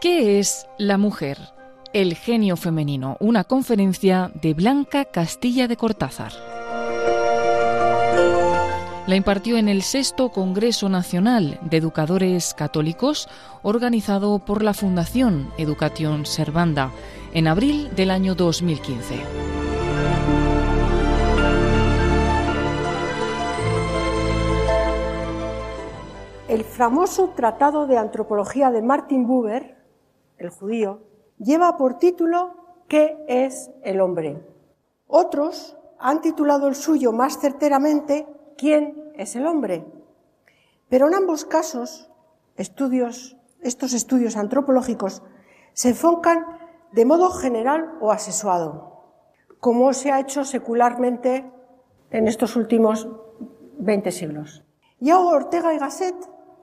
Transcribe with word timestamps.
¿Qué 0.00 0.38
es 0.38 0.66
la 0.78 0.98
mujer? 0.98 1.38
El 1.92 2.14
genio 2.14 2.56
femenino, 2.56 3.16
una 3.20 3.44
conferencia 3.44 4.30
de 4.34 4.54
Blanca 4.54 5.04
Castilla 5.04 5.68
de 5.68 5.76
Cortázar. 5.76 6.32
La 9.06 9.14
impartió 9.14 9.56
en 9.56 9.68
el 9.68 9.82
sexto 9.82 10.30
Congreso 10.30 10.88
Nacional 10.88 11.60
de 11.62 11.76
Educadores 11.76 12.54
Católicos, 12.54 13.28
organizado 13.62 14.38
por 14.40 14.62
la 14.62 14.74
Fundación 14.74 15.50
Educación 15.58 16.26
Servanda, 16.26 16.90
en 17.32 17.46
abril 17.46 17.88
del 17.94 18.10
año 18.10 18.34
2015. 18.34 19.55
El 26.56 26.64
famoso 26.64 27.34
Tratado 27.36 27.86
de 27.86 27.98
Antropología 27.98 28.70
de 28.70 28.80
Martin 28.80 29.26
Buber 29.26 29.76
el 30.38 30.48
judío, 30.48 31.02
lleva 31.36 31.76
por 31.76 31.98
título 31.98 32.80
¿Qué 32.88 33.22
es 33.28 33.70
el 33.82 34.00
hombre? 34.00 34.42
Otros 35.06 35.76
han 35.98 36.22
titulado 36.22 36.68
el 36.68 36.74
suyo 36.74 37.12
más 37.12 37.38
certeramente 37.40 38.26
¿Quién 38.56 39.12
es 39.16 39.36
el 39.36 39.46
hombre? 39.46 39.84
Pero 40.88 41.08
en 41.08 41.16
ambos 41.16 41.44
casos, 41.44 42.10
estudios, 42.56 43.36
estos 43.60 43.92
estudios 43.92 44.38
antropológicos 44.38 45.22
se 45.74 45.90
enfocan 45.90 46.42
de 46.90 47.04
modo 47.04 47.32
general 47.32 47.98
o 48.00 48.12
asesuado, 48.12 49.12
como 49.60 49.92
se 49.92 50.10
ha 50.10 50.20
hecho 50.20 50.42
secularmente 50.46 51.52
en 52.10 52.26
estos 52.26 52.56
últimos 52.56 53.10
20 53.76 54.10
siglos. 54.10 54.64
Yago 55.00 55.28
Ortega 55.28 55.74
y 55.74 55.78
Gasset 55.78 56.16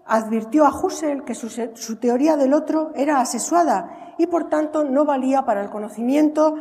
advirtió 0.06 0.66
a 0.66 0.70
Husserl 0.70 1.24
que 1.24 1.36
su, 1.36 1.96
teoría 1.98 2.38
del 2.38 2.54
otro 2.54 2.92
era 2.96 3.20
asesuada 3.20 4.16
y 4.18 4.28
por 4.28 4.50
tanto 4.50 4.84
no 4.84 5.06
valía 5.06 5.46
para 5.46 5.62
el 5.62 5.70
conocimiento 5.70 6.56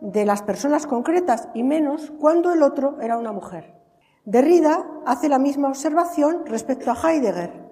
de 0.00 0.24
las 0.24 0.42
personas 0.42 0.86
concretas 0.86 1.48
y 1.54 1.62
menos 1.62 2.12
cuando 2.18 2.52
el 2.52 2.62
otro 2.62 3.00
era 3.00 3.18
una 3.18 3.32
mujer. 3.32 3.74
Derrida 4.24 4.86
hace 5.06 5.28
la 5.28 5.38
misma 5.38 5.68
observación 5.68 6.42
respecto 6.46 6.90
a 6.90 6.94
Heidegger 6.94 7.68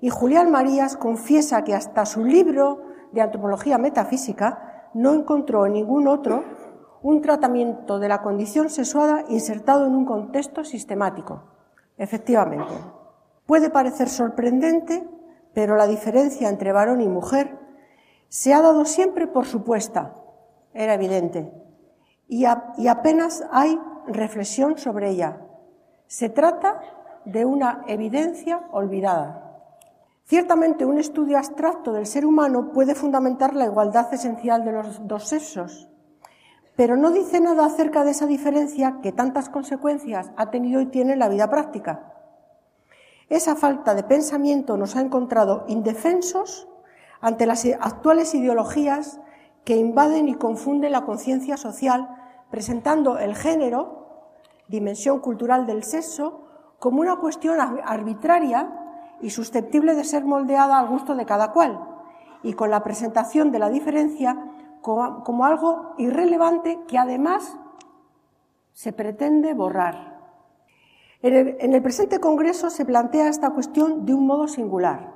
y 0.00 0.10
Julián 0.10 0.50
Marías 0.50 0.96
confiesa 0.96 1.64
que 1.64 1.74
hasta 1.74 2.06
su 2.06 2.24
libro 2.24 2.82
de 3.12 3.22
antropología 3.22 3.78
metafísica 3.78 4.88
no 4.94 5.12
encontró 5.14 5.66
en 5.66 5.74
ningún 5.74 6.06
otro 6.06 6.44
un 7.02 7.22
tratamiento 7.22 7.98
de 7.98 8.08
la 8.08 8.22
condición 8.22 8.70
sexuada 8.70 9.24
insertado 9.28 9.86
en 9.86 9.94
un 9.94 10.04
contexto 10.04 10.64
sistemático. 10.64 11.42
Efectivamente, 11.98 12.74
Puede 13.46 13.70
parecer 13.70 14.08
sorprendente, 14.08 15.08
pero 15.54 15.76
la 15.76 15.86
diferencia 15.86 16.48
entre 16.48 16.72
varón 16.72 17.00
y 17.00 17.08
mujer 17.08 17.58
se 18.28 18.52
ha 18.52 18.60
dado 18.60 18.84
siempre 18.84 19.26
por 19.26 19.46
supuesta, 19.46 20.14
era 20.74 20.94
evidente, 20.94 21.52
y, 22.28 22.44
apenas 22.44 23.44
hay 23.52 23.80
reflexión 24.08 24.78
sobre 24.78 25.10
ella. 25.10 25.40
Se 26.08 26.28
trata 26.28 26.80
de 27.24 27.44
una 27.44 27.84
evidencia 27.86 28.66
olvidada. 28.72 29.42
Ciertamente 30.24 30.84
un 30.84 30.98
estudio 30.98 31.38
abstracto 31.38 31.92
del 31.92 32.06
ser 32.06 32.26
humano 32.26 32.72
puede 32.72 32.96
fundamentar 32.96 33.54
la 33.54 33.66
igualdad 33.66 34.12
esencial 34.12 34.64
de 34.64 34.72
los 34.72 35.06
dos 35.06 35.28
sexos, 35.28 35.88
pero 36.74 36.96
no 36.96 37.12
dice 37.12 37.40
nada 37.40 37.64
acerca 37.64 38.02
de 38.02 38.10
esa 38.10 38.26
diferencia 38.26 38.98
que 39.02 39.12
tantas 39.12 39.48
consecuencias 39.48 40.32
ha 40.36 40.50
tenido 40.50 40.80
y 40.80 40.86
tiene 40.86 41.12
en 41.12 41.20
la 41.20 41.28
vida 41.28 41.48
práctica. 41.48 42.15
Esa 43.28 43.56
falta 43.56 43.94
de 43.94 44.04
pensamiento 44.04 44.76
nos 44.76 44.94
ha 44.96 45.00
encontrado 45.00 45.64
indefensos 45.66 46.68
ante 47.20 47.46
las 47.46 47.66
actuales 47.80 48.34
ideologías 48.34 49.20
que 49.64 49.76
invaden 49.76 50.28
y 50.28 50.34
confunden 50.36 50.92
la 50.92 51.04
conciencia 51.04 51.56
social, 51.56 52.08
presentando 52.50 53.18
el 53.18 53.34
género, 53.34 54.30
dimensión 54.68 55.20
cultural 55.20 55.66
del 55.66 55.82
sexo, 55.82 56.42
como 56.78 57.00
una 57.00 57.16
cuestión 57.16 57.58
arbitraria 57.60 58.70
y 59.20 59.30
susceptible 59.30 59.94
de 59.94 60.04
ser 60.04 60.24
moldeada 60.24 60.78
al 60.78 60.88
gusto 60.88 61.16
de 61.16 61.26
cada 61.26 61.52
cual, 61.52 61.80
y 62.42 62.52
con 62.52 62.70
la 62.70 62.84
presentación 62.84 63.50
de 63.50 63.58
la 63.58 63.70
diferencia 63.70 64.36
como, 64.82 65.44
algo 65.44 65.94
irrelevante 65.98 66.78
que 66.86 66.96
además 66.96 67.58
se 68.72 68.92
pretende 68.92 69.52
borrar. 69.52 70.15
En 71.28 71.74
el, 71.74 71.82
presente 71.82 72.20
Congreso 72.20 72.70
se 72.70 72.84
plantea 72.84 73.28
esta 73.28 73.50
cuestión 73.50 74.06
de 74.06 74.14
un 74.14 74.28
modo 74.28 74.46
singular. 74.46 75.12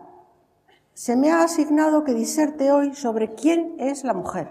Se 0.93 1.15
me 1.15 1.31
ha 1.31 1.45
asignado 1.45 2.03
que 2.03 2.15
diserte 2.15 2.73
hoy 2.73 2.97
sobre 2.97 3.37
quién 3.37 3.77
es 3.79 4.03
la 4.03 4.13
mujer, 4.13 4.51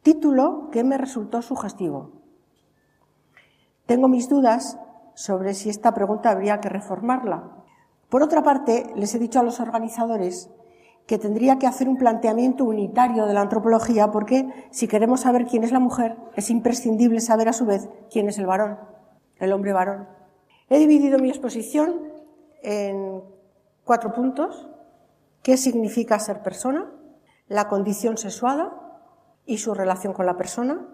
título 0.00 0.70
que 0.70 0.82
me 0.82 0.96
resultó 0.96 1.42
sugestivo. 1.42 2.12
Tengo 3.84 4.08
mis 4.08 4.30
dudas 4.30 4.78
sobre 5.12 5.52
si 5.52 5.68
esta 5.68 5.92
pregunta 5.92 6.30
habría 6.30 6.58
que 6.62 6.70
reformarla. 6.70 7.50
Por 8.08 8.22
otra 8.22 8.42
parte, 8.42 8.86
les 8.96 9.14
he 9.14 9.18
dicho 9.18 9.38
a 9.38 9.42
los 9.42 9.60
organizadores 9.60 10.48
que 11.06 11.18
tendría 11.18 11.58
que 11.58 11.66
hacer 11.66 11.86
un 11.86 11.98
planteamiento 11.98 12.64
unitario 12.64 13.26
de 13.26 13.34
la 13.34 13.42
antropología 13.42 14.10
porque 14.10 14.48
si 14.70 14.88
queremos 14.88 15.20
saber 15.20 15.44
quién 15.44 15.64
es 15.64 15.72
la 15.72 15.80
mujer, 15.80 16.16
es 16.34 16.48
imprescindible 16.48 17.20
saber 17.20 17.50
a 17.50 17.52
su 17.52 17.66
vez 17.66 17.90
quién 18.10 18.30
es 18.30 18.38
el 18.38 18.46
varón, 18.46 18.78
el 19.38 19.52
hombre 19.52 19.74
varón. 19.74 20.16
He 20.68 20.78
dividido 20.78 21.18
mi 21.18 21.28
exposición 21.28 22.12
en 22.62 23.22
cuatro 23.84 24.12
puntos. 24.12 24.68
¿Qué 25.42 25.56
significa 25.56 26.18
ser 26.18 26.42
persona? 26.42 26.90
La 27.46 27.68
condición 27.68 28.16
sexuada 28.16 28.72
y 29.44 29.58
su 29.58 29.74
relación 29.74 30.12
con 30.12 30.26
la 30.26 30.36
persona. 30.36 30.88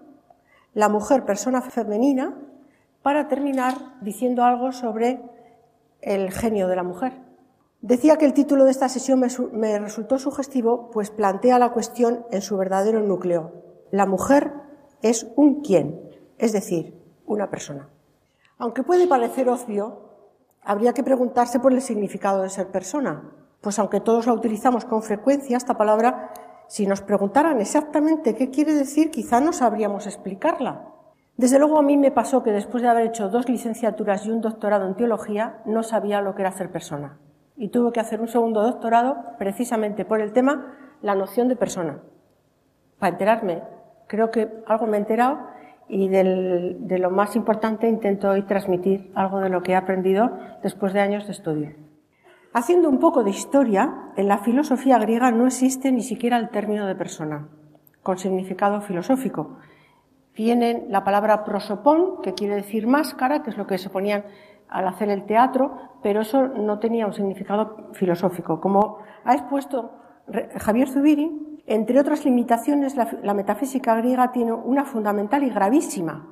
La 0.74 0.90
mujer 0.90 1.24
persona 1.24 1.62
femenina. 1.62 2.38
Para 3.02 3.28
terminar 3.28 3.98
diciendo 4.02 4.44
algo 4.44 4.72
sobre 4.72 5.22
el 6.02 6.30
genio 6.30 6.68
de 6.68 6.76
la 6.76 6.82
mujer. 6.82 7.12
Decía 7.80 8.16
que 8.16 8.26
el 8.26 8.34
título 8.34 8.64
de 8.64 8.70
esta 8.70 8.88
sesión 8.88 9.18
me, 9.18 9.28
me 9.52 9.78
resultó 9.78 10.18
sugestivo, 10.18 10.90
pues 10.90 11.10
plantea 11.10 11.58
la 11.58 11.72
cuestión 11.72 12.24
en 12.30 12.42
su 12.42 12.56
verdadero 12.56 13.00
núcleo. 13.00 13.52
La 13.90 14.06
mujer 14.06 14.52
es 15.02 15.26
un 15.34 15.62
quién, 15.62 16.00
es 16.38 16.52
decir, 16.52 16.94
una 17.26 17.50
persona. 17.50 17.88
Aunque 18.62 18.84
puede 18.84 19.08
parecer 19.08 19.48
obvio, 19.48 20.02
habría 20.62 20.92
que 20.92 21.02
preguntarse 21.02 21.58
por 21.58 21.72
el 21.72 21.82
significado 21.82 22.42
de 22.42 22.48
ser 22.48 22.68
persona, 22.68 23.28
pues 23.60 23.76
aunque 23.80 23.98
todos 23.98 24.28
la 24.28 24.34
utilizamos 24.34 24.84
con 24.84 25.02
frecuencia, 25.02 25.56
esta 25.56 25.76
palabra, 25.76 26.30
si 26.68 26.86
nos 26.86 27.00
preguntaran 27.00 27.60
exactamente 27.60 28.36
qué 28.36 28.50
quiere 28.50 28.72
decir, 28.72 29.10
quizá 29.10 29.40
no 29.40 29.52
sabríamos 29.52 30.06
explicarla. 30.06 30.86
Desde 31.36 31.58
luego 31.58 31.76
a 31.76 31.82
mí 31.82 31.96
me 31.96 32.12
pasó 32.12 32.44
que 32.44 32.52
después 32.52 32.84
de 32.84 32.88
haber 32.88 33.08
hecho 33.08 33.28
dos 33.28 33.48
licenciaturas 33.48 34.26
y 34.26 34.30
un 34.30 34.40
doctorado 34.40 34.86
en 34.86 34.94
teología, 34.94 35.60
no 35.64 35.82
sabía 35.82 36.20
lo 36.20 36.36
que 36.36 36.42
era 36.42 36.52
ser 36.52 36.70
persona. 36.70 37.18
Y 37.56 37.70
tuve 37.70 37.90
que 37.90 37.98
hacer 37.98 38.20
un 38.20 38.28
segundo 38.28 38.62
doctorado 38.62 39.16
precisamente 39.38 40.04
por 40.04 40.20
el 40.20 40.32
tema 40.32 40.76
la 41.00 41.16
noción 41.16 41.48
de 41.48 41.56
persona. 41.56 42.00
Para 43.00 43.10
enterarme, 43.10 43.64
creo 44.06 44.30
que 44.30 44.62
algo 44.68 44.86
me 44.86 44.98
he 44.98 45.00
enterado 45.00 45.50
y 45.94 46.08
de 46.08 46.98
lo 46.98 47.10
más 47.10 47.36
importante 47.36 47.86
intento 47.86 48.30
hoy 48.30 48.44
transmitir 48.44 49.12
algo 49.14 49.40
de 49.40 49.50
lo 49.50 49.62
que 49.62 49.72
he 49.72 49.76
aprendido 49.76 50.30
después 50.62 50.94
de 50.94 51.00
años 51.00 51.26
de 51.26 51.32
estudio. 51.32 51.74
Haciendo 52.54 52.88
un 52.88 52.98
poco 52.98 53.22
de 53.22 53.28
historia, 53.28 54.10
en 54.16 54.26
la 54.26 54.38
filosofía 54.38 54.98
griega 54.98 55.30
no 55.30 55.46
existe 55.46 55.92
ni 55.92 56.00
siquiera 56.00 56.38
el 56.38 56.48
término 56.48 56.86
de 56.86 56.94
persona, 56.94 57.48
con 58.02 58.16
significado 58.16 58.80
filosófico. 58.80 59.58
Tienen 60.32 60.86
la 60.88 61.04
palabra 61.04 61.44
prosopón, 61.44 62.22
que 62.22 62.32
quiere 62.32 62.54
decir 62.54 62.86
máscara, 62.86 63.42
que 63.42 63.50
es 63.50 63.58
lo 63.58 63.66
que 63.66 63.76
se 63.76 63.90
ponían 63.90 64.24
al 64.70 64.88
hacer 64.88 65.10
el 65.10 65.26
teatro, 65.26 65.76
pero 66.02 66.22
eso 66.22 66.48
no 66.48 66.78
tenía 66.78 67.06
un 67.06 67.12
significado 67.12 67.90
filosófico. 67.92 68.62
Como 68.62 68.96
ha 69.24 69.34
expuesto 69.34 69.92
Javier 70.56 70.88
Zubiri, 70.88 71.51
entre 71.74 71.98
otras 71.98 72.26
limitaciones, 72.26 72.96
la, 72.96 73.32
metafísica 73.32 73.94
griega 73.94 74.30
tiene 74.30 74.52
una 74.52 74.84
fundamental 74.84 75.42
y 75.42 75.48
gravísima, 75.48 76.26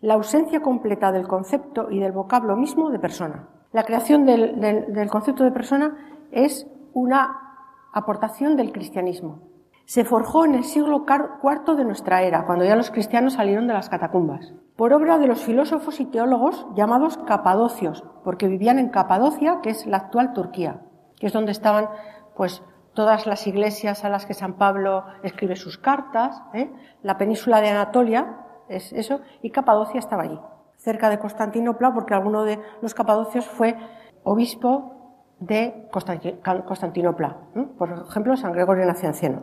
la 0.00 0.14
ausencia 0.14 0.60
completa 0.60 1.10
del 1.10 1.26
concepto 1.26 1.90
y 1.90 1.98
del 1.98 2.12
vocablo 2.12 2.54
mismo 2.54 2.90
de 2.90 3.00
persona. 3.00 3.48
La 3.72 3.82
creación 3.82 4.24
del, 4.24 5.08
concepto 5.10 5.42
de 5.42 5.50
persona 5.50 5.96
es 6.30 6.68
una 6.92 7.58
aportación 7.92 8.56
del 8.56 8.70
cristianismo. 8.70 9.40
Se 9.84 10.04
forjó 10.04 10.44
en 10.44 10.54
el 10.54 10.62
siglo 10.62 11.04
IV 11.04 11.74
de 11.76 11.84
nuestra 11.84 12.22
era, 12.22 12.46
cuando 12.46 12.64
ya 12.64 12.76
los 12.76 12.92
cristianos 12.92 13.32
salieron 13.32 13.66
de 13.66 13.74
las 13.74 13.88
catacumbas, 13.88 14.54
por 14.76 14.92
obra 14.92 15.18
de 15.18 15.26
los 15.26 15.42
filósofos 15.42 15.98
y 15.98 16.04
teólogos 16.04 16.68
llamados 16.76 17.18
capadocios, 17.18 18.04
porque 18.22 18.46
vivían 18.46 18.78
en 18.78 18.90
Capadocia, 18.90 19.58
que 19.60 19.70
es 19.70 19.86
la 19.86 19.96
actual 19.96 20.34
Turquía, 20.34 20.82
que 21.18 21.26
es 21.26 21.32
donde 21.32 21.50
estaban 21.50 21.88
pues 22.36 22.62
todas 22.94 23.26
las 23.26 23.46
iglesias 23.46 24.04
a 24.04 24.08
las 24.08 24.24
que 24.24 24.34
San 24.34 24.54
Pablo 24.54 25.04
escribe 25.22 25.56
sus 25.56 25.78
cartas, 25.78 26.42
¿eh? 26.54 26.70
la 27.02 27.18
península 27.18 27.60
de 27.60 27.68
Anatolia, 27.68 28.38
es 28.68 28.92
eso, 28.92 29.20
y 29.42 29.50
Capadocia 29.50 29.98
estaba 29.98 30.22
allí, 30.22 30.38
cerca 30.76 31.10
de 31.10 31.18
Constantinopla, 31.18 31.92
porque 31.92 32.14
alguno 32.14 32.44
de 32.44 32.58
los 32.80 32.94
capadocios 32.94 33.46
fue 33.46 33.76
obispo 34.22 34.92
de 35.40 35.88
Constantinopla, 35.90 37.36
por 37.76 38.06
ejemplo, 38.08 38.36
San 38.36 38.52
Gregorio 38.52 38.86
Nacianceno. 38.86 39.42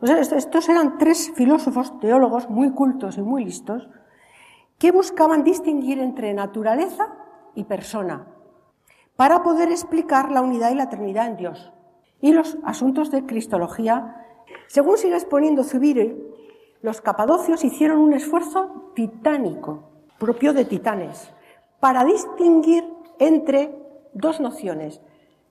Pues 0.00 0.32
estos 0.32 0.68
eran 0.68 0.98
tres 0.98 1.32
filósofos, 1.34 1.98
teólogos 2.00 2.50
muy 2.50 2.72
cultos 2.72 3.16
y 3.16 3.22
muy 3.22 3.44
listos, 3.44 3.88
que 4.78 4.92
buscaban 4.92 5.44
distinguir 5.44 5.98
entre 5.98 6.34
naturaleza 6.34 7.14
y 7.54 7.64
persona, 7.64 8.26
para 9.16 9.42
poder 9.42 9.70
explicar 9.70 10.30
la 10.30 10.42
unidad 10.42 10.70
y 10.70 10.74
la 10.74 10.84
eternidad 10.84 11.26
en 11.26 11.36
Dios 11.36 11.72
y 12.20 12.32
los 12.32 12.58
asuntos 12.64 13.10
de 13.10 13.26
cristología. 13.26 14.24
Según 14.66 14.98
sigue 14.98 15.14
exponiendo 15.14 15.64
Zubiri, 15.64 16.16
los 16.82 17.00
capadocios 17.00 17.64
hicieron 17.64 17.98
un 17.98 18.12
esfuerzo 18.12 18.92
titánico, 18.94 19.90
propio 20.18 20.52
de 20.52 20.64
titanes, 20.64 21.32
para 21.80 22.04
distinguir 22.04 22.84
entre 23.18 23.76
dos 24.14 24.40
nociones, 24.40 25.00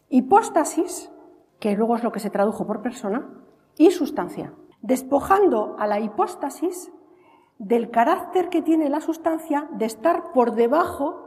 hipóstasis, 0.09 1.11
que 1.59 1.75
luego 1.75 1.95
es 1.95 2.03
lo 2.03 2.11
que 2.11 2.19
se 2.19 2.29
tradujo 2.29 2.65
por 2.65 2.81
persona, 2.81 3.29
y 3.77 3.91
sustancia, 3.91 4.53
despojando 4.81 5.75
a 5.79 5.87
la 5.87 5.99
hipóstasis 5.99 6.91
del 7.59 7.89
carácter 7.89 8.49
que 8.49 8.61
tiene 8.61 8.89
la 8.89 9.01
sustancia 9.01 9.67
de 9.71 9.85
estar 9.85 10.31
por 10.31 10.53
debajo 10.53 11.23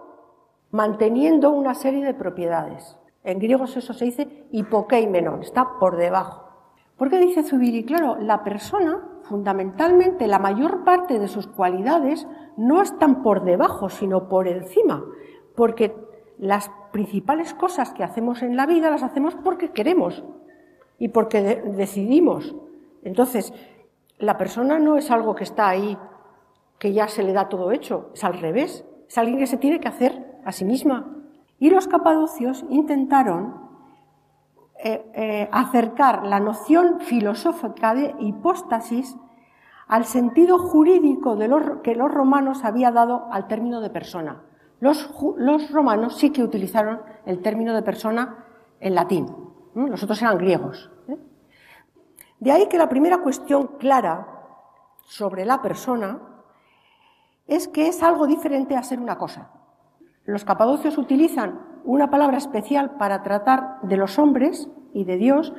manteniendo 0.70 1.50
una 1.50 1.74
serie 1.74 2.04
de 2.04 2.14
propiedades. 2.14 2.96
En 3.22 3.38
griego 3.38 3.64
eso 3.64 3.80
se 3.80 4.04
dice 4.04 4.46
hipokeimenon, 4.50 5.42
está 5.42 5.78
por 5.78 5.96
debajo. 5.96 6.50
¿Por 6.96 7.08
qué 7.08 7.18
dice 7.18 7.42
Zubiri? 7.42 7.84
Claro, 7.84 8.16
la 8.16 8.44
persona, 8.44 9.02
fundamentalmente, 9.22 10.26
la 10.26 10.38
mayor 10.38 10.84
parte 10.84 11.18
de 11.18 11.28
sus 11.28 11.46
cualidades 11.46 12.26
no 12.56 12.82
están 12.82 13.22
por 13.22 13.44
debajo, 13.44 13.88
sino 13.88 14.28
por 14.28 14.48
encima, 14.48 15.02
porque 15.54 15.94
las 16.38 16.70
principales 16.92 17.54
cosas 17.54 17.92
que 17.92 18.04
hacemos 18.04 18.42
en 18.42 18.56
la 18.56 18.66
vida 18.66 18.90
las 18.90 19.02
hacemos 19.02 19.34
porque 19.34 19.70
queremos 19.70 20.24
y 20.98 21.08
porque 21.08 21.40
decidimos. 21.40 22.54
Entonces, 23.02 23.52
la 24.18 24.36
persona 24.36 24.78
no 24.78 24.96
es 24.96 25.10
algo 25.10 25.34
que 25.34 25.44
está 25.44 25.68
ahí, 25.68 25.96
que 26.78 26.92
ya 26.92 27.08
se 27.08 27.22
le 27.22 27.32
da 27.32 27.48
todo 27.48 27.72
hecho, 27.72 28.10
es 28.14 28.24
al 28.24 28.38
revés, 28.38 28.84
es 29.08 29.18
alguien 29.18 29.38
que 29.38 29.46
se 29.46 29.56
tiene 29.56 29.80
que 29.80 29.88
hacer 29.88 30.40
a 30.44 30.52
sí 30.52 30.64
misma. 30.64 31.19
Y 31.60 31.70
los 31.70 31.86
capadocios 31.86 32.64
intentaron 32.68 33.70
eh, 34.82 35.12
eh, 35.14 35.48
acercar 35.52 36.26
la 36.26 36.40
noción 36.40 37.00
filosófica 37.00 37.94
de 37.94 38.16
hipóstasis 38.18 39.16
al 39.86 40.06
sentido 40.06 40.58
jurídico 40.58 41.36
de 41.36 41.48
que 41.82 41.94
los 41.94 42.10
romanos 42.10 42.64
había 42.64 42.90
dado 42.90 43.28
al 43.30 43.46
término 43.46 43.80
de 43.80 43.90
persona. 43.90 44.42
Los, 44.80 45.12
romanos 45.70 46.16
sí 46.16 46.30
que 46.30 46.42
utilizaron 46.42 47.02
el 47.26 47.42
término 47.42 47.74
de 47.74 47.82
persona 47.82 48.46
en 48.80 48.94
latín, 48.94 49.26
los 49.74 50.02
otros 50.02 50.22
eran 50.22 50.38
griegos. 50.38 50.90
¿eh? 51.08 51.18
De 52.38 52.50
ahí 52.50 52.66
que 52.68 52.78
la 52.78 52.88
primera 52.88 53.18
cuestión 53.18 53.76
clara 53.78 54.26
sobre 55.04 55.44
la 55.44 55.60
persona 55.60 56.20
es 57.46 57.68
que 57.68 57.88
es 57.88 58.02
algo 58.02 58.26
diferente 58.26 58.76
a 58.76 58.82
ser 58.82 58.98
una 58.98 59.18
cosa. 59.18 59.50
Los 60.30 60.44
capadocios 60.44 60.96
utilizan 60.96 61.58
una 61.84 62.08
palabra 62.08 62.38
especial 62.38 62.92
para 62.92 63.24
tratar 63.24 63.80
de 63.82 63.96
los 63.96 64.16
hombres 64.16 64.70
y 64.94 65.02
de 65.02 65.16
Dios, 65.16 65.52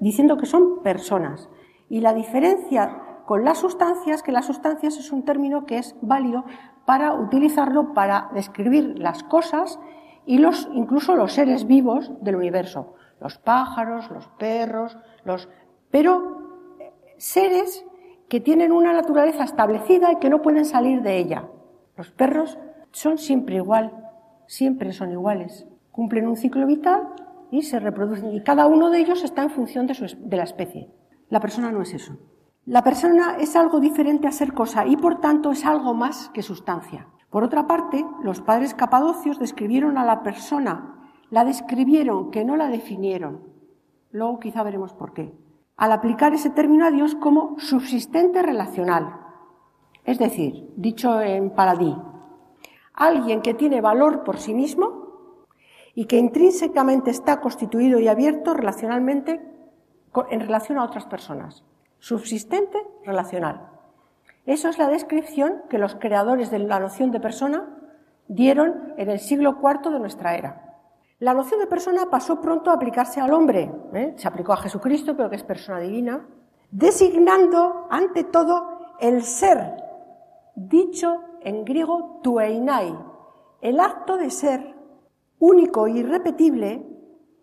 diciendo 0.00 0.36
que 0.36 0.46
son 0.46 0.82
personas. 0.82 1.48
Y 1.88 2.00
la 2.00 2.14
diferencia 2.14 3.00
con 3.26 3.44
las 3.44 3.58
sustancias, 3.58 4.24
que 4.24 4.32
las 4.32 4.46
sustancias 4.46 4.96
es 4.96 5.12
un 5.12 5.24
término 5.24 5.66
que 5.66 5.78
es 5.78 5.94
válido 6.00 6.44
para 6.84 7.14
utilizarlo 7.14 7.94
para 7.94 8.28
describir 8.34 8.98
las 8.98 9.22
cosas 9.22 9.78
y 10.26 10.38
los, 10.38 10.68
incluso 10.72 11.14
los 11.14 11.32
seres 11.32 11.68
vivos 11.68 12.10
del 12.20 12.34
universo, 12.34 12.94
los 13.20 13.38
pájaros, 13.38 14.10
los 14.10 14.26
perros, 14.30 14.98
los, 15.24 15.48
pero 15.92 16.74
eh, 16.80 16.92
seres 17.18 17.84
que 18.28 18.40
tienen 18.40 18.72
una 18.72 18.92
naturaleza 18.92 19.44
establecida 19.44 20.10
y 20.10 20.16
que 20.16 20.28
no 20.28 20.42
pueden 20.42 20.64
salir 20.64 21.02
de 21.02 21.18
ella. 21.18 21.48
Los 21.96 22.10
perros 22.10 22.58
son 22.90 23.18
siempre 23.18 23.56
igual, 23.56 24.07
siempre 24.48 24.92
son 24.92 25.12
iguales. 25.12 25.66
Cumplen 25.92 26.26
un 26.26 26.36
ciclo 26.36 26.66
vital 26.66 27.02
y 27.52 27.62
se 27.62 27.78
reproducen. 27.78 28.32
Y 28.34 28.42
cada 28.42 28.66
uno 28.66 28.90
de 28.90 28.98
ellos 28.98 29.22
está 29.22 29.42
en 29.42 29.50
función 29.50 29.86
de, 29.86 30.36
la 30.36 30.42
especie. 30.42 30.90
La 31.28 31.38
persona 31.38 31.70
no 31.70 31.82
es 31.82 31.94
eso. 31.94 32.18
La 32.64 32.82
persona 32.82 33.36
es 33.38 33.54
algo 33.54 33.78
diferente 33.78 34.26
a 34.26 34.32
ser 34.32 34.52
cosa 34.52 34.86
y 34.86 34.96
por 34.96 35.20
tanto 35.20 35.52
es 35.52 35.64
algo 35.64 35.94
más 35.94 36.30
que 36.30 36.42
sustancia. 36.42 37.08
Por 37.30 37.44
otra 37.44 37.66
parte, 37.66 38.04
los 38.22 38.40
padres 38.40 38.74
capadocios 38.74 39.38
describieron 39.38 39.98
a 39.98 40.04
la 40.04 40.22
persona, 40.22 41.10
la 41.30 41.44
describieron, 41.44 42.30
que 42.30 42.44
no 42.44 42.56
la 42.56 42.68
definieron. 42.68 43.42
Luego 44.10 44.40
quizá 44.40 44.62
veremos 44.62 44.94
por 44.94 45.12
qué. 45.12 45.34
Al 45.76 45.92
aplicar 45.92 46.34
ese 46.34 46.50
término 46.50 46.86
a 46.86 46.90
Dios 46.90 47.14
como 47.14 47.58
subsistente 47.58 48.42
relacional. 48.42 49.20
Es 50.04 50.18
decir, 50.18 50.70
dicho 50.76 51.20
en 51.20 51.50
paladí, 51.50 51.94
alguien 52.98 53.42
que 53.42 53.54
tiene 53.54 53.80
valor 53.80 54.24
por 54.24 54.38
sí 54.38 54.52
mismo 54.52 55.46
y 55.94 56.06
que 56.06 56.18
intrínsecamente 56.18 57.10
está 57.10 57.40
constituido 57.40 57.98
y 58.00 58.08
abierto 58.08 58.54
relacionalmente 58.54 59.40
en 60.30 60.40
relación 60.40 60.78
a 60.78 60.84
otras 60.84 61.06
personas. 61.06 61.64
Subsistente 62.00 62.78
relacional. 63.04 63.70
Eso 64.46 64.68
es 64.68 64.78
la 64.78 64.88
descripción 64.88 65.62
que 65.68 65.78
los 65.78 65.94
creadores 65.94 66.50
de 66.50 66.58
la 66.58 66.80
noción 66.80 67.10
de 67.10 67.20
persona 67.20 67.68
dieron 68.26 68.94
en 68.96 69.10
el 69.10 69.20
siglo 69.20 69.58
IV 69.62 69.92
de 69.92 70.00
nuestra 70.00 70.36
era. 70.36 70.64
La 71.20 71.34
noción 71.34 71.60
de 71.60 71.66
persona 71.66 72.06
pasó 72.10 72.40
pronto 72.40 72.70
a 72.70 72.74
aplicarse 72.74 73.20
al 73.20 73.32
hombre, 73.32 73.70
¿eh? 73.92 74.14
se 74.16 74.28
aplicó 74.28 74.52
a 74.52 74.58
Jesucristo, 74.58 75.16
pero 75.16 75.28
que 75.28 75.36
es 75.36 75.42
persona 75.42 75.80
divina, 75.80 76.26
designando 76.70 77.86
ante 77.90 78.24
todo 78.24 78.96
el 79.00 79.22
ser, 79.22 79.82
dicho 80.54 81.27
en 81.42 81.64
griego 81.64 82.20
tueinai, 82.22 82.94
el 83.60 83.80
acto 83.80 84.16
de 84.16 84.30
ser 84.30 84.74
único 85.38 85.86
e 85.86 85.92
irrepetible, 85.92 86.84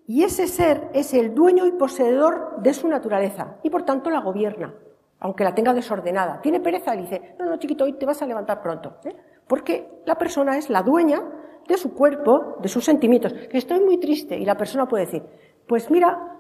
y 0.08 0.24
ese 0.24 0.48
ser 0.48 0.90
es 0.94 1.14
el 1.14 1.34
dueño 1.34 1.66
y 1.66 1.72
poseedor 1.72 2.62
de 2.62 2.74
su 2.74 2.88
naturaleza, 2.88 3.58
y 3.64 3.70
por 3.70 3.84
tanto 3.84 4.10
la 4.10 4.22
gobierna, 4.22 4.74
aunque 5.20 5.44
la 5.44 5.56
tenga 5.56 5.74
desordenada. 5.74 6.42
Tiene 6.42 6.60
pereza 6.60 6.96
y 6.96 7.02
dice, 7.02 7.36
no, 7.40 7.46
no, 7.46 7.58
chiquito, 7.58 7.86
hoy 7.86 7.94
te 7.94 8.06
vas 8.06 8.22
a 8.22 8.28
levantar 8.28 8.62
pronto, 8.62 8.98
¿eh? 9.06 9.16
porque 9.48 10.02
la 10.06 10.16
persona 10.16 10.58
es 10.58 10.70
la 10.70 10.84
dueña 10.84 11.24
de 11.68 11.78
su 11.78 11.94
cuerpo, 11.94 12.58
de 12.62 12.68
sus 12.68 12.86
sentimientos, 12.86 13.34
que 13.34 13.58
estoy 13.58 13.80
muy 13.80 13.98
triste, 13.98 14.38
y 14.38 14.46
la 14.46 14.58
persona 14.58 14.88
puede 14.88 15.06
decir, 15.06 15.24
pues 15.68 15.90
mira, 15.90 16.36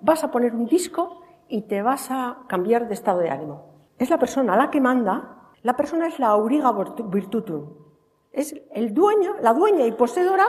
vas 0.00 0.24
a 0.24 0.30
poner 0.30 0.54
un 0.54 0.66
disco 0.66 1.20
y 1.48 1.62
te 1.62 1.82
vas 1.82 2.10
a 2.10 2.44
cambiar 2.48 2.88
de 2.88 2.94
estado 2.94 3.20
de 3.20 3.28
ánimo. 3.28 3.64
Es 3.98 4.08
la 4.08 4.18
persona 4.18 4.56
la 4.56 4.70
que 4.70 4.80
manda 4.80 5.39
la 5.62 5.76
persona 5.76 6.06
es 6.06 6.18
la 6.18 6.28
auriga 6.28 6.72
virtutum, 6.72 7.70
es 8.32 8.54
el 8.72 8.94
dueño, 8.94 9.34
la 9.42 9.52
dueña 9.52 9.86
y 9.86 9.92
poseedora 9.92 10.46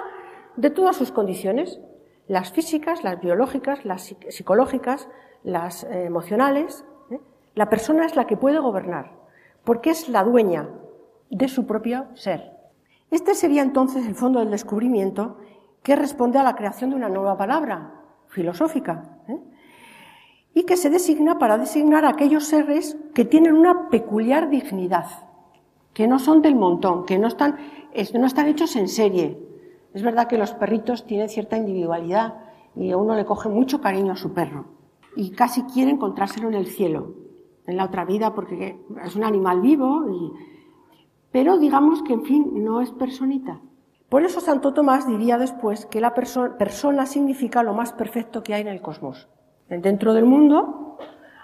de 0.55 0.69
todas 0.69 0.95
sus 0.95 1.11
condiciones, 1.11 1.79
las 2.27 2.51
físicas, 2.51 3.03
las 3.03 3.19
biológicas, 3.19 3.83
las 3.85 4.15
psicológicas, 4.29 5.09
las 5.43 5.83
eh, 5.83 6.05
emocionales. 6.05 6.85
¿eh? 7.09 7.19
La 7.55 7.69
persona 7.69 8.05
es 8.05 8.15
la 8.15 8.27
que 8.27 8.37
puede 8.37 8.59
gobernar, 8.59 9.11
porque 9.63 9.89
es 9.89 10.07
la 10.07 10.23
dueña 10.23 10.69
de 11.29 11.47
su 11.47 11.65
propio 11.65 12.07
ser. 12.13 12.51
Este 13.09 13.35
sería 13.35 13.61
entonces 13.61 14.05
el 14.05 14.15
fondo 14.15 14.39
del 14.39 14.51
descubrimiento 14.51 15.37
que 15.83 15.95
responde 15.95 16.39
a 16.39 16.43
la 16.43 16.55
creación 16.55 16.91
de 16.91 16.95
una 16.95 17.09
nueva 17.09 17.37
palabra 17.37 17.95
filosófica. 18.29 19.17
¿eh? 19.27 19.37
Y 20.53 20.63
que 20.63 20.77
se 20.77 20.89
designa 20.89 21.39
para 21.39 21.57
designar 21.57 22.05
a 22.05 22.09
aquellos 22.09 22.45
seres 22.45 22.97
que 23.13 23.25
tienen 23.25 23.53
una 23.53 23.89
peculiar 23.89 24.49
dignidad, 24.49 25.07
que 25.93 26.07
no 26.07 26.19
son 26.19 26.41
del 26.41 26.55
montón, 26.55 27.05
que 27.05 27.17
no 27.17 27.27
están, 27.27 27.57
no 28.13 28.45
hechos 28.47 28.75
en 28.75 28.87
serie. 28.87 29.39
Es 29.93 30.03
verdad 30.03 30.27
que 30.27 30.37
los 30.37 30.53
perritos 30.53 31.05
tienen 31.05 31.29
cierta 31.29 31.57
individualidad 31.57 32.35
y 32.75 32.93
uno 32.93 33.15
le 33.15 33.25
coge 33.25 33.49
mucho 33.49 33.81
cariño 33.81 34.13
a 34.13 34.17
su 34.17 34.33
perro 34.33 34.65
y 35.15 35.31
casi 35.31 35.63
quiere 35.63 35.91
encontrárselo 35.91 36.47
en 36.47 36.53
el 36.53 36.67
cielo, 36.67 37.13
en 37.65 37.77
la 37.77 37.85
otra 37.85 38.05
vida, 38.05 38.33
porque 38.33 38.79
es 39.03 39.15
un 39.15 39.23
animal 39.23 39.61
vivo, 39.61 40.09
y... 40.09 40.31
pero 41.31 41.57
digamos 41.57 42.01
que, 42.03 42.13
en 42.13 42.23
fin, 42.23 42.63
no 42.63 42.81
es 42.81 42.91
personita. 42.91 43.59
Por 44.09 44.23
eso 44.23 44.41
Santo 44.41 44.73
Tomás 44.73 45.07
diría 45.07 45.37
después 45.37 45.85
que 45.85 46.01
la 46.01 46.13
persona 46.13 47.05
significa 47.05 47.63
lo 47.63 47.73
más 47.73 47.93
perfecto 47.93 48.43
que 48.43 48.53
hay 48.53 48.61
en 48.61 48.67
el 48.67 48.81
cosmos. 48.81 49.29
Dentro 49.79 50.13
del 50.13 50.25
mundo 50.25 50.97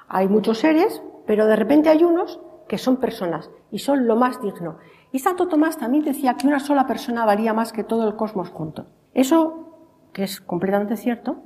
hay 0.10 0.28
muchos 0.28 0.60
seres, 0.60 1.02
pero 1.26 1.46
de 1.46 1.56
repente 1.56 1.90
hay 1.90 2.04
unos 2.04 2.42
que 2.68 2.78
son 2.78 2.98
personas 2.98 3.50
y 3.72 3.80
son 3.80 4.06
lo 4.06 4.18
más 4.18 4.42
digno. 4.42 4.80
Y 5.14 5.20
Santo 5.20 5.48
Tomás 5.48 5.78
también 5.78 6.04
decía 6.04 6.34
que 6.34 6.46
una 6.46 6.60
sola 6.60 6.86
persona 6.86 7.26
valía 7.26 7.54
más 7.54 7.72
que 7.72 7.86
todo 7.86 8.06
el 8.06 8.18
cosmos 8.18 8.50
junto. 8.50 8.88
Eso, 9.14 10.10
que 10.12 10.24
es 10.24 10.42
completamente 10.42 10.98
cierto, 10.98 11.38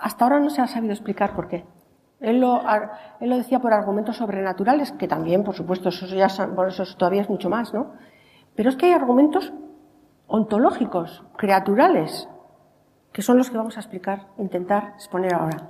hasta 0.00 0.24
ahora 0.24 0.38
no 0.38 0.50
se 0.50 0.60
ha 0.60 0.68
sabido 0.68 0.92
explicar 0.92 1.34
por 1.34 1.48
qué. 1.48 1.64
Él 2.20 2.40
lo, 2.40 2.60
él 3.20 3.28
lo 3.28 3.36
decía 3.36 3.58
por 3.58 3.72
argumentos 3.72 4.18
sobrenaturales, 4.18 4.92
que 4.92 5.08
también, 5.08 5.42
por 5.42 5.56
supuesto, 5.56 5.88
eso, 5.88 6.06
ya, 6.06 6.28
por 6.54 6.68
eso 6.68 6.84
todavía 6.96 7.22
es 7.22 7.28
mucho 7.28 7.50
más, 7.50 7.74
¿no? 7.74 7.94
Pero 8.54 8.70
es 8.70 8.76
que 8.76 8.86
hay 8.86 8.92
argumentos 8.92 9.52
ontológicos, 10.28 11.24
creaturales, 11.36 12.28
que 13.12 13.22
son 13.22 13.38
los 13.38 13.50
que 13.50 13.56
vamos 13.56 13.76
a 13.76 13.80
explicar, 13.80 14.28
intentar 14.38 14.92
exponer 14.94 15.34
ahora. 15.34 15.68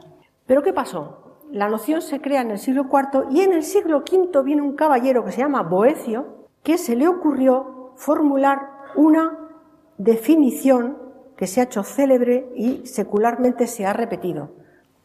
Pero 0.52 0.62
¿qué 0.62 0.74
pasó? 0.74 1.38
La 1.50 1.66
noción 1.66 2.02
se 2.02 2.20
crea 2.20 2.42
en 2.42 2.50
el 2.50 2.58
siglo 2.58 2.88
IV 2.92 3.28
y 3.30 3.40
en 3.40 3.54
el 3.54 3.62
siglo 3.62 4.00
V 4.00 4.42
viene 4.42 4.60
un 4.60 4.76
caballero 4.76 5.24
que 5.24 5.32
se 5.32 5.40
llama 5.40 5.62
Boecio, 5.62 6.46
que 6.62 6.76
se 6.76 6.94
le 6.94 7.08
ocurrió 7.08 7.94
formular 7.96 8.60
una 8.94 9.48
definición 9.96 10.98
que 11.38 11.46
se 11.46 11.62
ha 11.62 11.64
hecho 11.64 11.82
célebre 11.82 12.52
y 12.54 12.84
secularmente 12.84 13.66
se 13.66 13.86
ha 13.86 13.94
repetido. 13.94 14.50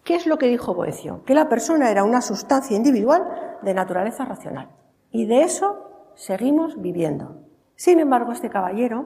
¿Qué 0.03 0.15
es 0.15 0.27
lo 0.27 0.37
que 0.37 0.47
dijo 0.47 0.73
Boecio? 0.73 1.23
Que 1.23 1.33
la 1.33 1.47
persona 1.47 1.91
era 1.91 2.03
una 2.03 2.19
sustancia 2.19 2.75
individual 2.75 3.57
de 3.61 3.73
naturaleza 3.73 4.25
racional. 4.25 4.67
Y 5.11 5.27
de 5.27 5.43
eso 5.43 6.11
seguimos 6.15 6.81
viviendo. 6.81 7.37
Sin 7.77 8.01
embargo, 8.01 8.33
este 8.33 8.49
caballero, 8.49 9.05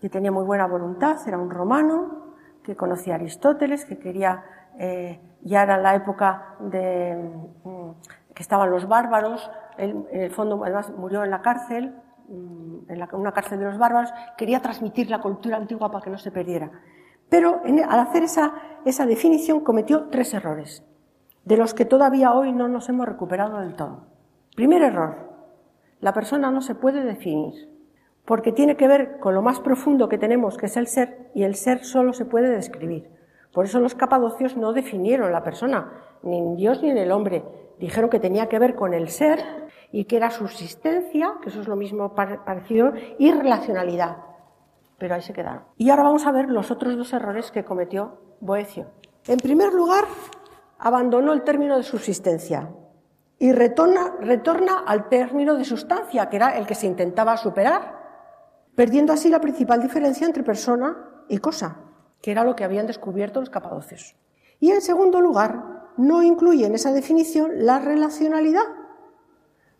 que 0.00 0.10
tenía 0.10 0.32
muy 0.32 0.46
buena 0.46 0.66
voluntad, 0.66 1.16
era 1.28 1.38
un 1.38 1.48
romano, 1.48 2.34
que 2.64 2.74
conocía 2.74 3.12
a 3.12 3.16
Aristóteles, 3.18 3.84
que 3.84 4.00
quería, 4.00 4.44
eh, 4.80 5.20
ya 5.46 5.62
era 5.62 5.78
la 5.78 5.94
época 5.94 6.56
de 6.58 7.16
mm, 7.64 7.90
que 8.34 8.42
estaban 8.42 8.70
los 8.70 8.88
bárbaros, 8.88 9.50
él, 9.78 10.04
en 10.10 10.22
el 10.22 10.30
fondo 10.30 10.62
además 10.62 10.90
murió 10.90 11.24
en 11.24 11.30
la 11.30 11.40
cárcel, 11.40 11.94
mm, 12.28 12.90
en 12.90 13.08
una 13.12 13.32
cárcel 13.32 13.58
de 13.58 13.66
los 13.66 13.78
bárbaros, 13.78 14.12
quería 14.36 14.60
transmitir 14.60 15.08
la 15.08 15.20
cultura 15.20 15.56
antigua 15.56 15.90
para 15.90 16.04
que 16.04 16.10
no 16.10 16.18
se 16.18 16.30
perdiera. 16.30 16.70
Pero 17.28 17.62
al 17.88 17.98
hacer 17.98 18.24
esa, 18.24 18.54
esa 18.84 19.06
definición 19.06 19.60
cometió 19.60 20.08
tres 20.10 20.34
errores, 20.34 20.84
de 21.44 21.56
los 21.56 21.74
que 21.74 21.84
todavía 21.84 22.32
hoy 22.32 22.52
no 22.52 22.68
nos 22.68 22.88
hemos 22.88 23.06
recuperado 23.06 23.60
del 23.60 23.74
todo. 23.74 24.06
Primer 24.54 24.82
error, 24.82 25.30
la 26.00 26.12
persona 26.12 26.50
no 26.50 26.60
se 26.60 26.74
puede 26.74 27.02
definir 27.02 27.76
porque 28.24 28.52
tiene 28.52 28.76
que 28.76 28.88
ver 28.88 29.18
con 29.20 29.34
lo 29.34 29.40
más 29.42 29.60
profundo 29.60 30.08
que 30.08 30.18
tenemos, 30.18 30.56
que 30.56 30.66
es 30.66 30.76
el 30.76 30.88
ser, 30.88 31.30
y 31.34 31.44
el 31.44 31.54
ser 31.54 31.84
solo 31.84 32.12
se 32.12 32.24
puede 32.24 32.50
describir. 32.50 33.15
Por 33.56 33.64
eso 33.64 33.80
los 33.80 33.94
capadocios 33.94 34.54
no 34.54 34.74
definieron 34.74 35.32
la 35.32 35.42
persona, 35.42 35.90
ni 36.22 36.36
en 36.36 36.56
Dios 36.56 36.82
ni 36.82 36.90
en 36.90 36.98
el 36.98 37.10
hombre. 37.10 37.42
Dijeron 37.78 38.10
que 38.10 38.20
tenía 38.20 38.50
que 38.50 38.58
ver 38.58 38.74
con 38.74 38.92
el 38.92 39.08
ser 39.08 39.42
y 39.90 40.04
que 40.04 40.18
era 40.18 40.30
subsistencia, 40.30 41.36
que 41.40 41.48
eso 41.48 41.62
es 41.62 41.66
lo 41.66 41.74
mismo 41.74 42.14
parecido, 42.14 42.92
y 43.18 43.32
relacionalidad. 43.32 44.18
Pero 44.98 45.14
ahí 45.14 45.22
se 45.22 45.32
quedaron. 45.32 45.62
Y 45.78 45.88
ahora 45.88 46.02
vamos 46.02 46.26
a 46.26 46.32
ver 46.32 46.50
los 46.50 46.70
otros 46.70 46.98
dos 46.98 47.14
errores 47.14 47.50
que 47.50 47.64
cometió 47.64 48.18
Boecio. 48.40 48.90
En 49.26 49.38
primer 49.38 49.72
lugar, 49.72 50.04
abandonó 50.78 51.32
el 51.32 51.40
término 51.40 51.78
de 51.78 51.82
subsistencia 51.82 52.68
y 53.38 53.52
retorna, 53.52 54.16
retorna 54.20 54.80
al 54.86 55.08
término 55.08 55.54
de 55.54 55.64
sustancia, 55.64 56.28
que 56.28 56.36
era 56.36 56.58
el 56.58 56.66
que 56.66 56.74
se 56.74 56.88
intentaba 56.88 57.38
superar 57.38 57.96
perdiendo 58.74 59.14
así 59.14 59.30
la 59.30 59.40
principal 59.40 59.80
diferencia 59.80 60.26
entre 60.26 60.42
persona 60.44 60.94
y 61.30 61.38
cosa, 61.38 61.85
que 62.26 62.32
era 62.32 62.42
lo 62.42 62.56
que 62.56 62.64
habían 62.64 62.88
descubierto 62.88 63.38
los 63.38 63.50
capadocios. 63.50 64.16
Y 64.58 64.72
en 64.72 64.80
segundo 64.80 65.20
lugar, 65.20 65.92
no 65.96 66.24
incluye 66.24 66.66
en 66.66 66.74
esa 66.74 66.92
definición 66.92 67.64
la 67.64 67.78
relacionalidad, 67.78 68.64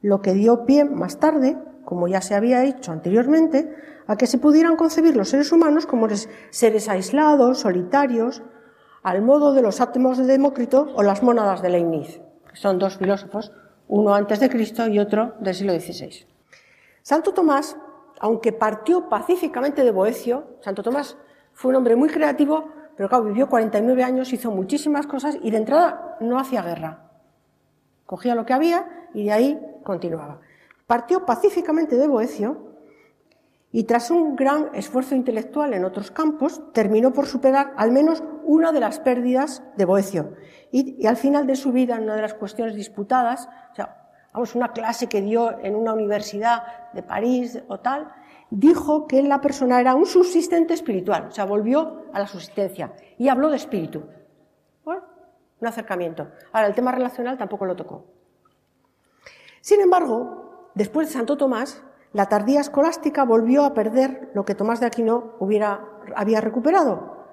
lo 0.01 0.23
que 0.23 0.33
dio 0.33 0.65
pie 0.65 0.85
más 0.85 1.19
tarde, 1.19 1.59
como 1.85 2.07
ya 2.07 2.21
se 2.21 2.37
había 2.37 2.63
hecho 2.63 2.93
anteriormente, 2.93 3.75
a 4.07 4.17
que 4.17 4.29
se 4.29 4.39
pudieran 4.39 4.77
concebir 4.77 5.17
los 5.17 5.31
seres 5.31 5.51
humanos 5.51 5.87
como 5.87 6.07
seres 6.51 6.89
aislados, 6.89 7.59
solitarios, 7.59 8.45
al 9.03 9.23
modo 9.23 9.53
de 9.53 9.63
los 9.63 9.81
átomos 9.81 10.17
de 10.17 10.27
Demócrito 10.27 10.87
o 10.95 11.03
las 11.03 11.25
mónadas 11.25 11.63
de 11.63 11.71
Leibniz, 11.71 12.21
que 12.49 12.55
son 12.55 12.79
dos 12.79 12.97
filósofos, 12.97 13.51
uno 13.89 14.15
antes 14.15 14.39
de 14.39 14.49
Cristo 14.49 14.87
y 14.87 15.01
otro 15.01 15.35
del 15.41 15.53
siglo 15.57 15.73
XVI. 15.73 16.29
Santo 17.03 17.35
Tomás 17.35 17.77
aunque 18.21 18.53
partió 18.53 19.09
pacíficamente 19.09 19.85
de 19.85 19.91
Boecio, 19.91 20.59
Santo 20.61 20.83
Tomás 20.83 21.17
fue 21.57 21.71
un 21.71 21.77
hombre 21.77 21.97
muy 21.97 22.11
creativo, 22.11 22.69
pero 22.99 23.09
claro, 23.09 23.25
vivió 23.25 23.49
49 23.49 24.05
años, 24.05 24.31
hizo 24.35 24.51
muchísimas 24.51 25.07
cosas 25.07 25.39
y 25.43 25.51
de 25.51 25.57
entrada 25.57 26.19
no 26.21 26.39
hacía 26.39 26.61
guerra. 26.61 27.09
Cogía 28.05 28.35
lo 28.35 28.45
que 28.45 28.53
había 28.53 29.09
y 29.15 29.25
de 29.25 29.33
ahí 29.33 29.61
continuaba. 29.83 30.41
Partió 30.87 31.25
pacíficamente 31.25 31.97
de 31.97 32.07
Boecio 32.09 32.75
y 33.73 33.85
tras 33.85 34.11
un 34.11 34.37
gran 34.37 34.69
esfuerzo 34.75 35.15
intelectual 35.15 35.73
en 35.73 35.87
otros 35.87 36.11
campos, 36.11 36.61
terminó 36.75 37.15
por 37.15 37.27
superar 37.27 37.73
al 37.79 37.91
menos 37.91 38.23
una 38.45 38.71
de 38.71 38.81
las 38.81 39.01
pérdidas 39.01 39.63
de 39.79 39.87
Boecio. 39.87 40.35
Y, 40.71 41.07
al 41.07 41.17
final 41.17 41.47
de 41.47 41.57
su 41.57 41.73
vida, 41.73 41.97
en 41.97 42.03
una 42.03 42.17
de 42.17 42.23
las 42.23 42.35
cuestiones 42.35 42.75
disputadas, 42.75 43.49
o 43.73 43.75
sea, 43.75 43.97
vamos, 44.35 44.55
una 44.55 44.75
clase 44.75 45.09
que 45.09 45.23
dio 45.23 45.59
en 45.61 45.75
una 45.75 45.95
universidad 45.95 46.93
de 46.93 47.03
París 47.03 47.63
o 47.69 47.81
tal, 47.81 48.13
dijo 48.57 49.07
que 49.07 49.23
la 49.23 49.43
persona 49.43 49.81
era 49.81 49.95
un 49.95 50.07
subsistente 50.07 50.73
espiritual, 50.73 51.27
o 51.29 51.31
sea, 51.31 51.45
volvió 51.45 52.05
a 52.15 52.21
la 52.21 52.27
subsistencia 52.27 52.95
y 53.19 53.29
habló 53.29 53.51
de 53.51 53.57
espíritu. 53.57 54.05
Bueno, 54.83 55.03
un 55.61 55.69
acercamiento. 55.69 56.29
Ahora, 56.53 56.67
el 56.67 56.75
tema 56.75 56.91
relacional 56.91 57.37
tampoco 57.37 57.67
lo 57.67 57.77
tocó. 57.77 58.07
Sin 59.61 59.83
embargo, 59.83 60.71
después 60.75 61.09
de 61.09 61.13
Santo 61.13 61.37
Tomás, 61.37 61.83
la 62.15 62.31
tardía 62.31 62.61
escolástica 62.61 63.25
volvió 63.25 63.63
a 63.63 63.75
perder 63.75 64.31
lo 64.33 64.47
que 64.47 64.55
Tomás 64.55 64.81
de 64.81 64.87
Aquino 64.87 65.35
hubiera, 65.39 65.85
había 66.15 66.41
recuperado. 66.41 67.27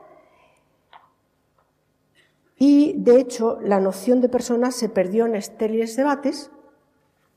Y, 2.58 3.02
de 3.02 3.22
hecho, 3.22 3.60
la 3.62 3.80
noción 3.80 4.20
de 4.20 4.28
persona 4.28 4.72
se 4.72 4.90
perdió 4.90 5.26
en 5.26 5.36
estériles 5.36 5.96
debates 5.96 6.52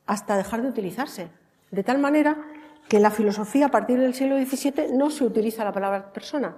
hasta 0.06 0.36
dejar 0.36 0.62
de 0.62 0.70
utilizarse. 0.70 1.30
De 1.70 1.84
tal 1.84 1.98
manera 1.98 2.36
que 2.88 2.96
en 2.96 3.02
la 3.02 3.10
filosofía 3.10 3.66
a 3.66 3.70
partir 3.70 3.98
del 3.98 4.14
siglo 4.14 4.36
XVII 4.38 4.92
no 4.96 5.10
se 5.10 5.24
utiliza 5.24 5.64
la 5.64 5.72
palabra 5.72 6.12
persona. 6.12 6.56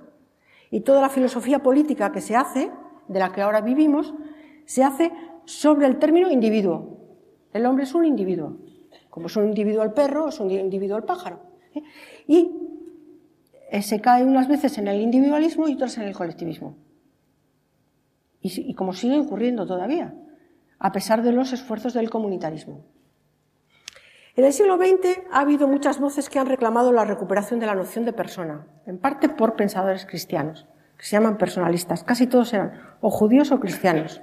Y 0.70 0.80
toda 0.80 1.00
la 1.00 1.08
filosofía 1.08 1.60
política 1.60 2.12
que 2.12 2.20
se 2.20 2.36
hace, 2.36 2.70
de 3.08 3.18
la 3.18 3.32
que 3.32 3.40
ahora 3.40 3.62
vivimos, 3.62 4.14
se 4.66 4.84
hace 4.84 5.12
sobre 5.46 5.86
el 5.86 5.98
término 5.98 6.30
individuo. 6.30 6.98
El 7.52 7.64
hombre 7.64 7.84
es 7.84 7.94
un 7.94 8.04
individuo, 8.04 8.58
como 9.08 9.28
es 9.28 9.36
un 9.36 9.46
individuo 9.46 9.82
el 9.82 9.92
perro, 9.92 10.28
es 10.28 10.38
un 10.40 10.50
individuo 10.50 10.98
el 10.98 11.04
pájaro. 11.04 11.40
¿eh? 11.74 11.82
Y 12.26 12.52
eh, 13.70 13.80
se 13.80 14.00
cae 14.00 14.24
unas 14.24 14.48
veces 14.48 14.76
en 14.76 14.88
el 14.88 15.00
individualismo 15.00 15.68
y 15.68 15.74
otras 15.74 15.96
en 15.96 16.04
el 16.04 16.14
colectivismo. 16.14 16.76
Y, 18.42 18.70
y 18.70 18.74
como 18.74 18.92
sigue 18.92 19.18
ocurriendo 19.18 19.66
todavía, 19.66 20.14
a 20.78 20.92
pesar 20.92 21.22
de 21.22 21.32
los 21.32 21.54
esfuerzos 21.54 21.94
del 21.94 22.10
comunitarismo. 22.10 22.84
En 24.38 24.44
el 24.44 24.52
siglo 24.52 24.76
XX 24.76 25.18
ha 25.32 25.40
habido 25.40 25.66
muchas 25.66 25.98
voces 25.98 26.30
que 26.30 26.38
han 26.38 26.46
reclamado 26.46 26.92
la 26.92 27.04
recuperación 27.04 27.58
de 27.58 27.66
la 27.66 27.74
noción 27.74 28.04
de 28.04 28.12
persona, 28.12 28.68
en 28.86 28.96
parte 28.96 29.28
por 29.28 29.56
pensadores 29.56 30.06
cristianos, 30.06 30.68
que 30.96 31.04
se 31.04 31.16
llaman 31.16 31.38
personalistas. 31.38 32.04
Casi 32.04 32.28
todos 32.28 32.54
eran 32.54 32.80
o 33.00 33.10
judíos 33.10 33.50
o 33.50 33.58
cristianos. 33.58 34.22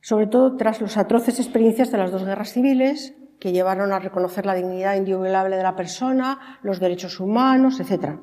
Sobre 0.00 0.26
todo 0.26 0.56
tras 0.56 0.80
las 0.80 0.96
atroces 0.96 1.38
experiencias 1.38 1.92
de 1.92 1.98
las 1.98 2.10
dos 2.10 2.24
guerras 2.24 2.52
civiles, 2.52 3.14
que 3.38 3.52
llevaron 3.52 3.92
a 3.92 4.00
reconocer 4.00 4.44
la 4.44 4.54
dignidad 4.54 4.96
inviolable 4.96 5.56
de 5.56 5.62
la 5.62 5.76
persona, 5.76 6.58
los 6.62 6.80
derechos 6.80 7.20
humanos, 7.20 7.78
etc. 7.78 8.18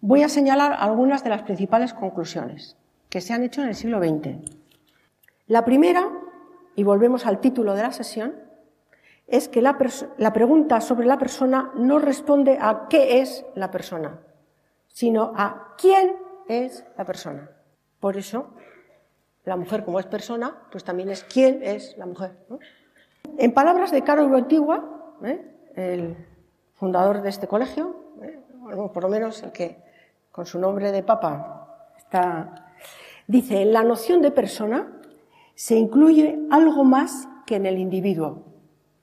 Voy 0.00 0.22
a 0.22 0.28
señalar 0.28 0.76
algunas 0.78 1.24
de 1.24 1.30
las 1.30 1.42
principales 1.42 1.94
conclusiones 1.94 2.76
que 3.08 3.20
se 3.20 3.32
han 3.32 3.42
hecho 3.42 3.60
en 3.60 3.70
el 3.70 3.74
siglo 3.74 3.98
XX. 3.98 4.36
La 5.48 5.64
primera, 5.64 6.08
y 6.76 6.84
volvemos 6.84 7.26
al 7.26 7.40
título 7.40 7.74
de 7.74 7.82
la 7.82 7.90
sesión, 7.90 8.51
es 9.32 9.48
que 9.48 9.62
la, 9.62 9.78
pregunta 9.78 10.82
sobre 10.82 11.06
la 11.06 11.16
persona 11.16 11.72
no 11.74 11.98
responde 11.98 12.58
a 12.60 12.86
qué 12.90 13.22
es 13.22 13.46
la 13.54 13.70
persona, 13.70 14.20
sino 14.88 15.32
a 15.34 15.74
quién 15.78 16.16
es 16.48 16.84
la 16.98 17.06
persona. 17.06 17.48
Por 17.98 18.18
eso, 18.18 18.48
la 19.44 19.56
mujer 19.56 19.86
como 19.86 19.98
es 19.98 20.04
persona, 20.04 20.54
pues 20.70 20.84
también 20.84 21.08
es 21.08 21.24
quién 21.24 21.62
es 21.62 21.96
la 21.96 22.04
mujer. 22.04 22.36
En 23.38 23.54
palabras 23.54 23.90
de 23.90 24.02
Caro 24.02 24.24
Antigua, 24.36 25.16
¿eh? 25.24 25.40
el 25.76 26.14
fundador 26.74 27.22
de 27.22 27.30
este 27.30 27.48
colegio, 27.48 27.96
¿eh? 28.20 28.38
por 28.92 29.02
lo 29.02 29.08
menos 29.08 29.42
el 29.42 29.50
que 29.50 29.78
con 30.30 30.44
su 30.44 30.58
nombre 30.58 30.92
de 30.92 31.02
papa 31.02 31.86
está, 31.96 32.74
dice, 33.26 33.62
en 33.62 33.72
la 33.72 33.82
noción 33.82 34.20
de 34.20 34.30
persona 34.30 34.92
se 35.54 35.76
incluye 35.76 36.38
algo 36.50 36.84
más 36.84 37.30
que 37.46 37.56
en 37.56 37.64
el 37.64 37.78
individuo, 37.78 38.51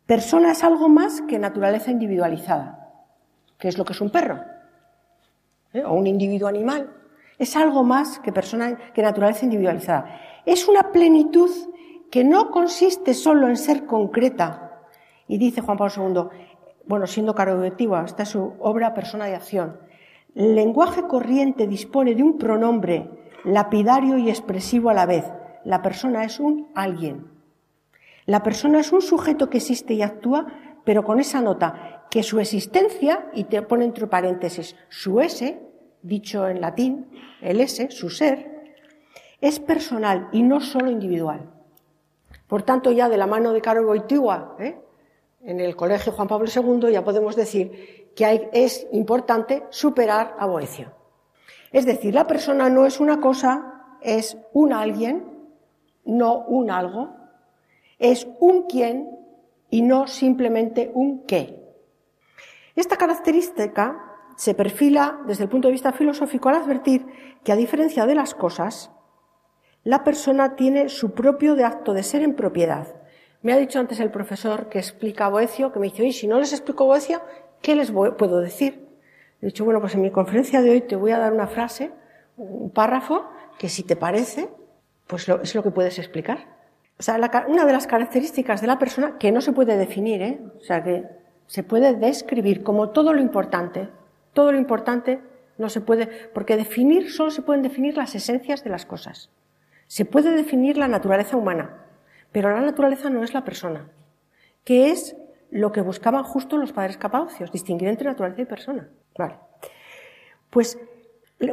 Persona 0.10 0.54
es 0.54 0.63
algo 0.63 0.89
más 0.89 1.22
que 1.22 1.38
naturaleza 1.38 1.92
individualizada, 1.92 2.89
que 3.60 3.68
es 3.68 3.78
lo 3.78 3.86
que 3.86 3.94
es 3.94 4.01
un 4.01 4.10
perro, 4.10 4.39
¿eh? 5.72 5.84
o 5.84 5.94
un 5.94 6.08
individuo 6.08 6.48
animal. 6.48 6.92
Es 7.38 7.56
algo 7.56 7.84
más 7.84 8.18
que 8.18 8.34
persona, 8.34 8.75
que 8.92 9.04
naturaleza 9.04 9.46
individualizada. 9.46 10.20
Es 10.48 10.68
una 10.68 10.92
plenitud 10.92 11.51
que 12.10 12.24
no 12.24 12.50
consiste 12.50 13.13
solo 13.13 13.50
en 13.50 13.56
ser 13.56 13.86
concreta. 13.86 14.82
Y 15.28 15.38
dice 15.38 15.62
Juan 15.62 15.78
Pablo 15.78 15.94
II, 15.96 16.39
bueno, 16.88 17.06
siendo 17.06 17.36
caro 17.36 17.60
objetiva, 17.60 18.04
esta 18.04 18.24
es 18.24 18.30
su 18.30 18.56
obra 18.62 18.96
Persona 18.96 19.28
de 19.28 19.36
Acción. 19.36 19.80
El 20.34 20.56
lenguaje 20.56 21.04
corriente 21.04 21.68
dispone 21.68 22.16
de 22.16 22.24
un 22.24 22.39
pronombre 22.39 23.12
lapidario 23.44 24.18
y 24.18 24.32
expresivo 24.32 24.89
a 24.89 24.96
la 24.96 25.06
vez. 25.06 25.32
La 25.66 25.84
persona 25.84 26.24
es 26.24 26.39
un 26.39 26.72
alguien. 26.74 27.29
La 28.30 28.44
persona 28.44 28.80
es 28.80 28.92
un 28.92 29.02
sujeto 29.02 29.50
que 29.50 29.58
existe 29.58 29.96
y 29.96 30.04
actúa, 30.04 30.46
pero 30.86 31.04
con 31.04 31.20
esa 31.20 31.42
nota, 31.42 32.06
que 32.12 32.22
su 32.22 32.40
existencia, 32.40 33.28
y 33.34 33.46
te 33.46 33.64
pone 33.64 33.86
entre 33.86 34.06
paréntesis 34.06 34.76
su 34.88 35.20
S, 35.20 35.60
dicho 36.04 36.48
en 36.48 36.62
latín, 36.62 37.10
el 37.42 37.60
ese, 37.60 37.90
su 37.90 38.12
ser, 38.12 38.76
es 39.42 39.60
personal 39.60 40.30
y 40.32 40.44
no 40.44 40.62
solo 40.62 40.92
individual. 40.92 41.50
Por 42.46 42.62
tanto, 42.62 42.92
ya 42.92 43.10
de 43.10 43.18
la 43.18 43.26
mano 43.26 43.52
de 43.52 43.62
Caro 43.62 43.84
Boitigua, 43.84 44.56
¿eh? 44.60 44.80
en 45.42 45.60
el 45.60 45.76
Colegio 45.76 46.12
Juan 46.12 46.28
Pablo 46.28 46.48
II, 46.56 46.92
ya 46.92 47.04
podemos 47.04 47.36
decir 47.36 48.12
que 48.16 48.52
es 48.54 48.86
importante 48.92 49.64
superar 49.72 50.36
a 50.38 50.46
Boecio. 50.46 50.92
Es 51.72 51.84
decir, 51.84 52.14
la 52.14 52.28
persona 52.28 52.70
no 52.70 52.86
es 52.86 53.00
una 53.00 53.20
cosa, 53.20 53.98
es 54.02 54.38
un 54.54 54.72
alguien, 54.72 55.50
no 56.06 56.46
un 56.46 56.70
algo, 56.70 57.18
es 58.00 58.27
un 58.39 58.63
quién 58.63 59.10
y 59.70 59.82
no 59.82 60.08
simplemente 60.08 60.91
un 60.94 61.25
qué. 61.25 61.60
Esta 62.75 62.98
característica 62.98 64.06
se 64.36 64.53
perfila 64.53 65.20
desde 65.27 65.44
el 65.44 65.50
punto 65.50 65.68
de 65.68 65.74
vista 65.74 65.91
filosófico 65.91 66.50
al 66.50 66.56
advertir 66.56 67.06
que, 67.44 67.51
a 67.51 67.58
diferencia 67.58 68.06
de 68.06 68.15
las 68.15 68.34
cosas, 68.34 68.89
la 69.84 70.03
persona 70.03 70.56
tiene 70.56 70.89
su 70.89 71.13
propio 71.13 71.56
de 71.56 71.65
acto 71.65 71.94
de 71.94 72.03
ser 72.03 72.22
en 72.22 72.36
propiedad. 72.36 72.88
Me 73.41 73.53
ha 73.53 73.58
dicho 73.58 73.79
antes 73.79 74.00
el 74.00 74.12
profesor 74.12 74.70
que 74.70 74.79
explica 74.79 75.29
Boecio, 75.29 75.72
que 75.72 75.79
me 75.79 75.88
dice, 75.88 76.03
oye, 76.03 76.13
si 76.13 76.27
no 76.27 76.39
les 76.39 76.53
explico 76.53 76.86
Boecio, 76.86 77.22
¿qué 77.62 77.75
les 77.75 77.91
puedo 77.91 78.39
decir? 78.39 78.88
He 79.41 79.48
dicho, 79.48 79.65
bueno, 79.65 79.79
pues 79.82 79.96
en 79.96 80.01
mi 80.01 80.12
conferencia 80.12 80.62
de 80.62 80.70
hoy 80.70 80.82
te 80.82 80.96
voy 80.96 81.12
a 81.12 81.20
dar 81.20 81.34
una 81.34 81.48
frase, 81.48 81.91
un 82.38 82.72
párrafo, 82.72 83.29
que 83.58 83.70
si 83.70 83.84
te 83.84 83.96
parece, 83.96 84.50
pues 85.08 85.27
es 85.27 85.56
lo 85.56 85.63
que 85.63 85.72
puedes 85.72 86.00
explicar. 86.00 86.59
O 87.00 87.03
sea, 87.03 87.18
una 87.48 87.65
de 87.65 87.72
las 87.72 87.88
características 87.88 88.60
de 88.60 88.68
la 88.68 88.77
persona 88.77 89.18
que 89.18 89.32
no 89.32 89.39
se 89.39 89.53
puede 89.53 89.77
definir, 89.77 90.22
¿eh? 90.22 90.41
o 90.58 90.63
sea, 90.63 90.84
que 90.84 91.06
se 91.48 91.63
puede 91.63 91.96
describir 91.96 92.62
como 92.62 92.89
todo 92.89 93.13
lo 93.13 93.22
importante. 93.22 93.88
Todo 94.34 94.51
lo 94.51 94.58
importante 94.58 95.22
no 95.58 95.70
se 95.70 95.79
puede, 95.79 96.08
porque 96.34 96.58
definir 96.58 97.10
solo 97.10 97.32
se 97.32 97.41
pueden 97.41 97.63
definir 97.63 97.96
las 97.96 98.15
esencias 98.15 98.65
de 98.65 98.70
las 98.70 98.86
cosas. 98.86 99.29
Se 99.88 100.03
puede 100.03 100.32
definir 100.32 100.77
la 100.77 100.89
naturaleza 100.89 101.38
humana, 101.38 101.86
pero 102.34 102.51
la 102.51 102.62
naturaleza 102.62 103.10
no 103.10 103.24
es 103.24 103.34
la 103.34 103.46
persona, 103.46 103.89
que 104.65 104.91
es 104.91 105.15
lo 105.51 105.72
que 105.72 105.82
buscaban 105.82 106.24
justo 106.24 106.58
los 106.58 106.74
padres 106.74 106.98
capacios, 106.98 107.51
distinguir 107.51 107.88
entre 107.88 108.10
naturaleza 108.10 108.41
y 108.41 108.46
persona. 108.46 108.89
Vale. 109.18 109.38
Pues 110.50 110.77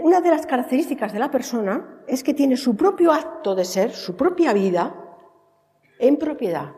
una 0.02 0.20
de 0.20 0.30
las 0.30 0.44
características 0.44 1.12
de 1.12 1.20
la 1.20 1.30
persona 1.30 2.02
es 2.08 2.24
que 2.24 2.34
tiene 2.34 2.56
su 2.56 2.76
propio 2.76 3.12
acto 3.12 3.54
de 3.54 3.64
ser, 3.64 3.92
su 3.92 4.16
propia 4.16 4.52
vida, 4.52 5.05
en 5.98 6.16
propiedad, 6.16 6.72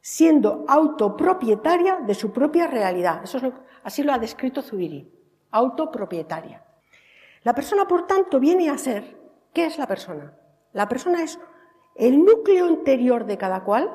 siendo 0.00 0.64
autopropietaria 0.68 1.96
de 1.96 2.14
su 2.14 2.32
propia 2.32 2.66
realidad. 2.66 3.22
Eso 3.24 3.38
es 3.38 3.44
así 3.82 4.02
lo 4.02 4.12
ha 4.12 4.18
descrito 4.18 4.62
Zubiri, 4.62 5.12
autopropietaria. 5.50 6.64
La 7.42 7.54
persona, 7.54 7.86
por 7.86 8.06
tanto, 8.06 8.40
viene 8.40 8.70
a 8.70 8.78
ser, 8.78 9.16
¿qué 9.52 9.66
es 9.66 9.78
la 9.78 9.86
persona? 9.86 10.34
La 10.72 10.88
persona 10.88 11.22
es 11.22 11.38
el 11.94 12.24
núcleo 12.24 12.68
interior 12.68 13.26
de 13.26 13.38
cada 13.38 13.64
cual, 13.64 13.90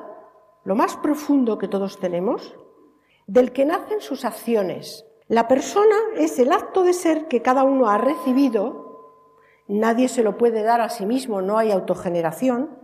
lo 0.64 0.74
más 0.74 0.96
profundo 0.96 1.58
que 1.58 1.68
todos 1.68 1.98
tenemos, 1.98 2.56
del 3.26 3.52
que 3.52 3.64
nacen 3.64 4.00
sus 4.00 4.24
acciones. 4.24 5.06
La 5.28 5.48
persona 5.48 5.96
es 6.16 6.38
el 6.38 6.52
acto 6.52 6.82
de 6.82 6.92
ser 6.92 7.28
que 7.28 7.42
cada 7.42 7.64
uno 7.64 7.88
ha 7.88 7.98
recibido, 7.98 8.84
nadie 9.68 10.08
se 10.08 10.22
lo 10.22 10.36
puede 10.36 10.62
dar 10.62 10.80
a 10.80 10.90
sí 10.90 11.06
mismo, 11.06 11.40
no 11.40 11.56
hay 11.56 11.70
autogeneración, 11.70 12.78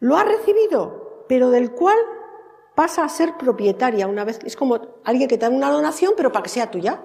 lo 0.00 0.16
ha 0.16 0.24
recibido 0.24 1.05
pero 1.28 1.50
del 1.50 1.72
cual 1.72 1.96
pasa 2.74 3.04
a 3.04 3.08
ser 3.08 3.36
propietaria 3.36 4.06
una 4.06 4.24
vez. 4.24 4.38
Es 4.44 4.54
como 4.54 4.80
alguien 5.04 5.28
que 5.28 5.38
te 5.38 5.46
da 5.46 5.50
una 5.50 5.70
donación, 5.70 6.12
pero 6.16 6.30
para 6.30 6.44
que 6.44 6.50
sea 6.50 6.70
tuya. 6.70 7.02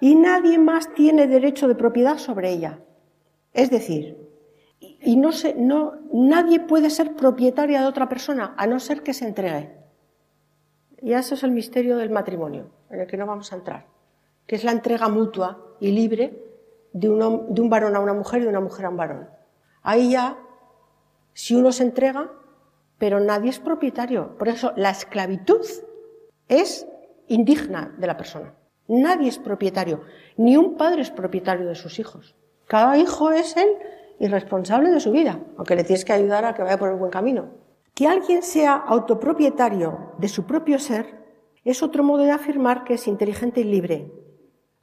Y 0.00 0.16
nadie 0.16 0.58
más 0.58 0.92
tiene 0.94 1.26
derecho 1.26 1.68
de 1.68 1.74
propiedad 1.74 2.18
sobre 2.18 2.50
ella. 2.50 2.80
Es 3.52 3.70
decir, 3.70 4.18
y 4.80 5.16
no, 5.16 5.32
se, 5.32 5.54
no 5.54 5.94
nadie 6.12 6.60
puede 6.60 6.90
ser 6.90 7.14
propietaria 7.14 7.80
de 7.80 7.86
otra 7.86 8.08
persona 8.08 8.54
a 8.56 8.66
no 8.66 8.80
ser 8.80 9.02
que 9.02 9.14
se 9.14 9.26
entregue. 9.26 9.76
Y 11.00 11.12
eso 11.12 11.34
es 11.34 11.42
el 11.42 11.52
misterio 11.52 11.96
del 11.96 12.10
matrimonio, 12.10 12.70
en 12.90 13.00
el 13.00 13.06
que 13.06 13.16
no 13.16 13.26
vamos 13.26 13.52
a 13.52 13.56
entrar, 13.56 13.86
que 14.46 14.56
es 14.56 14.64
la 14.64 14.72
entrega 14.72 15.08
mutua 15.08 15.76
y 15.78 15.92
libre 15.92 16.42
de 16.92 17.10
un, 17.10 17.54
de 17.54 17.60
un 17.60 17.68
varón 17.68 17.94
a 17.94 18.00
una 18.00 18.14
mujer 18.14 18.40
y 18.40 18.44
de 18.44 18.48
una 18.48 18.60
mujer 18.60 18.86
a 18.86 18.88
un 18.88 18.96
varón. 18.96 19.28
Ahí 19.82 20.12
ya, 20.12 20.38
si 21.34 21.54
uno 21.54 21.72
se 21.72 21.82
entrega, 21.82 22.32
pero 23.04 23.20
nadie 23.20 23.50
es 23.50 23.58
propietario. 23.58 24.34
Por 24.38 24.48
eso 24.48 24.72
la 24.76 24.88
esclavitud 24.88 25.60
es 26.48 26.88
indigna 27.28 27.94
de 27.98 28.06
la 28.06 28.16
persona. 28.16 28.54
Nadie 28.88 29.28
es 29.28 29.38
propietario, 29.38 30.00
ni 30.38 30.56
un 30.56 30.78
padre 30.78 31.02
es 31.02 31.10
propietario 31.10 31.68
de 31.68 31.74
sus 31.74 31.98
hijos. 31.98 32.34
Cada 32.66 32.96
hijo 32.96 33.30
es 33.30 33.58
el 33.58 33.68
irresponsable 34.20 34.90
de 34.90 35.00
su 35.00 35.12
vida, 35.12 35.38
aunque 35.58 35.76
le 35.76 35.84
tienes 35.84 36.06
que 36.06 36.14
ayudar 36.14 36.46
a 36.46 36.54
que 36.54 36.62
vaya 36.62 36.78
por 36.78 36.88
el 36.88 36.96
buen 36.96 37.10
camino. 37.10 37.50
Que 37.92 38.06
alguien 38.06 38.42
sea 38.42 38.72
autopropietario 38.72 40.14
de 40.16 40.28
su 40.28 40.46
propio 40.46 40.78
ser 40.78 41.04
es 41.62 41.82
otro 41.82 42.04
modo 42.04 42.22
de 42.22 42.30
afirmar 42.30 42.84
que 42.84 42.94
es 42.94 43.06
inteligente 43.06 43.60
y 43.60 43.64
libre, 43.64 44.10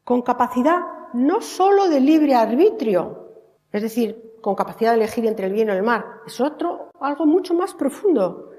con 0.03 0.21
capacidad 0.21 0.81
no 1.15 1.41
sólo 1.41 1.89
de 1.89 2.01
libre 2.01 2.35
arbitrio, 2.35 3.31
es 3.71 3.81
decir, 3.81 4.30
con 4.41 4.55
capacidad 4.55 4.91
de 4.91 4.97
elegir 4.97 5.25
entre 5.25 5.47
el 5.47 5.53
bien 5.53 5.69
y 5.69 5.71
el 5.71 5.83
mal. 5.83 6.03
Es 6.25 6.41
otro, 6.41 6.89
algo 6.99 7.25
mucho 7.25 7.53
más 7.53 7.73
profundo. 7.73 8.51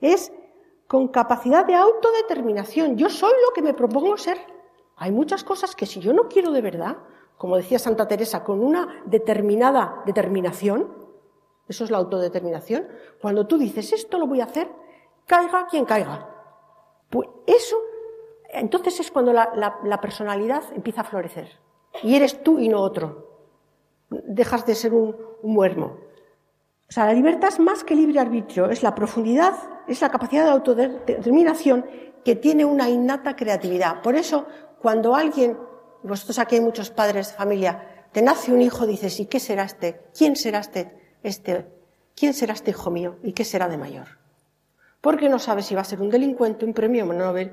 Es 0.00 0.32
con 0.86 1.08
capacidad 1.08 1.66
de 1.66 1.74
autodeterminación. 1.74 2.96
Yo 2.96 3.10
soy 3.10 3.32
lo 3.46 3.52
que 3.54 3.62
me 3.62 3.74
propongo 3.74 4.16
ser. 4.16 4.38
Hay 4.96 5.10
muchas 5.10 5.44
cosas 5.44 5.74
que 5.74 5.86
si 5.86 6.00
yo 6.00 6.12
no 6.12 6.28
quiero 6.28 6.52
de 6.52 6.62
verdad, 6.62 6.96
como 7.36 7.56
decía 7.56 7.78
Santa 7.78 8.08
Teresa, 8.08 8.44
con 8.44 8.64
una 8.64 9.02
determinada 9.04 10.02
determinación, 10.06 10.94
eso 11.68 11.84
es 11.84 11.90
la 11.90 11.98
autodeterminación, 11.98 12.88
cuando 13.20 13.46
tú 13.46 13.58
dices 13.58 13.92
esto 13.92 14.18
lo 14.18 14.26
voy 14.26 14.40
a 14.40 14.44
hacer, 14.44 14.70
caiga 15.26 15.66
quien 15.66 15.84
caiga. 15.84 16.30
Pues 17.10 17.28
eso, 17.46 17.76
entonces 18.50 19.00
es 19.00 19.10
cuando 19.10 19.32
la, 19.32 19.78
la 19.82 20.00
personalidad 20.00 20.62
empieza 20.72 21.02
a 21.02 21.04
florecer. 21.04 21.50
Y 22.02 22.14
eres 22.14 22.42
tú 22.42 22.58
y 22.58 22.68
no 22.68 22.80
otro 22.80 23.25
dejas 24.10 24.66
de 24.66 24.74
ser 24.74 24.94
un, 24.94 25.16
muermo. 25.42 25.98
O 26.88 26.92
sea, 26.92 27.06
la 27.06 27.12
libertad 27.12 27.48
es 27.48 27.60
más 27.60 27.84
que 27.84 27.94
libre 27.94 28.20
arbitrio, 28.20 28.70
es 28.70 28.82
la 28.82 28.94
profundidad, 28.94 29.54
es 29.88 30.00
la 30.00 30.10
capacidad 30.10 30.44
de 30.44 30.50
autodeterminación 30.50 31.86
que 32.24 32.36
tiene 32.36 32.64
una 32.64 32.88
innata 32.88 33.36
creatividad. 33.36 34.02
Por 34.02 34.16
eso, 34.16 34.46
cuando 34.80 35.14
alguien, 35.14 35.56
vosotros 36.02 36.38
aquí 36.38 36.56
hay 36.56 36.60
muchos 36.60 36.90
padres 36.90 37.28
de 37.28 37.34
familia, 37.34 38.08
te 38.12 38.22
nace 38.22 38.52
un 38.52 38.62
hijo, 38.62 38.86
dices, 38.86 39.20
¿y 39.20 39.26
qué 39.26 39.40
será 39.40 39.64
este? 39.64 40.00
¿Quién 40.16 40.36
será 40.36 40.60
este? 40.60 41.16
este? 41.22 41.66
¿Quién 42.14 42.34
será 42.34 42.54
este 42.54 42.70
hijo 42.70 42.90
mío? 42.90 43.16
¿Y 43.22 43.32
qué 43.32 43.44
será 43.44 43.68
de 43.68 43.76
mayor? 43.76 44.18
Porque 45.00 45.28
no 45.28 45.38
sabes 45.38 45.66
si 45.66 45.74
va 45.74 45.82
a 45.82 45.84
ser 45.84 46.00
un 46.00 46.10
delincuente, 46.10 46.64
un 46.64 46.72
premio 46.72 47.04
Nobel, 47.04 47.52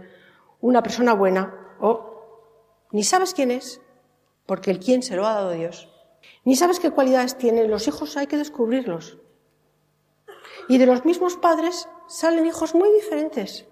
una 0.61 0.81
persona 0.81 1.13
buena, 1.13 1.75
o 1.79 2.87
ni 2.91 3.03
sabes 3.03 3.33
quién 3.33 3.51
es, 3.51 3.81
porque 4.45 4.71
el 4.71 4.79
quién 4.79 5.03
se 5.03 5.15
lo 5.15 5.27
ha 5.27 5.33
dado 5.33 5.51
Dios. 5.51 5.92
Ni 6.45 6.55
sabes 6.55 6.79
qué 6.79 6.91
cualidades 6.91 7.37
tienen. 7.37 7.71
Los 7.71 7.87
hijos 7.87 8.17
hay 8.17 8.27
que 8.27 8.37
descubrirlos. 8.37 9.17
Y 10.67 10.77
de 10.77 10.85
los 10.85 11.05
mismos 11.05 11.37
padres 11.37 11.87
salen 12.07 12.45
hijos 12.45 12.75
muy 12.75 12.91
diferentes. 12.93 13.65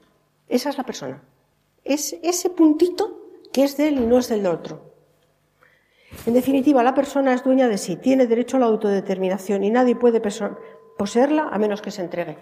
Esa 0.48 0.70
es 0.70 0.78
la 0.78 0.84
persona. 0.84 1.24
Es 1.84 2.14
ese 2.22 2.50
puntito 2.50 3.22
que 3.52 3.64
es 3.64 3.78
de 3.78 3.90
él 3.90 4.00
y 4.00 4.06
no 4.06 4.20
es 4.20 4.30
del 4.30 4.46
otro. 4.48 4.92
En 6.26 6.34
definitiva, 6.34 6.84
la 6.84 6.94
persona 6.94 7.34
es 7.34 7.44
dueña 7.44 7.68
de 7.68 7.78
sí, 7.78 7.96
tiene 7.96 8.28
derecho 8.28 8.58
a 8.58 8.60
la 8.60 8.66
autodeterminación 8.66 9.64
y 9.64 9.72
nadie 9.72 9.96
puede 9.96 10.22
poseerla 10.98 11.50
a 11.52 11.58
menos 11.58 11.82
que 11.82 11.92
se 11.92 12.02
entregue. 12.02 12.38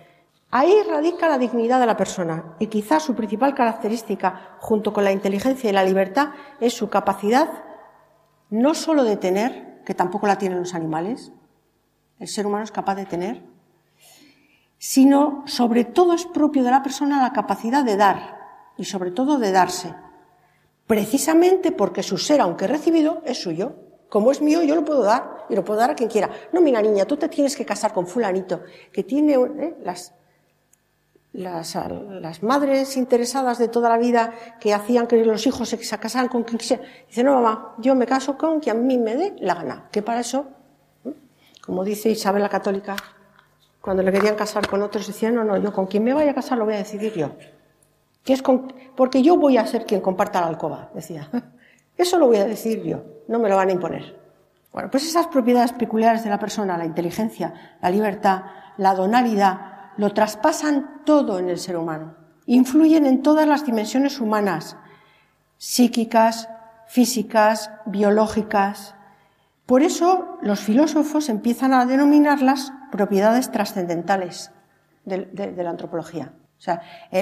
Ahí 0.52 0.82
radica 0.90 1.28
la 1.28 1.38
dignidad 1.38 1.80
de 1.80 1.86
la 1.86 1.96
persona 1.96 2.56
y 2.58 2.68
quizás 2.68 3.04
su 3.04 3.14
principal 3.14 3.54
característica, 3.54 4.58
junto 4.60 4.92
con 4.92 5.04
la 5.04 5.12
inteligencia 5.12 5.70
y 5.70 5.74
la 5.74 5.84
libertad, 5.84 6.30
es 6.60 6.74
su 6.74 6.90
capacidad 6.90 7.64
no 8.50 8.74
sólo 8.74 9.04
de 9.04 9.18
tener, 9.18 9.69
que 9.90 9.96
tampoco 9.96 10.28
la 10.28 10.38
tienen 10.38 10.60
los 10.60 10.76
animales, 10.76 11.32
el 12.20 12.28
ser 12.28 12.46
humano 12.46 12.64
es 12.64 12.72
capaz 12.72 12.94
de 12.94 13.08
tener, 13.08 13.42
sino 14.78 15.42
sobre 15.48 15.84
todo 15.84 16.14
es 16.14 16.28
propio 16.28 16.64
de 16.64 16.70
la 16.70 16.84
persona 16.84 17.24
la 17.24 17.34
capacidad 17.34 17.84
de 17.84 17.98
dar 17.98 18.38
y 18.78 18.86
sobre 18.86 19.10
todo 19.10 19.40
de 19.40 19.52
darse, 19.52 19.96
precisamente 20.86 21.72
porque 21.72 22.04
su 22.04 22.20
ser, 22.20 22.40
aunque 22.40 22.68
recibido, 22.68 23.24
es 23.26 23.42
suyo. 23.42 23.78
Como 24.10 24.32
es 24.32 24.44
mío, 24.44 24.62
yo 24.62 24.76
lo 24.76 24.86
puedo 24.86 25.02
dar 25.02 25.48
y 25.50 25.56
lo 25.56 25.66
puedo 25.66 25.80
dar 25.80 25.90
a 25.90 25.96
quien 25.96 26.08
quiera. 26.08 26.30
No, 26.54 26.62
mira 26.62 26.84
niña, 26.84 27.06
tú 27.06 27.18
te 27.18 27.28
tienes 27.28 27.56
que 27.56 27.66
casar 27.66 27.92
con 27.92 28.06
fulanito, 28.06 28.62
que 28.94 29.04
tiene 29.04 29.34
¿eh? 29.34 29.76
las, 29.84 30.14
las, 31.34 31.78
las, 32.22 32.42
madres 32.42 32.98
interesadas 32.98 33.60
de 33.60 33.68
toda 33.68 33.90
la 33.90 33.98
vida 33.98 34.34
que 34.60 34.74
hacían 34.74 35.08
que 35.08 35.24
los 35.24 35.46
hijos 35.46 35.70
se 35.70 35.78
casaran 36.00 36.28
con 36.28 36.44
quien 36.44 36.58
quisiera. 36.58 36.84
Dice, 37.08 37.24
no, 37.24 37.36
mamá, 37.36 37.76
yo 37.78 37.96
me 37.96 38.06
caso 38.06 38.38
con 38.38 38.60
quien 38.60 38.78
a 38.78 38.80
mí 38.80 38.98
me 38.98 39.16
dé 39.16 39.36
la 39.40 39.56
gana. 39.56 39.88
Que 39.92 40.02
para 40.02 40.22
eso, 40.22 40.48
como 41.66 41.84
dice 41.84 42.10
Isabel 42.10 42.42
la 42.42 42.50
Católica, 42.50 42.96
cuando 43.82 44.04
le 44.04 44.12
querían 44.12 44.36
casar 44.36 44.68
con 44.68 44.82
otros, 44.82 45.08
decía, 45.08 45.32
no, 45.32 45.44
no, 45.44 45.58
yo 45.58 45.72
con 45.72 45.88
quien 45.88 46.04
me 46.04 46.14
vaya 46.14 46.32
a 46.32 46.36
casar 46.36 46.58
lo 46.58 46.66
voy 46.66 46.74
a 46.74 46.78
decidir 46.78 47.14
yo. 47.14 47.32
Que 48.24 48.34
es 48.34 48.42
con, 48.42 48.74
porque 48.96 49.22
yo 49.22 49.38
voy 49.38 49.58
a 49.58 49.66
ser 49.66 49.86
quien 49.86 50.02
comparta 50.02 50.42
la 50.42 50.48
alcoba, 50.48 50.90
decía. 50.94 51.30
Eso 51.98 52.18
lo 52.18 52.28
voy 52.28 52.38
a 52.38 52.46
decir 52.46 52.84
yo, 52.84 53.04
no 53.28 53.40
me 53.40 53.50
lo 53.50 53.56
van 53.56 53.70
a 53.70 53.72
imponer. 53.74 54.18
Bueno, 54.72 54.90
pues 54.92 55.06
esas 55.06 55.28
propiedades 55.28 55.74
peculiares 55.74 56.24
de 56.24 56.30
la 56.30 56.40
persona, 56.40 56.78
la 56.78 56.86
inteligencia, 56.86 57.78
la 57.82 57.90
libertad, 57.90 58.44
la 58.78 58.94
donalidad, 58.94 59.69
lo 60.00 60.14
traspasan 60.14 61.02
todo 61.04 61.40
en 61.40 61.50
el 61.50 61.60
ser 61.60 61.76
humano. 61.76 62.16
Influyen 62.46 63.06
en 63.06 63.22
todas 63.22 63.46
las 63.46 63.66
dimensiones 63.66 64.22
humanas, 64.22 64.78
psíquicas, 65.58 66.48
físicas, 66.88 67.70
biológicas. 67.86 68.96
Por 69.66 69.84
eso 69.84 70.38
los 70.42 70.62
filósofos 70.62 71.28
empiezan 71.28 71.74
a 71.74 71.86
denominarlas 71.86 72.72
propiedades 72.94 73.52
trascendentales 73.52 74.52
de, 75.04 75.54
la 75.58 75.70
antropología. 75.70 76.32
O 76.58 76.62
sea, 76.62 76.82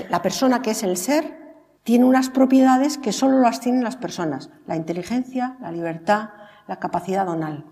la 0.09 0.21
persona 0.21 0.61
que 0.61 0.69
es 0.69 0.83
el 0.83 0.97
ser 0.97 1.55
tiene 1.81 2.05
unas 2.05 2.29
propiedades 2.29 2.99
que 2.99 3.11
solo 3.11 3.39
las 3.39 3.59
tienen 3.59 3.83
las 3.83 3.97
personas, 3.97 4.51
la 4.67 4.75
inteligencia, 4.75 5.57
la 5.61 5.71
libertad, 5.71 6.29
la 6.67 6.77
capacidad 6.77 7.25
donal. 7.25 7.65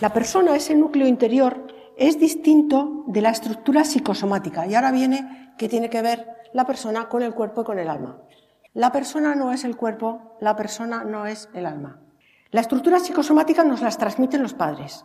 La 0.00 0.12
persona, 0.12 0.54
ese 0.54 0.76
núcleo 0.76 1.08
interior, 1.08 1.77
es 1.98 2.18
distinto 2.18 3.04
de 3.08 3.20
la 3.20 3.30
estructura 3.30 3.84
psicosomática. 3.84 4.66
Y 4.66 4.74
ahora 4.76 4.92
viene 4.92 5.52
que 5.58 5.68
tiene 5.68 5.90
que 5.90 6.00
ver 6.00 6.28
la 6.52 6.64
persona 6.64 7.08
con 7.08 7.22
el 7.22 7.34
cuerpo 7.34 7.62
y 7.62 7.64
con 7.64 7.78
el 7.78 7.88
alma. 7.88 8.22
La 8.72 8.92
persona 8.92 9.34
no 9.34 9.52
es 9.52 9.64
el 9.64 9.76
cuerpo, 9.76 10.36
la 10.40 10.54
persona 10.54 11.02
no 11.02 11.26
es 11.26 11.50
el 11.54 11.66
alma. 11.66 12.00
La 12.52 12.60
estructura 12.60 13.00
psicosomática 13.00 13.64
nos 13.64 13.82
las 13.82 13.98
transmiten 13.98 14.42
los 14.42 14.54
padres. 14.54 15.04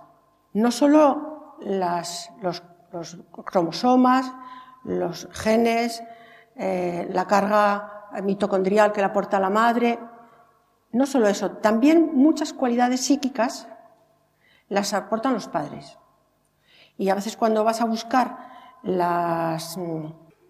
No 0.53 0.69
solo 0.69 1.57
los, 1.61 2.29
cromosomas, 3.43 4.31
los 4.83 5.27
genes, 5.31 6.03
eh, 6.55 7.09
la 7.11 7.25
carga 7.25 8.09
mitocondrial 8.21 8.91
que 8.91 9.01
la 9.01 9.07
aporta 9.07 9.39
la 9.39 9.49
madre, 9.49 9.97
no 10.91 11.07
solo 11.07 11.27
eso, 11.27 11.53
también 11.53 12.11
muchas 12.13 12.53
cualidades 12.53 13.01
psíquicas 13.01 13.67
las 14.69 14.93
aportan 14.93 15.33
los 15.33 15.47
padres. 15.47 15.97
Y 17.03 17.09
a 17.09 17.15
veces 17.15 17.35
cuando 17.35 17.65
vas 17.65 17.81
a 17.81 17.85
buscar 17.85 18.37
las, 18.81 19.77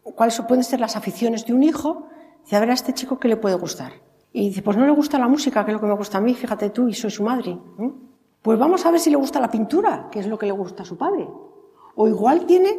cuáles 0.03 0.39
pueden 0.41 0.63
ser 0.63 0.79
las 0.79 0.95
aficiones 0.95 1.47
de 1.47 1.53
un 1.55 1.63
hijo, 1.63 2.09
dice, 2.43 2.55
a 2.55 2.59
ver 2.59 2.69
a 2.69 2.73
este 2.73 2.93
chico 2.93 3.17
qué 3.17 3.27
le 3.27 3.37
puede 3.37 3.55
gustar. 3.55 3.93
Y 4.31 4.49
dice, 4.49 4.61
pues 4.61 4.77
no 4.77 4.85
le 4.85 4.91
gusta 4.91 5.17
la 5.17 5.27
música, 5.27 5.65
que 5.65 5.71
es 5.71 5.73
lo 5.73 5.81
que 5.81 5.87
me 5.87 5.95
gusta 5.95 6.19
a 6.19 6.21
mí, 6.21 6.35
fíjate 6.35 6.69
tú, 6.69 6.87
y 6.87 6.93
soy 6.93 7.09
su 7.09 7.23
madre. 7.23 7.57
Pues 8.43 8.59
vamos 8.59 8.85
a 8.85 8.91
ver 8.91 8.99
si 8.99 9.09
le 9.09 9.15
gusta 9.15 9.39
la 9.39 9.49
pintura, 9.49 10.09
que 10.11 10.19
es 10.19 10.27
lo 10.27 10.37
que 10.37 10.45
le 10.45 10.51
gusta 10.51 10.83
a 10.83 10.85
su 10.85 10.95
padre. 10.95 11.27
O 11.95 12.07
igual 12.07 12.45
tiene 12.45 12.77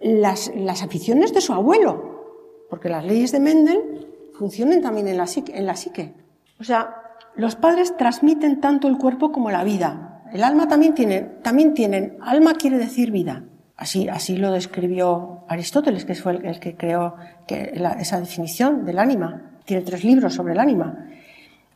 las, 0.00 0.50
las 0.56 0.82
aficiones 0.82 1.32
de 1.32 1.40
su 1.40 1.52
abuelo, 1.52 2.66
porque 2.68 2.88
las 2.88 3.04
leyes 3.04 3.30
de 3.30 3.38
Mendel 3.38 4.32
funcionan 4.36 4.82
también 4.82 5.06
en 5.06 5.18
la 5.18 5.26
En 5.54 5.66
la 5.66 5.76
psique. 5.76 6.16
O 6.58 6.64
sea, 6.64 6.96
los 7.36 7.54
padres 7.54 7.96
transmiten 7.96 8.60
tanto 8.60 8.88
el 8.88 8.98
cuerpo 8.98 9.30
como 9.30 9.52
la 9.52 9.62
vida. 9.62 10.11
El 10.32 10.44
alma 10.44 10.68
también 10.68 10.94
tiene, 10.94 11.20
también 11.42 11.74
tienen, 11.74 12.16
alma 12.20 12.54
quiere 12.54 12.78
decir 12.78 13.10
vida. 13.10 13.44
Así, 13.76 14.08
así 14.08 14.36
lo 14.36 14.52
describió 14.52 15.44
Aristóteles, 15.48 16.04
que 16.04 16.14
fue 16.14 16.32
el, 16.36 16.60
que 16.60 16.76
creó 16.76 17.16
esa 17.48 18.20
definición 18.20 18.84
del 18.84 18.98
ánima. 18.98 19.50
Tiene 19.64 19.82
tres 19.82 20.04
libros 20.04 20.34
sobre 20.34 20.52
el 20.52 20.60
ánima. 20.60 21.06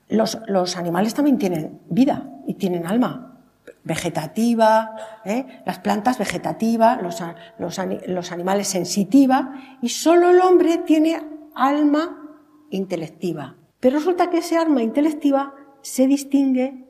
Los, 0.09 0.39
los 0.47 0.77
animales 0.77 1.15
también 1.15 1.39
tienen 1.39 1.81
vida 1.89 2.31
y 2.47 2.55
tienen 2.55 2.87
alma 2.87 3.27
vegetativa, 3.87 4.97
¿eh? 5.25 5.63
las 5.65 5.79
plantas 5.79 6.19
vegetativa, 6.19 6.97
los, 7.01 7.23
los, 7.59 7.81
los 8.09 8.33
animales 8.33 8.67
sensitiva, 8.67 9.55
y 9.81 9.89
solo 9.91 10.31
el 10.31 10.41
hombre 10.41 10.79
tiene 10.79 11.21
alma 11.55 12.37
intelectiva. 12.71 13.55
Pero 13.79 13.99
resulta 13.99 14.29
que 14.29 14.39
ese 14.39 14.57
alma 14.57 14.83
intelectiva 14.83 15.55
se 15.83 16.07
distingue. 16.07 16.86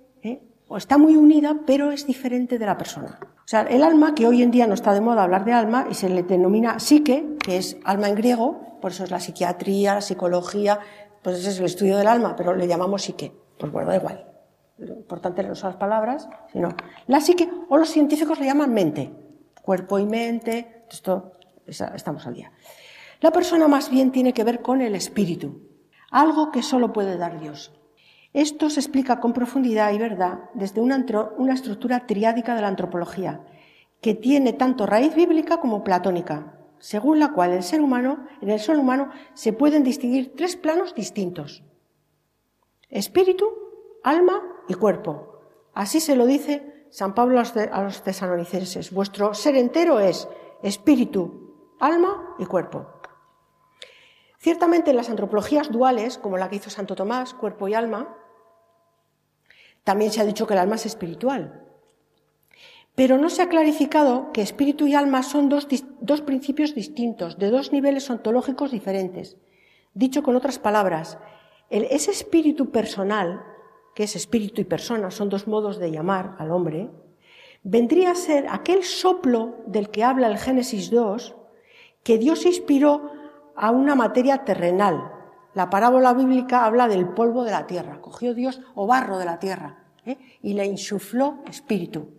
O 0.69 0.77
está 0.77 0.99
muy 0.99 1.17
unida, 1.17 1.61
pero 1.67 1.93
es 1.93 2.07
diferente 2.07 2.59
de 2.59 2.67
la 2.67 2.77
persona. 2.77 3.19
O 3.23 3.49
sea, 3.49 3.63
el 3.63 3.83
alma, 3.83 4.15
que 4.15 4.27
hoy 4.27 4.43
en 4.43 4.51
día 4.51 4.67
no 4.67 4.75
está 4.75 4.93
de 4.93 5.01
moda 5.01 5.23
hablar 5.23 5.45
de 5.45 5.53
alma 5.53 5.87
y 5.91 5.95
se 5.95 6.09
le 6.09 6.23
denomina 6.23 6.81
psique, 6.81 7.37
que 7.43 7.57
es 7.57 7.79
alma 7.85 8.09
en 8.09 8.17
griego, 8.17 8.79
por 8.81 8.91
eso 8.91 9.05
es 9.05 9.11
la 9.11 9.21
psiquiatría, 9.21 9.95
la 9.95 10.01
psicología, 10.01 10.81
pues 11.23 11.39
ese 11.39 11.51
es 11.51 11.59
el 11.61 11.67
estudio 11.67 11.97
del 11.97 12.09
alma, 12.09 12.35
pero 12.37 12.55
le 12.55 12.67
llamamos 12.67 13.03
psique. 13.03 13.33
Pues 13.59 13.71
bueno, 13.71 13.89
da 13.89 13.97
igual. 13.97 14.27
Lo 14.79 14.95
importante 14.95 15.43
no 15.43 15.55
son 15.55 15.71
las 15.71 15.79
palabras, 15.79 16.29
sino 16.53 16.69
la 17.07 17.21
psique, 17.21 17.49
o 17.69 17.77
los 17.77 17.89
científicos 17.89 18.39
le 18.41 18.47
llaman 18.47 18.75
mente. 18.75 19.13
Cuerpo 19.63 19.99
y 19.99 20.07
mente, 20.07 20.85
esto 20.91 21.33
estamos 21.67 22.27
al 22.27 22.35
día. 22.35 22.53
La 23.21 23.31
persona 23.31 23.69
más 23.69 23.91
bien 23.91 24.13
tiene 24.13 24.33
que 24.33 24.45
ver 24.45 24.61
con 24.61 24.81
el 24.81 24.95
espíritu 24.95 25.67
algo 26.11 26.51
que 26.51 26.63
solo 26.63 26.93
puede 26.93 27.17
dar 27.17 27.41
Dios. 27.41 27.73
Esto 28.37 28.69
se 28.69 28.81
explica 28.81 29.19
con 29.19 29.33
profundidad 29.33 29.95
y 29.95 29.99
verdad 29.99 30.51
desde 30.53 30.83
una, 30.83 31.03
estructura 31.55 32.07
triádica 32.07 32.55
de 32.55 32.61
la 32.61 32.69
antropología, 32.69 33.41
que 34.03 34.13
tiene 34.13 34.53
tanto 34.53 34.85
raíz 34.85 35.15
bíblica 35.15 35.59
como 35.59 35.83
platónica, 35.83 36.55
según 36.79 37.19
la 37.19 37.33
cual 37.33 37.53
el 37.53 37.63
ser 37.63 37.81
humano, 37.81 38.27
en 38.43 38.51
el 38.51 38.61
ser 38.61 38.77
humano 38.77 39.09
se 39.33 39.55
pueden 39.55 39.85
distinguir 39.85 40.35
tres 40.37 40.55
planos 40.55 40.95
distintos. 40.95 41.65
Espíritu, 42.91 43.47
alma 44.05 44.43
y 44.69 44.75
cuerpo. 44.75 45.41
Así 45.73 46.01
se 46.01 46.15
lo 46.15 46.27
dice 46.27 46.85
San 46.91 47.15
Pablo 47.15 47.41
a 47.41 47.83
los 47.83 48.03
tesalonicenses. 48.03 48.93
Vuestro 48.93 49.33
ser 49.33 49.57
entero 49.57 49.99
es 49.99 50.29
espíritu, 50.63 51.73
alma 51.81 52.35
y 52.39 52.45
cuerpo. 52.45 52.87
Ciertamente 54.37 54.91
en 54.91 54.97
las 54.99 55.09
antropologías 55.09 55.73
duales, 55.73 56.19
como 56.19 56.37
la 56.37 56.51
que 56.51 56.57
hizo 56.57 56.69
Santo 56.69 56.97
Tomás, 56.97 57.33
cuerpo 57.33 57.67
y 57.67 57.73
alma, 57.73 58.15
también 59.87 60.11
se 60.11 60.21
ha 60.21 60.25
dicho 60.25 60.49
que 60.49 60.55
el 60.55 60.59
alma 60.59 60.75
es 60.75 60.85
espiritual. 60.85 61.63
Pero 62.97 63.19
no 63.19 63.31
se 63.31 63.41
ha 63.43 63.49
clarificado 63.49 64.33
que 64.33 64.43
espíritu 64.43 64.89
y 64.89 64.97
alma 64.97 65.23
son 65.23 65.49
dos, 65.49 65.69
principios 66.23 66.75
distintos, 66.75 67.39
de 67.39 67.51
dos 67.51 67.71
niveles 67.71 68.11
ontológicos 68.11 68.73
diferentes. 68.73 69.37
Dicho 69.95 70.25
con 70.25 70.35
otras 70.35 70.59
palabras, 70.59 71.19
el, 71.71 71.85
ese 71.85 72.11
espíritu 72.11 72.73
personal, 72.73 73.45
que 73.95 74.03
es 74.03 74.17
espíritu 74.17 74.61
y 74.61 74.65
persona, 74.65 75.13
son 75.13 75.29
dos 75.29 75.47
modos 75.47 75.79
de 75.79 75.93
llamar 75.93 76.35
al 76.41 76.51
hombre, 76.51 76.91
vendría 77.63 78.11
a 78.11 78.17
ser 78.17 78.49
aquel 78.51 78.83
soplo 78.83 79.55
del 79.69 79.91
que 79.91 80.03
habla 80.03 80.27
el 80.27 80.39
Génesis 80.39 80.91
2, 80.91 81.37
que 82.03 82.19
Dios 82.19 82.45
inspiró 82.45 83.13
a 83.55 83.71
una 83.71 83.95
materia 83.95 84.39
terrenal. 84.39 85.13
La 85.57 85.71
parábola 85.71 86.13
bíblica 86.13 86.67
habla 86.67 86.87
del 86.87 87.09
polvo 87.09 87.43
de 87.43 87.51
la 87.51 87.67
tierra. 87.67 88.03
Cogió 88.03 88.35
Dios 88.35 88.61
o 88.75 88.87
barro 88.87 89.17
de 89.17 89.25
la 89.25 89.39
tierra 89.39 89.79
¿eh? 90.05 90.19
y 90.43 90.53
le 90.53 90.67
insufló 90.67 91.39
espíritu. 91.49 92.11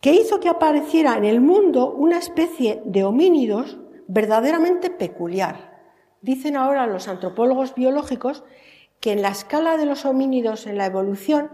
Que 0.00 0.12
hizo 0.12 0.38
que 0.38 0.48
apareciera 0.48 1.16
en 1.16 1.24
el 1.24 1.40
mundo 1.40 1.92
una 1.92 2.18
especie 2.18 2.82
de 2.84 3.02
homínidos 3.02 3.78
verdaderamente 4.06 4.90
peculiar. 4.90 5.82
Dicen 6.20 6.56
ahora 6.56 6.86
los 6.86 7.08
antropólogos 7.08 7.74
biológicos 7.74 8.44
que 9.00 9.10
en 9.10 9.20
la 9.20 9.30
escala 9.30 9.76
de 9.76 9.86
los 9.86 10.04
homínidos 10.04 10.68
en 10.68 10.78
la 10.78 10.86
evolución 10.86 11.50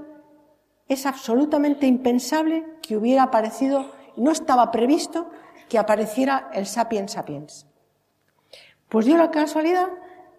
es 0.89 1.07
absolutamente 1.07 1.87
impensable 1.87 2.67
que 2.83 2.99
hubiera 2.99 3.23
aparecido, 3.23 3.93
no 4.19 4.31
estaba 4.31 4.73
previsto 4.73 5.31
que 5.71 5.79
apareciera 5.79 6.51
el 6.53 6.67
sapiens 6.67 7.13
sapiens. 7.13 7.67
Pues 8.91 9.07
dio 9.07 9.17
la 9.17 9.31
casualidad 9.31 9.89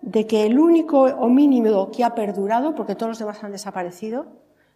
de 0.01 0.27
que 0.27 0.45
el 0.45 0.59
único 0.59 1.01
homínido 1.01 1.91
que 1.91 2.03
ha 2.03 2.15
perdurado, 2.15 2.75
porque 2.75 2.95
todos 2.95 3.09
los 3.11 3.19
demás 3.19 3.43
han 3.43 3.51
desaparecido, 3.51 4.27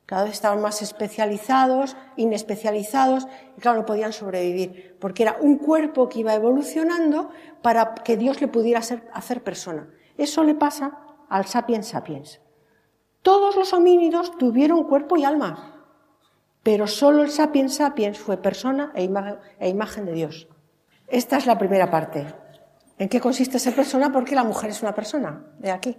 cada 0.05 0.25
vez 0.25 0.33
estaban 0.33 0.62
más 0.62 0.81
especializados, 0.81 1.95
inespecializados, 2.17 3.27
y 3.57 3.62
claro, 3.62 3.79
no 3.79 3.86
podían 3.86 4.12
sobrevivir, 4.12 4.97
porque 4.99 5.23
era 5.23 5.38
un 5.39 5.57
cuerpo 5.57 6.09
que 6.09 6.19
iba 6.19 6.33
evolucionando 6.33 7.29
para 7.62 7.95
que 7.95 8.17
Dios 8.17 8.41
le 8.41 8.49
pudiera 8.49 8.79
hacer, 8.79 9.43
persona. 9.43 9.88
Eso 10.17 10.43
le 10.43 10.55
pasa 10.55 10.99
al 11.29 11.45
sapiens 11.45 11.88
sapiens. 11.88 12.41
Todos 13.21 13.55
los 13.55 13.71
homínidos 13.71 14.38
tuvieron 14.38 14.83
cuerpo 14.83 15.15
y 15.15 15.23
alma, 15.23 15.86
pero 16.62 16.88
solo 16.88 17.23
el 17.23 17.31
sapiens 17.31 17.75
sapiens 17.75 18.19
fue 18.19 18.38
persona 18.38 18.91
e, 18.95 19.09
e 19.59 19.69
imagen 19.69 20.05
de 20.05 20.12
Dios. 20.12 20.49
Esta 21.07 21.38
es 21.38 21.45
la 21.45 21.57
primera 21.57 21.89
parte. 21.89 22.42
¿En 22.97 23.10
qué 23.10 23.19
consiste 23.19 23.60
ser 23.60 23.75
persona? 23.75 24.12
Porque 24.12 24.36
la 24.36 24.43
mujer 24.43 24.69
es 24.69 24.82
una 24.82 24.93
persona, 24.93 25.45
de 25.60 25.71
aquí, 25.71 25.97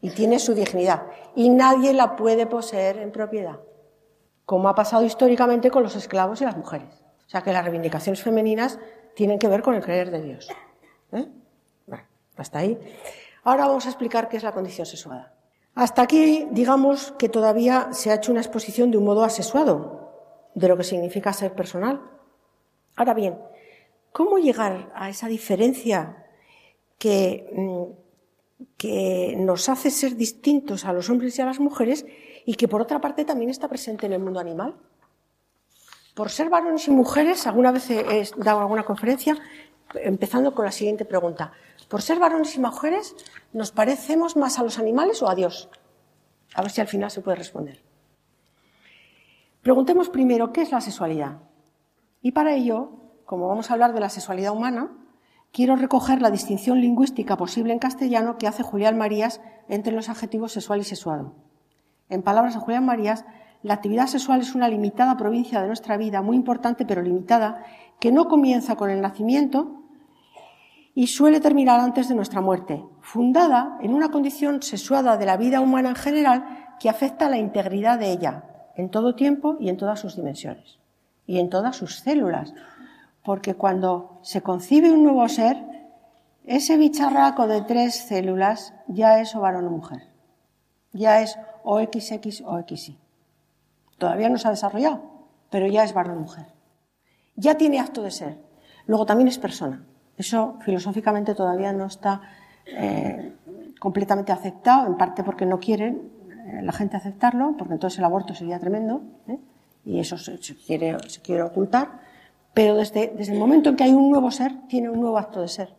y 0.00 0.10
tiene 0.10 0.38
su 0.38 0.54
dignidad, 0.54 1.04
y 1.34 1.48
nadie 1.48 1.92
la 1.92 2.16
puede 2.16 2.46
poseer 2.46 2.98
en 2.98 3.12
propiedad, 3.12 3.60
como 4.44 4.68
ha 4.68 4.74
pasado 4.74 5.04
históricamente 5.04 5.70
con 5.70 5.82
los 5.82 5.96
esclavos 5.96 6.40
y 6.40 6.44
las 6.44 6.56
mujeres. 6.56 7.04
O 7.26 7.28
sea 7.28 7.42
que 7.42 7.52
las 7.52 7.64
reivindicaciones 7.64 8.22
femeninas 8.22 8.78
tienen 9.14 9.38
que 9.38 9.48
ver 9.48 9.62
con 9.62 9.74
el 9.74 9.82
creer 9.82 10.10
de 10.10 10.22
Dios. 10.22 10.48
¿Eh? 11.12 11.26
Bueno, 11.86 12.04
hasta 12.36 12.58
ahí. 12.58 12.78
Ahora 13.44 13.66
vamos 13.66 13.86
a 13.86 13.90
explicar 13.90 14.28
qué 14.28 14.36
es 14.36 14.42
la 14.42 14.52
condición 14.52 14.86
sexuada. 14.86 15.34
Hasta 15.74 16.02
aquí, 16.02 16.46
digamos 16.50 17.12
que 17.18 17.28
todavía 17.28 17.88
se 17.92 18.10
ha 18.10 18.14
hecho 18.14 18.30
una 18.30 18.40
exposición 18.40 18.90
de 18.90 18.98
un 18.98 19.04
modo 19.04 19.24
asexuado 19.24 20.50
de 20.54 20.68
lo 20.68 20.76
que 20.76 20.84
significa 20.84 21.32
ser 21.32 21.52
personal. 21.52 22.00
Ahora 22.96 23.14
bien, 23.14 23.38
¿cómo 24.12 24.38
llegar 24.38 24.92
a 24.94 25.08
esa 25.08 25.26
diferencia 25.26 26.23
que 26.98 27.50
mm, 27.54 28.04
que 28.76 29.34
nos 29.38 29.68
hace 29.68 29.90
ser 29.90 30.16
distintos 30.16 30.84
a 30.84 30.92
los 30.92 31.10
hombres 31.10 31.38
y 31.38 31.42
a 31.42 31.46
las 31.46 31.60
mujeres 31.60 32.06
y 32.44 32.54
que 32.54 32.68
por 32.68 32.82
otra 32.82 33.00
parte 33.00 33.24
también 33.24 33.50
está 33.50 33.68
presente 33.68 34.06
en 34.06 34.12
el 34.12 34.20
mundo 34.20 34.40
animal. 34.40 34.74
Por 36.14 36.30
ser 36.30 36.48
varones 36.48 36.86
y 36.86 36.90
mujeres, 36.90 37.46
alguna 37.46 37.72
vez 37.72 37.90
he 37.90 38.22
dado 38.36 38.60
alguna 38.60 38.84
conferencia 38.84 39.36
empezando 39.94 40.54
con 40.54 40.64
la 40.64 40.70
siguiente 40.70 41.04
pregunta. 41.04 41.52
Por 41.88 42.02
ser 42.02 42.18
varones 42.18 42.54
y 42.56 42.60
mujeres, 42.60 43.16
¿nos 43.52 43.72
parecemos 43.72 44.36
más 44.36 44.58
a 44.58 44.62
los 44.62 44.78
animales 44.78 45.22
o 45.22 45.28
a 45.28 45.34
Dios? 45.34 45.68
A 46.54 46.62
ver 46.62 46.70
si 46.70 46.80
al 46.80 46.88
final 46.88 47.10
se 47.10 47.20
puede 47.20 47.36
responder. 47.36 47.82
Preguntemos 49.62 50.08
primero 50.08 50.52
qué 50.52 50.62
es 50.62 50.70
la 50.70 50.80
sexualidad. 50.80 51.38
Y 52.22 52.32
para 52.32 52.54
ello, 52.54 52.90
como 53.24 53.48
vamos 53.48 53.70
a 53.70 53.74
hablar 53.74 53.92
de 53.92 54.00
la 54.00 54.08
sexualidad 54.08 54.52
humana, 54.52 54.92
quiero 55.54 55.76
recoger 55.76 56.20
la 56.20 56.32
distinción 56.32 56.80
lingüística 56.80 57.36
posible 57.36 57.72
en 57.72 57.78
castellano 57.78 58.38
que 58.38 58.48
hace 58.48 58.64
Julián 58.64 58.98
Marías 58.98 59.40
entre 59.68 59.92
los 59.92 60.08
adjetivos 60.08 60.50
sexual 60.50 60.80
y 60.80 60.84
sexuado. 60.84 61.32
En 62.08 62.22
palabras 62.22 62.54
de 62.54 62.60
Julián 62.60 62.84
Marías, 62.84 63.24
la 63.62 63.74
actividad 63.74 64.08
sexual 64.08 64.40
es 64.40 64.56
una 64.56 64.68
limitada 64.68 65.16
provincia 65.16 65.62
de 65.62 65.68
nuestra 65.68 65.96
vida, 65.96 66.22
muy 66.22 66.36
importante 66.36 66.84
pero 66.84 67.02
limitada, 67.02 67.64
que 68.00 68.10
no 68.10 68.26
comienza 68.26 68.74
con 68.74 68.90
el 68.90 69.00
nacimiento 69.00 69.80
y 70.92 71.06
suele 71.06 71.38
terminar 71.38 71.78
antes 71.78 72.08
de 72.08 72.16
nuestra 72.16 72.40
muerte, 72.40 72.84
fundada 73.00 73.78
en 73.80 73.94
una 73.94 74.10
condición 74.10 74.60
sexuada 74.60 75.16
de 75.16 75.26
la 75.26 75.36
vida 75.36 75.60
humana 75.60 75.90
en 75.90 75.96
general 75.96 76.74
que 76.80 76.90
afecta 76.90 77.26
a 77.26 77.30
la 77.30 77.38
integridad 77.38 78.00
de 78.00 78.10
ella, 78.10 78.44
en 78.74 78.90
todo 78.90 79.14
tiempo 79.14 79.56
y 79.60 79.68
en 79.68 79.76
todas 79.76 80.00
sus 80.00 80.16
dimensiones, 80.16 80.80
y 81.26 81.38
en 81.38 81.48
todas 81.48 81.76
sus 81.76 82.00
células, 82.00 82.54
porque 83.24 83.54
cuando 83.54 84.20
se 84.22 84.42
concibe 84.42 84.92
un 84.92 85.02
nuevo 85.02 85.28
ser, 85.28 85.56
ese 86.44 86.76
bicharraco 86.76 87.48
de 87.48 87.62
tres 87.62 87.94
células 87.94 88.74
ya 88.86 89.20
es 89.20 89.34
o 89.34 89.40
varón 89.40 89.66
o 89.66 89.70
mujer, 89.70 90.02
ya 90.92 91.22
es 91.22 91.38
o 91.62 91.80
XX 91.80 92.42
o 92.44 92.62
XY. 92.62 92.98
Todavía 93.96 94.28
no 94.28 94.36
se 94.36 94.48
ha 94.48 94.50
desarrollado, 94.50 95.02
pero 95.50 95.66
ya 95.66 95.84
es 95.84 95.94
varón 95.94 96.18
o 96.18 96.20
mujer. 96.20 96.46
Ya 97.34 97.56
tiene 97.56 97.80
acto 97.80 98.02
de 98.02 98.10
ser. 98.10 98.38
Luego 98.86 99.06
también 99.06 99.28
es 99.28 99.38
persona. 99.38 99.84
Eso 100.18 100.58
filosóficamente 100.60 101.34
todavía 101.34 101.72
no 101.72 101.86
está 101.86 102.20
eh, 102.66 103.32
completamente 103.80 104.32
aceptado, 104.32 104.86
en 104.86 104.96
parte 104.96 105.24
porque 105.24 105.46
no 105.46 105.58
quieren 105.58 106.10
eh, 106.46 106.60
la 106.62 106.72
gente 106.72 106.96
aceptarlo, 106.96 107.54
porque 107.58 107.74
entonces 107.74 107.98
el 107.98 108.04
aborto 108.04 108.34
sería 108.34 108.58
tremendo, 108.58 109.02
¿eh? 109.28 109.38
y 109.84 109.98
eso 109.98 110.18
se, 110.18 110.38
quiere, 110.38 110.96
se 111.08 111.20
quiere 111.22 111.42
ocultar, 111.42 112.00
pero 112.54 112.76
desde, 112.76 113.08
desde, 113.08 113.32
el 113.32 113.38
momento 113.38 113.68
en 113.68 113.76
que 113.76 113.84
hay 113.84 113.92
un 113.92 114.10
nuevo 114.10 114.30
ser, 114.30 114.66
tiene 114.68 114.88
un 114.88 115.00
nuevo 115.00 115.18
acto 115.18 115.40
de 115.40 115.48
ser. 115.48 115.74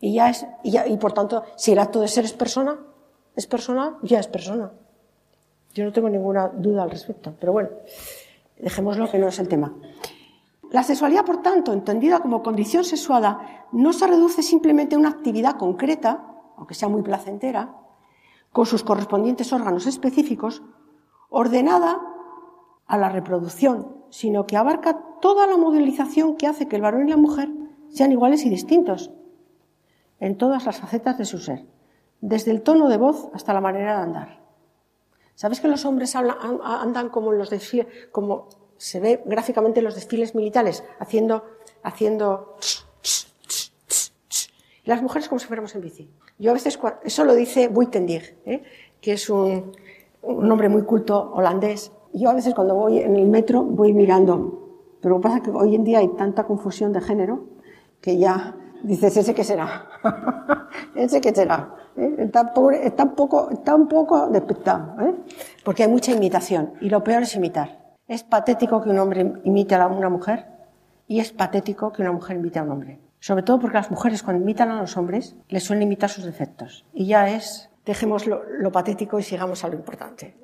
Y 0.00 0.14
ya 0.14 0.30
es, 0.30 0.46
y, 0.64 0.76
y 0.76 0.96
por 0.96 1.12
tanto, 1.12 1.44
si 1.56 1.72
el 1.72 1.78
acto 1.78 2.00
de 2.00 2.08
ser 2.08 2.24
es 2.24 2.32
persona, 2.32 2.78
es 3.36 3.46
persona, 3.46 3.98
ya 4.02 4.18
es 4.18 4.26
persona. 4.26 4.72
Yo 5.74 5.84
no 5.84 5.92
tengo 5.92 6.08
ninguna 6.08 6.48
duda 6.48 6.82
al 6.82 6.90
respecto, 6.90 7.34
pero 7.38 7.52
bueno, 7.52 7.68
dejémoslo 8.58 9.10
que 9.10 9.18
no 9.18 9.28
es 9.28 9.38
el 9.38 9.48
tema. 9.48 9.74
La 10.70 10.82
sexualidad, 10.82 11.24
por 11.24 11.42
tanto, 11.42 11.72
entendida 11.72 12.20
como 12.20 12.42
condición 12.42 12.84
sexuada, 12.84 13.66
no 13.72 13.92
se 13.92 14.06
reduce 14.06 14.42
simplemente 14.42 14.94
a 14.94 14.98
una 14.98 15.10
actividad 15.10 15.56
concreta, 15.56 16.24
aunque 16.56 16.74
sea 16.74 16.88
muy 16.88 17.02
placentera, 17.02 17.74
con 18.52 18.66
sus 18.66 18.82
correspondientes 18.82 19.52
órganos 19.52 19.86
específicos, 19.86 20.62
ordenada 21.30 22.00
a 22.86 22.98
la 22.98 23.08
reproducción, 23.08 23.97
sino 24.10 24.46
que 24.46 24.56
abarca 24.56 25.00
toda 25.20 25.46
la 25.46 25.56
modelización 25.56 26.36
que 26.36 26.46
hace 26.46 26.68
que 26.68 26.76
el 26.76 26.82
varón 26.82 27.06
y 27.06 27.10
la 27.10 27.16
mujer 27.16 27.48
sean 27.90 28.12
iguales 28.12 28.44
y 28.44 28.50
distintos 28.50 29.10
en 30.20 30.36
todas 30.36 30.66
las 30.66 30.78
facetas 30.78 31.18
de 31.18 31.24
su 31.24 31.38
ser, 31.38 31.64
desde 32.20 32.50
el 32.50 32.62
tono 32.62 32.88
de 32.88 32.96
voz 32.96 33.28
hasta 33.32 33.52
la 33.52 33.60
manera 33.60 33.96
de 33.96 34.02
andar. 34.02 34.40
¿Sabes 35.34 35.60
que 35.60 35.68
los 35.68 35.84
hombres 35.84 36.16
andan 36.16 37.10
como 37.10 37.32
los 37.32 37.50
desfiles, 37.50 37.86
como 38.10 38.48
se 38.76 39.00
ve 39.00 39.22
gráficamente 39.24 39.80
en 39.80 39.84
los 39.84 39.94
desfiles 39.94 40.34
militares, 40.34 40.84
haciendo, 40.98 41.44
haciendo, 41.82 42.56
las 44.84 45.02
mujeres 45.02 45.28
como 45.28 45.38
si 45.38 45.46
fuéramos 45.46 45.74
en 45.74 45.82
bici. 45.82 46.10
Yo 46.38 46.52
a 46.52 46.54
veces, 46.54 46.78
eso 47.04 47.24
lo 47.24 47.34
dice 47.34 47.68
Buitendig, 47.68 48.36
¿eh? 48.46 48.62
que 49.00 49.12
es 49.12 49.28
un, 49.28 49.76
un 50.22 50.50
hombre 50.50 50.68
muy 50.68 50.82
culto 50.82 51.30
holandés. 51.32 51.92
Yo 52.12 52.30
a 52.30 52.34
veces 52.34 52.54
cuando 52.54 52.74
voy 52.74 52.98
en 52.98 53.16
el 53.16 53.26
metro 53.26 53.62
voy 53.62 53.92
mirando, 53.92 54.86
pero 55.00 55.14
lo 55.14 55.20
que 55.20 55.24
pasa 55.24 55.36
es 55.38 55.42
que 55.44 55.50
hoy 55.50 55.74
en 55.74 55.84
día 55.84 55.98
hay 55.98 56.08
tanta 56.08 56.44
confusión 56.44 56.92
de 56.92 57.00
género 57.00 57.44
que 58.00 58.18
ya 58.18 58.56
dices, 58.82 59.16
ese 59.16 59.34
que 59.34 59.44
será, 59.44 59.86
ese 60.94 61.20
que 61.20 61.34
será. 61.34 61.74
¿eh? 61.96 62.16
Está, 62.18 62.42
un 63.04 63.14
poco, 63.14 64.28
despistado, 64.28 65.00
¿eh? 65.00 65.14
porque 65.64 65.84
hay 65.84 65.88
mucha 65.88 66.12
imitación 66.12 66.74
y 66.80 66.88
lo 66.88 67.02
peor 67.02 67.22
es 67.22 67.34
imitar. 67.34 67.78
Es 68.06 68.22
patético 68.24 68.80
que 68.80 68.90
un 68.90 68.98
hombre 68.98 69.34
imite 69.44 69.74
a 69.74 69.86
una 69.86 70.08
mujer 70.08 70.46
y 71.06 71.20
es 71.20 71.32
patético 71.32 71.92
que 71.92 72.02
una 72.02 72.12
mujer 72.12 72.36
imite 72.36 72.58
a 72.58 72.62
un 72.62 72.70
hombre. 72.70 73.00
Sobre 73.20 73.42
todo 73.42 73.58
porque 73.58 73.76
las 73.76 73.90
mujeres 73.90 74.22
cuando 74.22 74.42
imitan 74.42 74.70
a 74.70 74.80
los 74.80 74.96
hombres 74.96 75.36
les 75.48 75.64
suelen 75.64 75.82
imitar 75.82 76.08
sus 76.08 76.24
defectos. 76.24 76.86
Y 76.94 77.06
ya 77.06 77.28
es, 77.28 77.68
dejemos 77.84 78.26
lo, 78.26 78.72
patético 78.72 79.18
y 79.18 79.22
sigamos 79.22 79.64
a 79.64 79.68
lo 79.68 79.74
importante. 79.74 80.36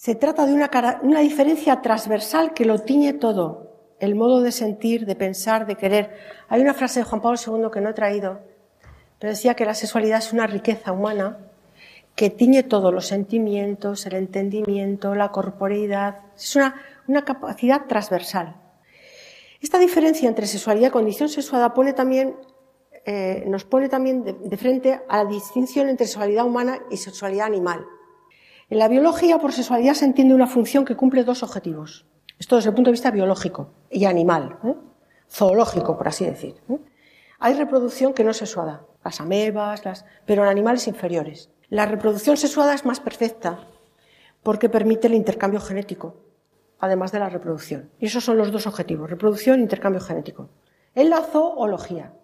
Se 0.00 0.14
trata 0.14 0.46
de 0.46 0.54
una, 0.54 0.70
una 1.02 1.20
diferencia 1.20 1.82
transversal 1.82 2.54
que 2.54 2.64
lo 2.64 2.78
tiñe 2.78 3.12
todo. 3.12 3.76
El 3.98 4.14
modo 4.14 4.40
de 4.40 4.50
sentir, 4.50 5.04
de 5.04 5.14
pensar, 5.14 5.66
de 5.66 5.76
querer. 5.76 6.16
Hay 6.48 6.62
una 6.62 6.72
frase 6.72 7.00
de 7.00 7.04
Juan 7.04 7.20
Pablo 7.20 7.38
II 7.46 7.68
que 7.70 7.82
no 7.82 7.90
he 7.90 7.92
traído, 7.92 8.40
pero 9.18 9.32
decía 9.32 9.52
que 9.52 9.66
la 9.66 9.74
sexualidad 9.74 10.20
es 10.20 10.32
una 10.32 10.46
riqueza 10.46 10.92
humana 10.92 11.36
que 12.14 12.30
tiñe 12.30 12.62
todo, 12.62 12.92
los 12.92 13.08
sentimientos, 13.08 14.06
el 14.06 14.14
entendimiento, 14.14 15.14
la 15.14 15.32
corporeidad. 15.32 16.20
Es 16.34 16.56
una, 16.56 16.76
una 17.06 17.26
capacidad 17.26 17.84
transversal. 17.86 18.56
Esta 19.60 19.78
diferencia 19.78 20.30
entre 20.30 20.46
sexualidad 20.46 20.88
y 20.88 20.92
condición 20.92 21.28
sexuada 21.28 21.74
pone 21.74 21.92
también, 21.92 22.36
eh, 23.04 23.44
nos 23.46 23.66
pone 23.66 23.90
también 23.90 24.24
de, 24.24 24.56
frente 24.56 24.98
a 25.06 25.24
la 25.24 25.30
distinción 25.30 25.90
entre 25.90 26.06
sexualidad 26.06 26.46
humana 26.46 26.78
y 26.90 26.96
sexualidad 26.96 27.44
animal. 27.44 27.84
En 28.70 28.78
la 28.78 28.86
biología, 28.86 29.38
por 29.38 29.52
sexualidad 29.52 29.94
se 29.94 30.04
entiende 30.04 30.32
una 30.32 30.46
función 30.46 30.84
que 30.84 30.94
cumple 30.94 31.24
dos 31.24 31.42
objetivos. 31.42 32.06
Esto 32.38 32.54
desde 32.54 32.68
el 32.68 32.74
punto 32.76 32.90
de 32.90 32.92
vista 32.92 33.10
biológico 33.10 33.72
y 33.90 34.04
animal, 34.04 34.58
¿eh? 34.64 34.76
zoológico, 35.28 35.98
por 35.98 36.06
así 36.06 36.24
decir. 36.24 36.54
¿eh? 36.68 36.78
Hay 37.40 37.54
reproducción 37.54 38.14
que 38.14 38.22
no 38.22 38.30
es 38.30 38.36
sexuada, 38.36 38.86
las 39.04 39.20
amebas, 39.20 39.84
las... 39.84 40.04
pero 40.24 40.44
en 40.44 40.48
animales 40.48 40.86
inferiores. 40.86 41.50
La 41.68 41.84
reproducción 41.84 42.36
sexuada 42.36 42.72
es 42.72 42.84
más 42.84 43.00
perfecta 43.00 43.58
porque 44.44 44.68
permite 44.68 45.08
el 45.08 45.14
intercambio 45.14 45.60
genético 45.60 46.14
además 46.78 47.12
de 47.12 47.18
la 47.18 47.28
reproducción. 47.28 47.90
Y 47.98 48.06
esos 48.06 48.24
son 48.24 48.38
los 48.38 48.50
dos 48.52 48.66
objetivos, 48.66 49.10
reproducción 49.10 49.58
e 49.58 49.62
intercambio 49.62 50.00
genético. 50.00 50.48
En 50.94 51.10
la 51.10 51.22
zoología. 51.22 52.14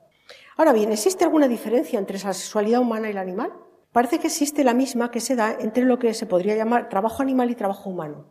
Ahora 0.57 0.73
bien, 0.73 0.91
¿existe 0.91 1.25
alguna 1.25 1.47
diferencia 1.49 1.99
entre 1.99 2.19
la 2.19 2.33
sexualidad 2.33 2.81
humana 2.81 3.11
y 3.11 3.13
la 3.13 3.21
animal? 3.21 3.53
Parece 3.97 4.19
que 4.19 4.27
existe 4.27 4.63
la 4.63 4.75
misma 4.75 5.11
que 5.11 5.21
se 5.21 5.37
da 5.37 5.57
entre 5.59 5.87
lo 5.87 5.99
que 5.99 6.13
se 6.13 6.27
podría 6.27 6.55
llamar 6.55 6.91
trabajo 6.91 7.23
animal 7.23 7.51
y 7.51 7.55
trabajo 7.55 7.89
humano. 7.89 8.27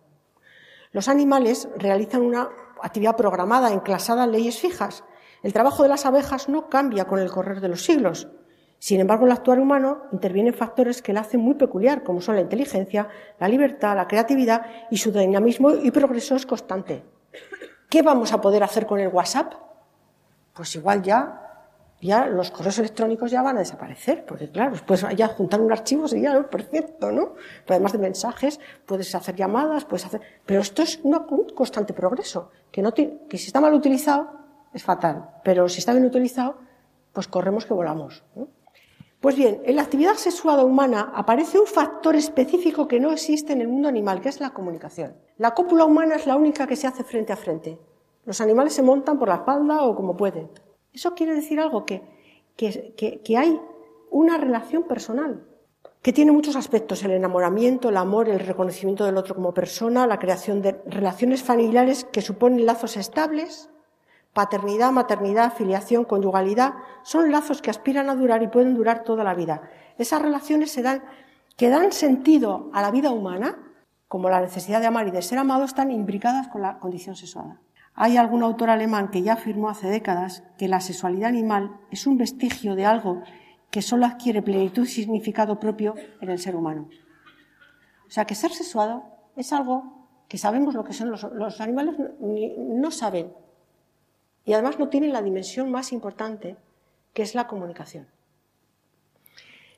Los 0.92 1.08
animales 1.08 1.68
realizan 1.76 2.22
una 2.22 2.50
actividad 2.84 3.16
programada, 3.16 3.74
enclasada 3.74 4.26
en 4.26 4.32
leyes 4.32 4.60
fijas. 4.60 5.04
El 5.42 5.54
trabajo 5.54 5.82
de 5.82 5.90
las 5.90 6.06
abejas 6.06 6.50
no 6.50 6.70
cambia 6.70 7.06
con 7.06 7.18
el 7.18 7.32
correr 7.32 7.62
de 7.62 7.70
los 7.70 7.84
siglos. 7.84 8.28
Sin 8.78 9.00
embargo, 9.00 9.26
el 9.26 9.32
actuar 9.32 9.60
humano 9.60 10.04
interviene 10.12 10.54
factores 10.54 11.02
que 11.02 11.14
la 11.14 11.22
hacen 11.22 11.40
muy 11.40 11.56
peculiar, 11.56 12.04
como 12.04 12.22
son 12.22 12.36
la 12.36 12.42
inteligencia, 12.42 13.10
la 13.40 13.48
libertad, 13.48 13.96
la 13.96 14.08
creatividad 14.08 14.68
y 14.92 14.98
su 14.98 15.12
dinamismo 15.12 15.72
y 15.72 15.90
progreso 15.90 16.36
es 16.36 16.46
constante. 16.46 17.04
¿Qué 17.90 18.04
vamos 18.04 18.34
a 18.34 18.40
poder 18.40 18.62
hacer 18.62 18.86
con 18.86 19.00
el 19.00 19.08
WhatsApp? 19.08 19.56
Pues 20.54 20.76
igual 20.76 21.02
ya, 21.02 21.45
ya 22.06 22.28
los 22.28 22.52
correos 22.52 22.80
electrónicos 22.80 23.32
ya 23.32 23.42
van 23.42 23.58
a 23.58 23.60
desaparecer, 23.60 24.26
porque 24.26 24.50
claro, 24.50 24.72
después 24.72 25.06
ya 25.16 25.28
juntar 25.28 25.62
un 25.62 25.72
archivo 25.72 26.08
sería 26.08 26.42
perfecto, 26.50 27.12
¿no? 27.12 27.34
Pero 27.66 27.76
además 27.76 27.94
de 27.94 28.00
mensajes, 28.00 28.60
puedes 28.86 29.14
hacer 29.16 29.36
llamadas, 29.36 29.86
puedes 29.86 30.06
hacer, 30.06 30.22
pero 30.46 30.62
esto 30.62 30.82
es 30.82 31.00
un 31.04 31.14
constante 31.54 31.94
progreso, 31.94 32.52
que 32.72 32.82
no 32.82 32.94
que 32.94 33.38
si 33.38 33.48
está 33.48 33.62
mal 33.62 33.74
utilizado 33.74 34.30
es 34.74 34.84
fatal, 34.84 35.30
pero 35.44 35.70
si 35.70 35.80
está 35.80 35.94
bien 35.94 36.06
utilizado, 36.06 36.58
pues 37.14 37.28
corremos 37.28 37.66
que 37.66 37.74
volamos. 37.74 38.24
Pues 39.22 39.36
bien, 39.36 39.62
en 39.66 39.78
la 39.78 39.82
actividad 39.82 40.16
sexual 40.16 40.64
humana 40.64 41.12
aparece 41.16 41.58
un 41.58 41.66
factor 41.66 42.16
específico 42.16 42.88
que 42.88 43.00
no 43.00 43.12
existe 43.12 43.54
en 43.54 43.62
el 43.62 43.68
mundo 43.68 43.88
animal, 43.88 44.22
que 44.22 44.30
es 44.30 44.40
la 44.40 44.52
comunicación. 44.52 45.16
La 45.38 45.56
cópula 45.56 45.86
humana 45.86 46.16
es 46.16 46.28
la 46.28 46.36
única 46.36 46.68
que 46.68 46.76
se 46.76 46.88
hace 46.88 47.04
frente 47.04 47.34
a 47.34 47.38
frente. 47.38 47.80
Los 48.26 48.42
animales 48.42 48.74
se 48.74 48.84
montan 48.84 49.18
por 49.18 49.30
la 49.30 49.36
espalda 49.36 49.84
o 49.84 49.96
como 49.96 50.16
pueden. 50.16 50.50
Eso 50.96 51.14
quiere 51.14 51.36
decir 51.36 51.60
algo, 51.60 51.86
que, 51.86 52.02
que, 52.56 53.38
hay 53.38 53.60
una 54.10 54.38
relación 54.38 54.84
personal, 54.84 55.46
que 56.02 56.14
tiene 56.14 56.32
muchos 56.32 56.56
aspectos, 56.56 57.04
el 57.04 57.12
enamoramiento, 57.12 57.90
el 57.90 57.98
amor, 57.98 58.30
el 58.30 58.40
reconocimiento 58.40 59.06
del 59.06 59.18
otro 59.18 59.36
como 59.36 59.54
persona, 59.54 60.08
la 60.08 60.20
creación 60.20 60.62
de 60.62 60.82
relaciones 60.86 61.44
familiares 61.44 62.06
que 62.06 62.22
suponen 62.22 62.66
lazos 62.66 62.96
estables, 62.96 63.70
Paternidad, 64.36 64.92
maternidad, 64.92 65.54
filiación, 65.54 66.04
conyugalidad 66.04 66.74
son 67.04 67.32
lazos 67.32 67.62
que 67.62 67.70
aspiran 67.70 68.10
a 68.10 68.16
durar 68.16 68.44
y 68.44 68.50
pueden 68.50 68.76
durar 68.76 69.06
toda 69.06 69.24
la 69.24 69.34
vida. 69.34 69.62
Esas 69.98 70.22
relaciones 70.22 70.72
se 70.72 70.82
dan, 70.82 71.04
que 71.56 71.70
dan 71.70 71.94
sentido 71.94 72.70
a 72.74 72.82
la 72.82 72.92
vida 72.92 73.12
humana, 73.12 73.58
como 74.10 74.30
la 74.30 74.42
necesidad 74.42 74.82
de 74.82 74.88
amar 74.88 75.08
y 75.08 75.12
de 75.12 75.22
ser 75.22 75.38
amado, 75.38 75.64
están 75.64 75.90
imbricadas 75.90 76.50
con 76.50 76.62
la 76.62 76.80
condición 76.80 77.16
sexual. 77.16 77.62
Hay 77.96 78.18
algún 78.18 78.44
autor 78.44 78.70
alemán 78.70 79.10
que 79.10 79.22
ya 79.22 79.34
afirmó 79.34 79.70
hace 79.70 79.88
décadas 79.88 80.44
que 80.58 80.68
la 80.68 80.82
sexualidad 80.82 81.30
animal 81.30 81.80
es 81.92 82.06
un 82.06 82.18
vestigio 82.18 82.76
de 82.76 82.86
algo 82.86 83.24
que 83.72 83.82
solo 83.82 84.06
adquiere 84.06 84.42
plenitud 84.42 84.84
y 84.84 84.88
significado 84.88 85.60
propio 85.60 85.96
en 86.20 86.30
el 86.30 86.40
ser 86.40 86.56
humano. 86.56 86.90
O 88.08 88.12
sea, 88.12 88.26
que 88.26 88.36
ser 88.36 88.52
sexuado 88.52 89.04
es 89.38 89.54
algo 89.54 90.08
que 90.28 90.38
sabemos 90.38 90.74
lo 90.74 90.84
que 90.84 90.94
son 90.94 91.10
los, 91.12 91.62
animales, 91.62 91.96
no 92.20 92.92
saben. 92.92 93.32
Y 94.44 94.54
además 94.54 94.78
no 94.78 94.90
tienen 94.90 95.14
la 95.14 95.22
dimensión 95.22 95.72
más 95.72 95.94
importante, 95.94 96.58
que 97.14 97.22
es 97.22 97.34
la 97.34 97.48
comunicación. 97.48 98.08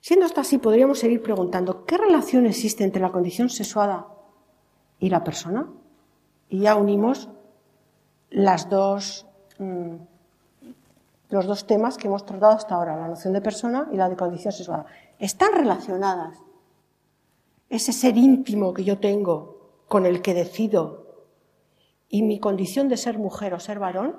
Siendo 0.01 0.25
esto 0.25 0.41
así, 0.41 0.57
podríamos 0.57 0.99
seguir 0.99 1.21
preguntando, 1.21 1.85
¿qué 1.85 1.97
relación 1.97 2.45
existe 2.45 2.83
entre 2.83 3.01
la 3.01 3.11
condición 3.11 3.49
sexuada 3.49 4.07
y 4.99 5.09
la 5.09 5.23
persona? 5.23 5.67
Y 6.49 6.59
ya 6.59 6.75
unimos 6.75 7.29
las 8.29 8.69
dos, 8.69 9.25
mm, 9.59 9.95
los 11.29 11.45
dos 11.45 11.67
temas 11.67 11.97
que 11.97 12.07
hemos 12.07 12.25
tratado 12.25 12.53
hasta 12.53 12.75
ahora, 12.75 12.97
la 12.97 13.07
noción 13.07 13.33
de 13.33 13.41
persona 13.41 13.87
y 13.91 13.97
la 13.97 14.09
de 14.09 14.15
condición 14.15 14.51
sexual. 14.53 14.85
Están 15.19 15.53
relacionadas. 15.53 16.37
Ese 17.69 17.91
ser 17.91 18.17
íntimo 18.17 18.73
que 18.73 18.83
yo 18.83 18.97
tengo, 18.99 19.57
con 19.87 20.05
el 20.05 20.21
que 20.21 20.33
decido, 20.33 21.07
y 22.09 22.23
mi 22.23 22.39
condición 22.39 22.87
de 22.87 22.97
ser 22.97 23.17
mujer 23.17 23.53
o 23.53 23.59
ser 23.59 23.79
varón, 23.79 24.15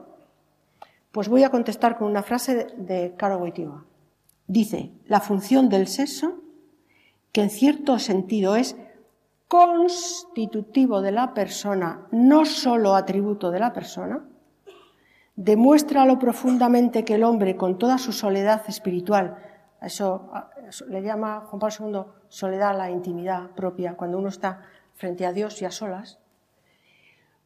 pues 1.13 1.29
voy 1.29 1.43
a 1.43 1.51
contestar 1.51 1.97
con 1.97 2.09
una 2.09 2.23
frase 2.23 2.67
de 2.77 3.15
Caro 3.17 3.39
Wojtyła. 3.39 3.85
Dice, 4.47 4.93
la 5.07 5.21
función 5.21 5.69
del 5.69 5.87
sexo, 5.87 6.41
que 7.33 7.43
en 7.43 7.51
cierto 7.51 7.99
sentido 7.99 8.57
es 8.57 8.77
constitutivo 9.49 11.01
de 11.01 11.13
la 11.13 11.33
persona, 11.33 12.07
no 12.13 12.45
solo 12.45 12.95
atributo 12.95 13.51
de 13.51 13.61
la 13.61 13.73
persona, 13.73 14.25
demuestra 15.37 16.05
lo 16.05 16.19
profundamente 16.19 17.05
que 17.05 17.15
el 17.15 17.25
hombre, 17.25 17.57
con 17.57 17.79
toda 17.79 17.97
su 17.97 18.13
soledad 18.13 18.63
espiritual, 18.69 19.39
eso, 19.81 20.31
le 20.89 21.03
llama 21.03 21.47
Juan 21.47 21.61
Pablo 21.61 21.91
II 21.91 22.13
soledad 22.29 22.77
la 22.77 22.91
intimidad 22.91 23.51
propia, 23.53 23.97
cuando 23.97 24.19
uno 24.19 24.29
está 24.29 24.63
frente 24.95 25.25
a 25.25 25.33
Dios 25.33 25.63
y 25.63 25.65
a 25.65 25.71
solas, 25.71 26.19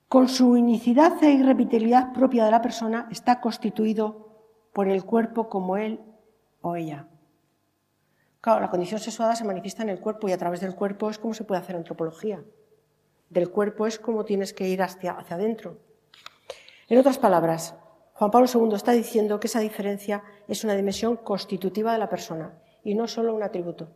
con 0.08 0.28
su 0.28 0.50
unicidad 0.50 1.22
e 1.22 1.30
irrepetibilidad 1.30 2.12
propia 2.12 2.44
de 2.44 2.50
la 2.50 2.62
persona, 2.62 3.06
está 3.10 3.40
constituido 3.40 4.28
por 4.72 4.88
el 4.88 5.04
cuerpo 5.04 5.48
como 5.48 5.76
él 5.76 6.00
o 6.62 6.76
ella. 6.76 7.06
Claro, 8.42 8.60
la 8.60 8.70
condición 8.70 8.98
sexuada 8.98 9.36
se 9.36 9.44
manifiesta 9.44 9.84
en 9.84 9.88
el 9.88 10.00
cuerpo 10.00 10.28
y 10.28 10.32
a 10.32 10.36
través 10.36 10.60
del 10.60 10.74
cuerpo 10.74 11.08
es 11.08 11.16
como 11.16 11.32
se 11.32 11.44
puede 11.44 11.60
hacer 11.60 11.76
antropología. 11.76 12.42
Del 13.30 13.50
cuerpo 13.50 13.86
es 13.86 14.00
como 14.00 14.24
tienes 14.24 14.52
que 14.52 14.68
ir 14.68 14.82
hacia, 14.82 15.12
hacia 15.12 15.36
adentro. 15.36 15.78
En 16.88 16.98
otras 16.98 17.18
palabras, 17.18 17.76
Juan 18.14 18.32
Pablo 18.32 18.48
II 18.52 18.74
está 18.74 18.90
diciendo 18.90 19.38
que 19.38 19.46
esa 19.46 19.60
diferencia 19.60 20.24
es 20.48 20.64
una 20.64 20.74
dimensión 20.74 21.18
constitutiva 21.18 21.92
de 21.92 21.98
la 21.98 22.08
persona 22.08 22.58
y 22.82 22.96
no 22.96 23.06
solo 23.06 23.32
un 23.32 23.44
atributo. 23.44 23.90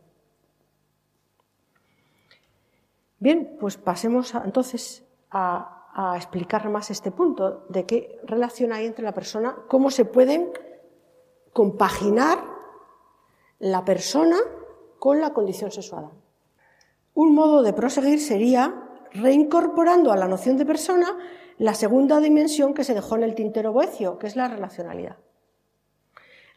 Bien, 3.19 3.57
pues 3.59 3.75
pasemos 3.75 4.33
entonces 4.33 5.03
a, 5.29 5.89
a, 5.93 6.15
explicar 6.15 6.69
más 6.69 6.89
este 6.89 7.11
punto 7.11 7.65
de 7.67 7.85
qué 7.85 8.21
relación 8.23 8.71
hay 8.71 8.85
entre 8.85 9.03
la 9.03 9.13
persona, 9.13 9.57
cómo 9.67 9.91
se 9.91 10.05
pueden 10.05 10.51
compaginar 11.51 12.56
la 13.59 13.85
persona 13.85 14.37
con 14.99 15.19
la 15.19 15.33
condición 15.33 15.71
sexual. 15.71 16.09
Un 17.13 17.33
modo 17.33 17.63
de 17.63 17.73
proseguir 17.73 18.19
sería 18.19 18.83
reincorporando 19.13 20.11
a 20.11 20.17
la 20.17 20.27
noción 20.27 20.57
de 20.57 20.65
persona 20.65 21.17
la 21.57 21.73
segunda 21.73 22.19
dimensión 22.19 22.73
que 22.73 22.83
se 22.83 22.93
dejó 22.93 23.15
en 23.15 23.23
el 23.23 23.35
tintero 23.35 23.73
boecio, 23.73 24.19
que 24.19 24.27
es 24.27 24.35
la 24.35 24.47
relacionalidad. 24.47 25.17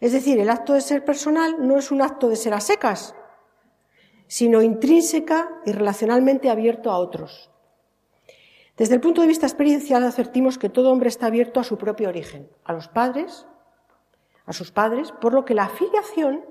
Es 0.00 0.12
decir, 0.12 0.38
el 0.38 0.50
acto 0.50 0.74
de 0.74 0.80
ser 0.80 1.04
personal 1.04 1.56
no 1.66 1.78
es 1.78 1.90
un 1.90 2.02
acto 2.02 2.28
de 2.28 2.36
ser 2.36 2.54
a 2.54 2.60
secas, 2.60 3.14
sino 4.26 4.62
intrínseca 4.62 5.60
y 5.64 5.72
relacionalmente 5.72 6.50
abierto 6.50 6.90
a 6.90 6.98
otros. 6.98 7.50
Desde 8.76 8.94
el 8.94 9.00
punto 9.00 9.20
de 9.20 9.26
vista 9.26 9.46
experiencial 9.46 10.04
advertimos 10.04 10.56
que 10.56 10.70
todo 10.70 10.90
hombre 10.90 11.08
está 11.08 11.26
abierto 11.26 11.60
a 11.60 11.64
su 11.64 11.76
propio 11.76 12.08
origen, 12.08 12.48
a 12.64 12.72
los 12.72 12.88
padres, 12.88 13.46
a 14.46 14.52
sus 14.52 14.70
padres, 14.70 15.12
por 15.12 15.34
lo 15.34 15.44
que 15.44 15.54
la 15.54 15.64
afiliación 15.64 16.44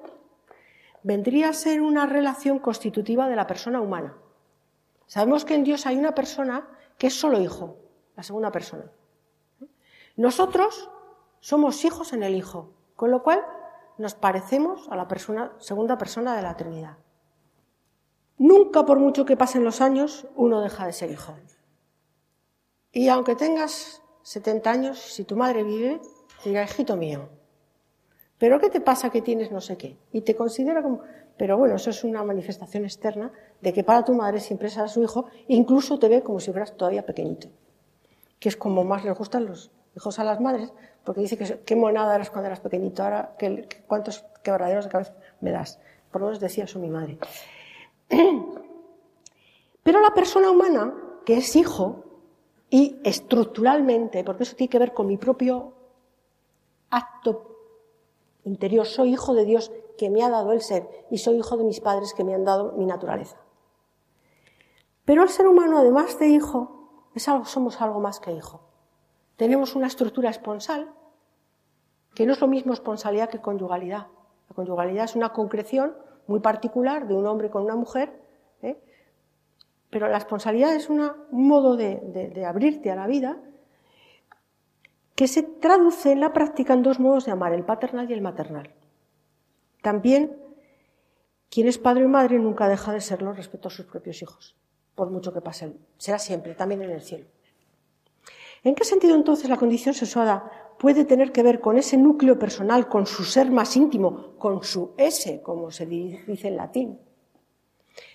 vendría 1.03 1.49
a 1.49 1.53
ser 1.53 1.81
una 1.81 2.05
relación 2.05 2.59
constitutiva 2.59 3.27
de 3.27 3.35
la 3.35 3.47
persona 3.47 3.81
humana. 3.81 4.17
Sabemos 5.05 5.45
que 5.45 5.55
en 5.55 5.63
Dios 5.63 5.85
hay 5.85 5.97
una 5.97 6.13
persona 6.13 6.67
que 6.97 7.07
es 7.07 7.19
solo 7.19 7.39
hijo, 7.41 7.77
la 8.15 8.23
segunda 8.23 8.51
persona. 8.51 8.91
Nosotros 10.15 10.89
somos 11.39 11.85
hijos 11.85 12.13
en 12.13 12.23
el 12.23 12.35
Hijo, 12.35 12.73
con 12.95 13.11
lo 13.11 13.23
cual 13.23 13.45
nos 13.97 14.15
parecemos 14.15 14.87
a 14.89 14.95
la 14.95 15.07
segunda 15.59 15.97
persona 15.97 16.35
de 16.35 16.41
la 16.41 16.57
Trinidad. 16.57 16.97
Nunca, 18.37 18.85
por 18.85 18.99
mucho 18.99 19.25
que 19.25 19.37
pasen 19.37 19.63
los 19.63 19.81
años, 19.81 20.27
uno 20.35 20.61
deja 20.61 20.85
de 20.85 20.93
ser 20.93 21.11
hijo. 21.11 21.35
Y 22.91 23.07
aunque 23.09 23.35
tengas 23.35 24.01
70 24.23 24.71
años, 24.71 24.99
si 24.99 25.23
tu 25.23 25.35
madre 25.35 25.63
vive, 25.63 26.01
dirá, 26.43 26.63
hijito 26.63 26.95
mío, 26.95 27.29
¿Pero 28.39 28.59
qué 28.59 28.69
te 28.69 28.79
pasa 28.79 29.09
que 29.09 29.21
tienes 29.21 29.51
no 29.51 29.61
sé 29.61 29.77
qué? 29.77 29.97
Y 30.13 30.21
te 30.21 30.35
considera 30.35 30.81
como... 30.81 31.01
Pero 31.37 31.57
bueno, 31.57 31.75
eso 31.75 31.89
es 31.89 32.03
una 32.03 32.23
manifestación 32.23 32.85
externa 32.85 33.31
de 33.61 33.73
que 33.73 33.83
para 33.83 34.03
tu 34.03 34.13
madre 34.13 34.39
siempre 34.39 34.69
será 34.69 34.87
su 34.87 35.03
hijo, 35.03 35.27
incluso 35.47 35.99
te 35.99 36.09
ve 36.09 36.23
como 36.23 36.39
si 36.39 36.51
fueras 36.51 36.75
todavía 36.75 37.05
pequeñito. 37.05 37.49
Que 38.39 38.49
es 38.49 38.57
como 38.57 38.83
más 38.83 39.03
les 39.03 39.17
gustan 39.17 39.45
los 39.45 39.71
hijos 39.95 40.19
a 40.19 40.23
las 40.23 40.39
madres, 40.39 40.73
porque 41.03 41.21
dice 41.21 41.37
que 41.37 41.59
qué 41.65 41.75
monada 41.75 42.15
eras 42.15 42.29
cuando 42.29 42.47
eras 42.47 42.61
pequeñito, 42.61 43.03
ahora 43.03 43.35
que, 43.37 43.67
cuántos 43.87 44.25
quebraderos 44.41 44.85
de 44.85 44.91
cabeza 44.91 45.13
me 45.41 45.51
das. 45.51 45.79
Por 46.11 46.21
lo 46.21 46.27
menos 46.27 46.39
decía 46.39 46.63
eso 46.63 46.79
mi 46.79 46.89
madre. 46.89 47.17
Pero 49.83 50.01
la 50.01 50.13
persona 50.13 50.49
humana, 50.49 50.93
que 51.25 51.37
es 51.37 51.55
hijo, 51.55 52.05
y 52.69 52.99
estructuralmente, 53.03 54.23
porque 54.23 54.43
eso 54.43 54.55
tiene 54.55 54.69
que 54.69 54.79
ver 54.79 54.93
con 54.93 55.07
mi 55.07 55.17
propio 55.17 55.73
acto 56.89 57.48
interior, 58.43 58.85
soy 58.85 59.13
hijo 59.13 59.33
de 59.33 59.45
Dios 59.45 59.71
que 59.97 60.09
me 60.09 60.23
ha 60.23 60.29
dado 60.29 60.51
el 60.51 60.61
ser 60.61 60.87
y 61.09 61.17
soy 61.17 61.37
hijo 61.37 61.57
de 61.57 61.63
mis 61.63 61.81
padres 61.81 62.13
que 62.13 62.23
me 62.23 62.33
han 62.33 62.45
dado 62.45 62.73
mi 62.73 62.85
naturaleza. 62.85 63.37
Pero 65.05 65.23
el 65.23 65.29
ser 65.29 65.47
humano, 65.47 65.77
además 65.77 66.19
de 66.19 66.27
hijo, 66.27 67.09
es 67.15 67.27
algo, 67.27 67.45
somos 67.45 67.81
algo 67.81 67.99
más 67.99 68.19
que 68.19 68.31
hijo. 68.31 68.61
Tenemos 69.35 69.75
una 69.75 69.87
estructura 69.87 70.29
esponsal, 70.29 70.93
que 72.13 72.25
no 72.25 72.33
es 72.33 72.41
lo 72.41 72.47
mismo 72.47 72.73
esponsalidad 72.73 73.29
que 73.29 73.41
conyugalidad. 73.41 74.07
La 74.49 74.55
conyugalidad 74.55 75.05
es 75.05 75.15
una 75.15 75.33
concreción 75.33 75.95
muy 76.27 76.39
particular 76.39 77.07
de 77.07 77.15
un 77.15 77.25
hombre 77.25 77.49
con 77.49 77.63
una 77.63 77.75
mujer, 77.75 78.21
¿eh? 78.61 78.81
pero 79.89 80.07
la 80.07 80.17
esponsalidad 80.17 80.75
es 80.75 80.89
un 80.89 81.11
modo 81.31 81.75
de 81.75 82.45
abrirte 82.45 82.91
a 82.91 82.95
la 82.95 83.07
vida 83.07 83.39
que 85.19 85.27
se 85.27 85.43
traduce 85.43 86.13
en 86.13 86.21
la 86.21 86.31
práctica 86.31 86.73
en 86.73 86.81
dos 86.81 86.97
modos 86.97 87.25
de 87.25 87.33
amar, 87.33 87.51
el 87.51 87.65
paternal 87.65 88.09
y 88.09 88.13
el 88.13 88.21
maternal. 88.21 88.73
También, 89.81 90.37
quien 91.49 91.67
es 91.67 91.77
padre 91.77 92.05
y 92.05 92.07
madre 92.07 92.39
nunca 92.39 92.69
deja 92.69 92.93
de 92.93 93.01
serlo 93.01 93.33
respecto 93.33 93.67
a 93.67 93.71
sus 93.71 93.85
propios 93.85 94.21
hijos, 94.21 94.55
por 94.95 95.09
mucho 95.09 95.33
que 95.33 95.41
pase. 95.41 95.73
Será 95.97 96.19
siempre, 96.19 96.55
también 96.55 96.83
en 96.83 96.91
el 96.91 97.01
cielo. 97.01 97.25
¿En 98.63 98.75
qué 98.75 98.85
sentido 98.85 99.13
entonces 99.13 99.49
la 99.49 99.57
condición 99.57 99.93
sexuada 99.93 100.49
puede 100.79 101.03
tener 101.03 101.33
que 101.33 101.43
ver 101.43 101.59
con 101.59 101.77
ese 101.77 101.97
núcleo 101.97 102.39
personal, 102.39 102.87
con 102.87 103.05
su 103.05 103.25
ser 103.25 103.51
más 103.51 103.75
íntimo, 103.75 104.37
con 104.37 104.63
su 104.63 104.93
ese, 104.95 105.41
como 105.41 105.69
se 105.69 105.85
dice 105.85 106.47
en 106.47 106.55
latín? 106.55 106.97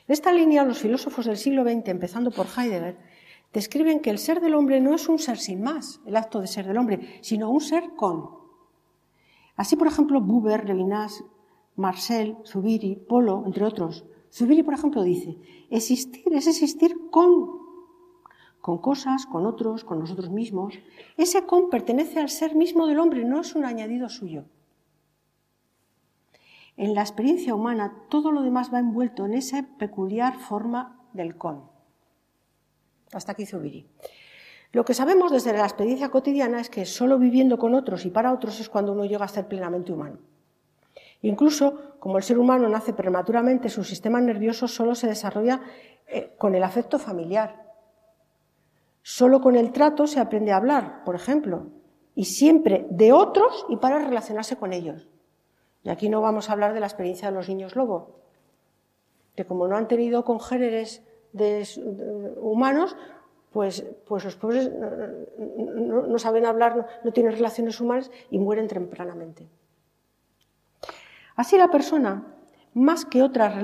En 0.06 0.12
esta 0.14 0.32
línea, 0.32 0.64
los 0.64 0.78
filósofos 0.78 1.26
del 1.26 1.36
siglo 1.36 1.64
XX, 1.64 1.86
empezando 1.88 2.30
por 2.30 2.46
Heidegger, 2.46 2.96
describen 3.54 4.00
que 4.00 4.10
el 4.10 4.18
ser 4.18 4.40
del 4.40 4.54
hombre 4.54 4.80
no 4.80 4.94
es 4.94 5.08
un 5.08 5.18
ser 5.18 5.38
sin 5.38 5.62
más, 5.62 6.00
el 6.04 6.16
acto 6.16 6.40
de 6.40 6.48
ser 6.48 6.66
del 6.66 6.76
hombre, 6.76 7.20
sino 7.22 7.50
un 7.50 7.60
ser 7.60 7.94
con. 7.94 8.30
Así, 9.56 9.76
por 9.76 9.86
ejemplo, 9.86 10.20
Buber, 10.20 10.68
Levinas, 10.68 11.24
Marcel, 11.76 12.36
Zubiri, 12.44 12.96
Polo, 12.96 13.44
entre 13.46 13.64
otros. 13.64 14.04
Zubiri, 14.30 14.64
por 14.64 14.74
ejemplo, 14.74 15.04
dice, 15.04 15.38
existir 15.70 16.34
es 16.34 16.48
existir 16.48 16.96
con, 17.10 17.60
con 18.60 18.78
cosas, 18.78 19.24
con 19.26 19.46
otros, 19.46 19.84
con 19.84 20.00
nosotros 20.00 20.30
mismos. 20.30 20.74
Ese 21.16 21.46
con 21.46 21.70
pertenece 21.70 22.18
al 22.18 22.30
ser 22.30 22.56
mismo 22.56 22.88
del 22.88 22.98
hombre, 22.98 23.24
no 23.24 23.40
es 23.40 23.54
un 23.54 23.64
añadido 23.64 24.08
suyo. 24.08 24.46
En 26.76 26.94
la 26.94 27.02
experiencia 27.02 27.54
humana, 27.54 27.94
todo 28.08 28.32
lo 28.32 28.42
demás 28.42 28.74
va 28.74 28.80
envuelto 28.80 29.24
en 29.26 29.34
esa 29.34 29.62
peculiar 29.78 30.36
forma 30.38 30.98
del 31.12 31.36
con. 31.36 31.73
Hasta 33.14 33.32
aquí 33.32 33.46
Zubiri. 33.46 33.86
Lo 34.72 34.84
que 34.84 34.92
sabemos 34.92 35.30
desde 35.30 35.52
la 35.52 35.64
experiencia 35.64 36.10
cotidiana 36.10 36.60
es 36.60 36.68
que 36.68 36.84
solo 36.84 37.18
viviendo 37.18 37.58
con 37.58 37.74
otros 37.74 38.04
y 38.06 38.10
para 38.10 38.32
otros 38.32 38.58
es 38.58 38.68
cuando 38.68 38.92
uno 38.92 39.04
llega 39.04 39.24
a 39.24 39.28
ser 39.28 39.46
plenamente 39.46 39.92
humano. 39.92 40.18
Incluso, 41.22 41.96
como 42.00 42.18
el 42.18 42.24
ser 42.24 42.38
humano 42.38 42.68
nace 42.68 42.92
prematuramente, 42.92 43.68
su 43.68 43.84
sistema 43.84 44.20
nervioso 44.20 44.66
solo 44.66 44.94
se 44.94 45.06
desarrolla 45.06 45.62
eh, 46.08 46.34
con 46.36 46.56
el 46.56 46.64
afecto 46.64 46.98
familiar. 46.98 47.64
Solo 49.02 49.40
con 49.40 49.54
el 49.54 49.70
trato 49.70 50.06
se 50.06 50.18
aprende 50.18 50.50
a 50.50 50.56
hablar, 50.56 51.04
por 51.04 51.14
ejemplo, 51.14 51.68
y 52.16 52.24
siempre 52.24 52.86
de 52.90 53.12
otros 53.12 53.64
y 53.68 53.76
para 53.76 54.00
relacionarse 54.00 54.56
con 54.56 54.72
ellos. 54.72 55.08
Y 55.84 55.90
aquí 55.90 56.08
no 56.08 56.20
vamos 56.20 56.48
a 56.48 56.52
hablar 56.52 56.74
de 56.74 56.80
la 56.80 56.86
experiencia 56.86 57.28
de 57.28 57.34
los 57.34 57.48
niños 57.48 57.76
lobo, 57.76 58.18
que 59.36 59.46
como 59.46 59.68
no 59.68 59.76
han 59.76 59.88
tenido 59.88 60.24
congéneres 60.24 61.02
de, 61.34 62.34
humanos, 62.36 62.96
pues, 63.52 63.84
pues, 64.06 64.24
los 64.24 64.36
pobres 64.36 64.70
no, 65.38 66.18
saben 66.18 66.46
hablar, 66.46 66.86
no, 67.04 67.12
tienen 67.12 67.32
relaciones 67.32 67.80
humanas 67.80 68.10
y 68.30 68.38
mueren 68.38 68.66
tempranamente. 68.66 69.48
Así 71.36 71.58
la 71.58 71.68
persona, 71.68 72.34
más 72.72 73.04
que 73.04 73.22
otras, 73.22 73.54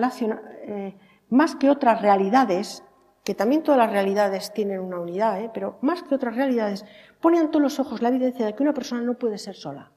eh, 0.63 0.95
más 1.29 1.57
que 1.57 1.71
otras 1.71 2.03
realidades, 2.03 2.85
que 3.25 3.35
también 3.35 3.63
todas 3.63 3.79
las 3.79 3.91
realidades 3.91 4.53
tienen 4.53 4.81
una 4.81 4.99
unidad, 4.99 5.41
¿eh? 5.41 5.51
pero 5.53 5.79
más 5.81 6.03
que 6.03 6.15
otras 6.15 6.35
realidades, 6.35 6.85
pone 7.21 7.39
ante 7.39 7.61
los 7.61 7.79
ojos 7.79 8.03
la 8.03 8.09
evidencia 8.09 8.47
de 8.47 8.55
que 8.55 8.63
una 8.63 8.75
persona 8.75 9.03
no 9.03 9.15
puede 9.15 9.39
ser 9.39 9.55
sola. 9.55 9.93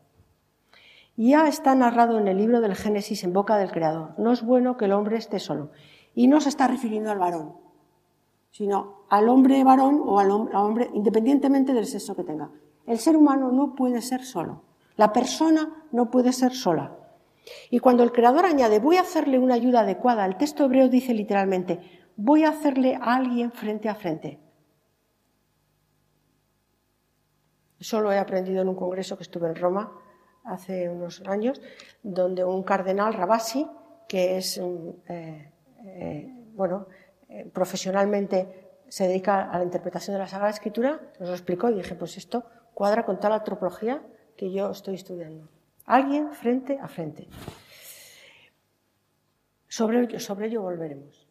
Ya 1.16 1.48
está 1.48 1.76
narrado 1.76 2.18
en 2.18 2.28
el 2.28 2.38
libro 2.38 2.62
del 2.62 2.76
Génesis 2.76 3.24
en 3.24 3.34
boca 3.34 3.58
del 3.58 3.72
Creador. 3.72 4.14
No 4.18 4.32
es 4.32 4.42
bueno 4.42 4.78
que 4.78 4.86
el 4.86 4.94
hombre 4.94 5.18
esté 5.18 5.40
solo. 5.40 5.70
Y 6.16 6.28
no 6.28 6.42
se 6.42 6.50
está 6.50 6.68
refiriendo 6.68 7.12
al 7.12 7.20
varón, 7.20 7.54
sino 8.54 9.08
al 9.10 9.30
hombre 9.30 9.64
varón 9.64 10.00
o 10.06 10.20
al 10.20 10.30
hombre, 10.30 10.92
independientemente 10.94 11.74
del 11.74 11.88
sexo 11.88 12.16
que 12.16 12.24
tenga. 12.24 12.52
El 12.86 13.00
ser 13.00 13.18
humano 13.18 13.52
no 13.52 13.74
puede 13.74 14.00
ser 14.00 14.24
solo. 14.24 14.62
La 14.96 15.12
persona 15.12 15.88
no 15.92 16.12
puede 16.12 16.32
ser 16.32 16.54
sola. 16.54 16.96
Y 17.72 17.80
cuando 17.80 18.04
el 18.04 18.12
Creador 18.12 18.46
añade, 18.46 18.78
voy 18.78 18.98
a 18.98 19.02
hacerle 19.02 19.40
una 19.40 19.56
ayuda 19.56 19.80
adecuada, 19.80 20.24
el 20.28 20.38
texto 20.38 20.66
hebreo 20.66 20.88
dice 20.88 21.16
literalmente, 21.16 21.80
voy 22.16 22.44
a 22.44 22.50
hacerle 22.50 22.96
a 22.96 23.16
alguien 23.16 23.52
frente 23.52 23.90
a 23.90 23.96
frente. 23.96 24.40
Eso 27.80 28.02
lo 28.02 28.12
he 28.12 28.20
aprendido 28.20 28.62
en 28.62 28.70
un 28.70 28.76
congreso 28.76 29.18
que 29.18 29.24
estuve 29.24 29.48
en 29.48 29.56
Roma 29.56 29.92
hace 30.44 30.90
unos 30.90 31.24
años, 31.26 31.60
donde 32.04 32.46
un 32.46 32.62
cardenal, 32.62 33.16
Rabasi, 33.16 33.68
que 34.08 34.38
es, 34.38 34.60
eh, 34.60 35.52
eh, 35.86 36.32
bueno, 36.54 36.86
eh, 37.34 37.50
profesionalmente 37.52 38.70
se 38.90 39.08
dedica 39.08 39.50
a 39.50 39.58
la 39.58 39.64
interpretación 39.64 40.14
de 40.14 40.20
la 40.20 40.28
Sagrada 40.28 40.52
Escritura, 40.52 41.02
nos 41.20 41.30
lo 41.30 41.34
explicó 41.34 41.68
y 41.72 41.74
dije, 41.74 41.96
pues 41.96 42.16
esto 42.16 42.46
cuadra 42.76 43.06
con 43.06 43.20
tal 43.20 43.34
antropología 43.34 44.04
que 44.38 44.52
yo 44.52 44.70
estoy 44.70 44.94
estudiando. 44.94 45.50
Alguien 45.86 46.32
frente 46.34 46.78
a 46.80 46.88
frente. 46.88 47.28
Sobre, 49.68 50.20
sobre 50.20 50.46
ello 50.46 50.62
volveremos. 50.62 51.28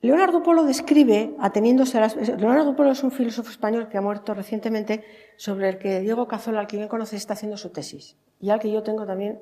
Leonardo 0.00 0.42
Polo 0.42 0.64
describe, 0.64 1.34
ateniéndose 1.40 1.98
a 1.98 2.00
las... 2.00 2.16
Leonardo 2.16 2.74
Polo 2.74 2.92
es 2.92 3.02
un 3.02 3.10
filósofo 3.10 3.50
español 3.50 3.90
que 3.90 3.98
ha 3.98 4.00
muerto 4.00 4.32
recientemente, 4.32 5.04
sobre 5.36 5.68
el 5.68 5.78
que 5.78 6.00
Diego 6.00 6.26
Cazola, 6.26 6.60
al 6.60 6.66
que 6.66 6.78
bien 6.78 6.88
conoce, 6.88 7.16
está 7.16 7.34
haciendo 7.34 7.58
su 7.58 7.68
tesis, 7.68 8.16
y 8.40 8.48
al 8.48 8.60
que 8.60 8.72
yo 8.72 8.82
tengo 8.82 9.04
también, 9.04 9.40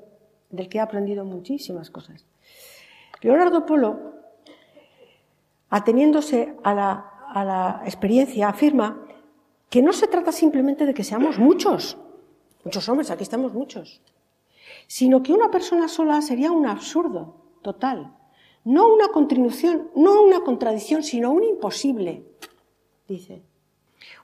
del 0.51 0.69
que 0.69 0.79
he 0.79 0.81
aprendido 0.81 1.25
muchísimas 1.25 1.91
cosas. 1.91 2.27
Leonardo 3.21 3.67
Polo, 3.67 4.14
ateniéndose 5.71 6.57
a 6.63 6.75
la, 6.75 6.93
a 7.29 7.45
la 7.45 7.83
experiencia, 7.85 8.49
afirma 8.49 9.01
que 9.71 9.83
no 9.83 9.93
se 9.93 10.07
trata 10.07 10.33
simplemente 10.33 10.87
de 10.87 10.95
que 10.95 11.05
seamos 11.05 11.39
muchos, 11.39 11.99
muchos 12.65 12.89
hombres, 12.89 13.11
aquí 13.11 13.23
estamos 13.23 13.53
muchos, 13.53 14.01
sino 14.87 15.23
que 15.23 15.33
una 15.33 15.51
persona 15.51 15.89
sola 15.89 16.21
sería 16.23 16.53
un 16.53 16.67
absurdo 16.67 17.37
total 17.63 18.13
no 18.65 18.93
una 18.93 19.09
contribución, 19.09 19.91
no 19.95 20.23
una 20.23 20.41
contradicción, 20.41 21.03
sino 21.03 21.31
un 21.31 21.45
imposible, 21.45 22.25
dice. 23.07 23.43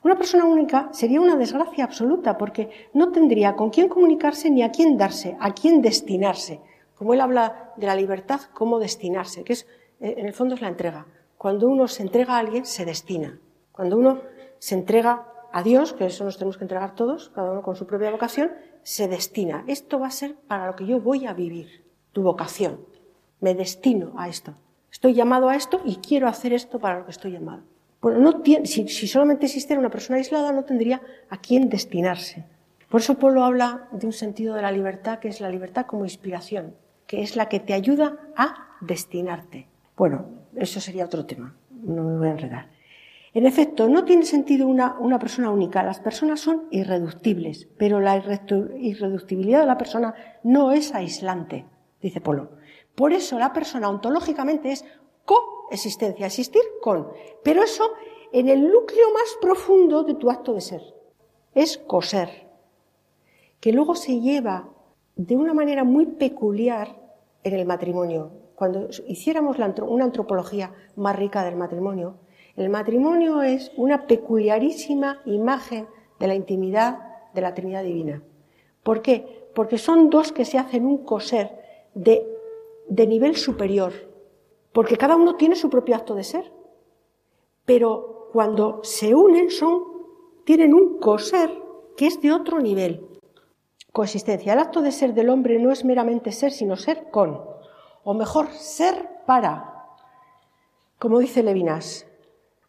Una 0.03 0.16
persona 0.16 0.47
única 0.47 0.88
sería 0.93 1.20
una 1.20 1.36
desgracia 1.36 1.84
absoluta 1.84 2.38
porque 2.38 2.70
no 2.95 3.12
tendría 3.12 3.55
con 3.55 3.68
quién 3.68 3.88
comunicarse 3.88 4.51
ni 4.51 4.62
a 4.62 4.70
quién 4.70 4.97
darse, 4.97 5.36
a 5.38 5.53
quién 5.53 5.82
destinarse. 5.82 6.61
Como 6.95 7.12
él 7.12 7.20
habla 7.20 7.72
de 7.76 7.86
la 7.86 7.95
libertad, 7.95 8.41
cómo 8.55 8.78
destinarse, 8.78 9.45
que 9.45 9.53
es, 9.53 9.66
eh, 10.01 10.14
en 10.16 10.26
el 10.26 10.32
fondo 10.32 10.55
es 10.55 10.62
la 10.62 10.68
entrega. 10.68 11.07
Cuando 11.41 11.68
uno 11.68 11.88
se 11.88 12.03
entrega 12.03 12.34
a 12.34 12.38
alguien, 12.41 12.66
se 12.66 12.84
destina. 12.84 13.38
Cuando 13.72 13.97
uno 13.97 14.20
se 14.59 14.74
entrega 14.74 15.24
a 15.51 15.62
Dios, 15.62 15.95
que 15.95 16.05
eso 16.05 16.22
nos 16.22 16.36
tenemos 16.36 16.59
que 16.59 16.64
entregar 16.64 16.95
todos, 16.95 17.30
cada 17.30 17.53
uno 17.53 17.62
con 17.62 17.76
su 17.76 17.86
propia 17.86 18.11
vocación, 18.11 18.53
se 18.82 19.09
destina. 19.09 19.64
Esto 19.66 19.99
va 19.99 20.09
a 20.09 20.11
ser 20.11 20.34
para 20.34 20.66
lo 20.66 20.76
que 20.76 20.84
yo 20.84 21.01
voy 21.01 21.24
a 21.24 21.32
vivir, 21.32 21.82
tu 22.12 22.22
vocación 22.22 22.80
me 23.41 23.55
destino 23.55 24.12
a 24.18 24.28
esto. 24.28 24.53
Estoy 24.93 25.14
llamado 25.14 25.49
a 25.49 25.57
esto 25.57 25.80
y 25.82 25.97
quiero 25.97 26.28
hacer 26.28 26.53
esto 26.53 26.78
para 26.78 26.99
lo 26.99 27.05
que 27.07 27.12
estoy 27.12 27.32
llamado. 27.32 27.62
no 28.03 28.43
si, 28.64 28.86
solamente 28.86 29.47
existiera 29.47 29.80
una 29.80 29.88
persona 29.88 30.18
aislada, 30.18 30.53
no 30.53 30.64
tendría 30.64 31.01
a 31.30 31.38
quién 31.38 31.70
destinarse. 31.70 32.45
Por 32.91 33.01
eso 33.01 33.18
Polo 33.18 33.45
habla 33.45 33.88
de 33.93 34.07
un 34.07 34.12
sentido 34.12 34.55
de 34.55 34.61
la 34.61 34.72
libertad 34.72 35.20
que 35.20 35.28
es 35.28 35.41
la 35.41 35.49
libertad 35.49 35.86
como 35.86 36.05
inspiración, 36.05 36.74
que 37.07 37.22
es 37.22 37.34
la 37.34 37.49
que 37.49 37.61
te 37.61 37.72
ayuda 37.72 38.18
a 38.36 38.76
destinarte. 38.82 39.68
Bueno, 39.97 40.39
eso 40.57 40.80
sería 40.80 41.05
otro 41.05 41.26
tema, 41.26 41.57
no 41.70 42.03
me 42.05 42.18
voy 42.18 42.28
a 42.28 42.32
enredar. 42.32 42.70
En 43.32 43.46
efecto, 43.46 43.88
no 43.88 44.05
tiene 44.05 44.24
sentido 44.24 44.66
una, 44.66 44.96
una 44.98 45.18
persona 45.18 45.51
única, 45.51 45.84
las 45.84 46.01
personas 46.01 46.40
son 46.40 46.64
irreductibles, 46.70 47.68
pero 47.78 48.01
la 48.01 48.16
irreductibilidad 48.16 49.61
de 49.61 49.66
la 49.66 49.78
persona 49.78 50.14
no 50.42 50.72
es 50.72 50.94
aislante, 50.94 51.66
dice 52.03 52.20
Polo. 52.20 52.51
Por 52.94 53.12
eso 53.12 53.38
la 53.38 53.53
persona 53.53 53.88
ontológicamente 53.88 54.72
es 54.72 54.84
coexistencia, 55.24 56.26
existir 56.26 56.62
con. 56.82 57.09
Pero 57.44 57.62
eso 57.62 57.84
en 58.32 58.48
el 58.48 58.62
núcleo 58.62 59.12
más 59.12 59.36
profundo 59.40 60.03
de 60.03 60.14
tu 60.14 60.30
acto 60.30 60.55
de 60.55 60.61
ser. 60.61 60.82
Es 61.55 61.78
coser. 61.78 62.48
Que 63.61 63.72
luego 63.72 63.94
se 63.94 64.20
lleva 64.20 64.70
de 65.16 65.36
una 65.36 65.55
manera 65.55 65.84
muy 65.84 66.07
peculiar 66.07 67.01
en 67.42 67.55
el 67.55 67.66
matrimonio. 67.66 68.32
Cuando 68.61 68.90
hiciéramos 69.06 69.56
una 69.56 70.04
antropología 70.04 70.74
más 70.94 71.16
rica 71.16 71.42
del 71.44 71.56
matrimonio, 71.56 72.18
el 72.56 72.68
matrimonio 72.68 73.40
es 73.40 73.72
una 73.78 74.06
peculiarísima 74.06 75.22
imagen 75.24 75.88
de 76.18 76.26
la 76.26 76.34
intimidad 76.34 76.98
de 77.32 77.40
la 77.40 77.54
Trinidad 77.54 77.84
Divina. 77.84 78.22
¿Por 78.82 79.00
qué? 79.00 79.48
Porque 79.54 79.78
son 79.78 80.11
dos 80.11 80.30
que 80.30 80.44
se 80.44 80.58
hacen 80.58 80.84
un 80.84 80.98
coser 81.06 81.58
de 81.94 82.26
de 82.86 83.06
nivel 83.06 83.36
superior, 83.36 83.94
porque 84.74 84.98
cada 84.98 85.16
uno 85.16 85.36
tiene 85.36 85.56
su 85.56 85.70
propio 85.70 85.96
acto 85.96 86.14
de 86.14 86.24
ser. 86.24 86.52
Pero 87.64 88.28
cuando 88.30 88.80
se 88.82 89.14
unen 89.14 89.50
son, 89.50 89.84
tienen 90.44 90.74
un 90.74 90.98
coser 90.98 91.50
que 91.96 92.08
es 92.08 92.20
de 92.20 92.30
otro 92.30 92.61
nivel. 92.61 93.06
Coexistencia. 93.90 94.52
El 94.52 94.58
acto 94.58 94.82
de 94.82 94.92
ser 94.92 95.14
del 95.14 95.30
hombre 95.30 95.58
no 95.58 95.72
es 95.72 95.82
meramente 95.82 96.30
ser, 96.30 96.52
sino 96.52 96.76
ser 96.76 97.11
con, 97.11 97.40
o 98.05 98.14
mejor, 98.14 98.51
ser 98.53 99.09
para, 99.26 99.74
como 100.98 101.18
dice 101.18 101.42
Levinas. 101.42 102.07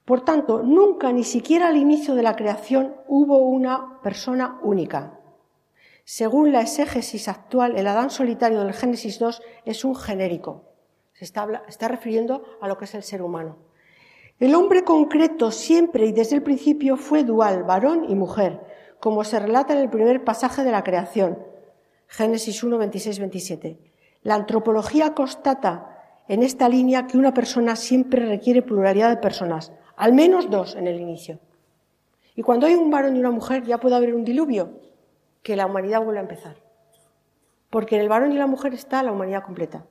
Por 0.06 0.22
tanto, 0.22 0.62
nunca, 0.64 1.12
ni 1.12 1.24
siquiera 1.24 1.68
al 1.68 1.78
inicio 1.78 2.16
de 2.16 2.24
la 2.24 2.36
creación, 2.36 2.96
hubo 3.08 3.38
una 3.38 4.00
persona 4.02 4.60
única. 4.64 5.20
Según 6.04 6.52
la 6.52 6.62
exégesis 6.62 7.28
actual, 7.28 7.78
el 7.78 7.88
Adán 7.88 8.10
solitario 8.10 8.62
del 8.62 8.74
Génesis 8.74 9.20
2 9.20 9.42
es 9.66 9.86
un 9.86 9.96
genérico. 9.96 10.66
Se 11.14 11.26
está, 11.26 11.64
está 11.68 11.88
refiriendo 11.88 12.44
a 12.60 12.68
lo 12.68 12.78
que 12.78 12.86
es 12.86 12.96
el 12.96 13.04
ser 13.04 13.22
humano. 13.22 13.58
El 14.40 14.56
hombre 14.56 14.84
concreto 14.84 15.52
siempre 15.52 16.08
y 16.08 16.12
desde 16.12 16.36
el 16.36 16.44
principio 16.44 16.98
fue 16.98 17.24
dual, 17.24 17.64
varón 17.64 18.06
y 18.10 18.16
mujer, 18.16 18.60
como 19.00 19.24
se 19.24 19.40
relata 19.40 19.74
en 19.74 19.80
el 19.80 19.90
primer 19.90 20.24
pasaje 20.24 20.64
de 20.64 20.72
la 20.72 20.84
creación, 20.84 21.38
Génesis 22.08 22.64
1, 22.64 22.78
26, 22.78 23.20
27. 23.20 23.91
La 24.24 24.36
antropología 24.36 25.14
constata 25.14 25.98
en 26.28 26.44
esta 26.44 26.70
línea 26.70 27.08
que 27.08 27.18
una 27.18 27.34
persona 27.34 27.76
siempre 27.76 28.26
requiere 28.26 28.62
pluralidad 28.62 29.10
de 29.10 29.18
personas, 29.18 29.72
al 29.96 30.14
menos 30.14 30.50
dos 30.50 30.76
en 30.76 30.88
el 30.88 31.00
inicio. 31.00 31.40
Y 32.36 32.44
cuando 32.44 32.68
hay 32.68 32.76
un 32.76 32.90
varón 32.90 33.16
y 33.16 33.20
una 33.20 33.32
mujer 33.32 33.64
ya 33.64 33.80
puede 33.80 33.96
haber 33.96 34.14
un 34.14 34.24
diluvio, 34.24 34.80
que 35.44 35.56
la 35.56 35.66
humanidad 35.66 36.04
vuelva 36.04 36.20
a 36.20 36.24
empezar. 36.24 36.56
Porque 37.70 37.96
en 37.96 38.02
el 38.02 38.10
varón 38.10 38.32
y 38.32 38.38
la 38.38 38.48
mujer 38.48 38.74
está 38.74 39.02
la 39.04 39.12
humanidad 39.12 39.44
completa. 39.44 39.86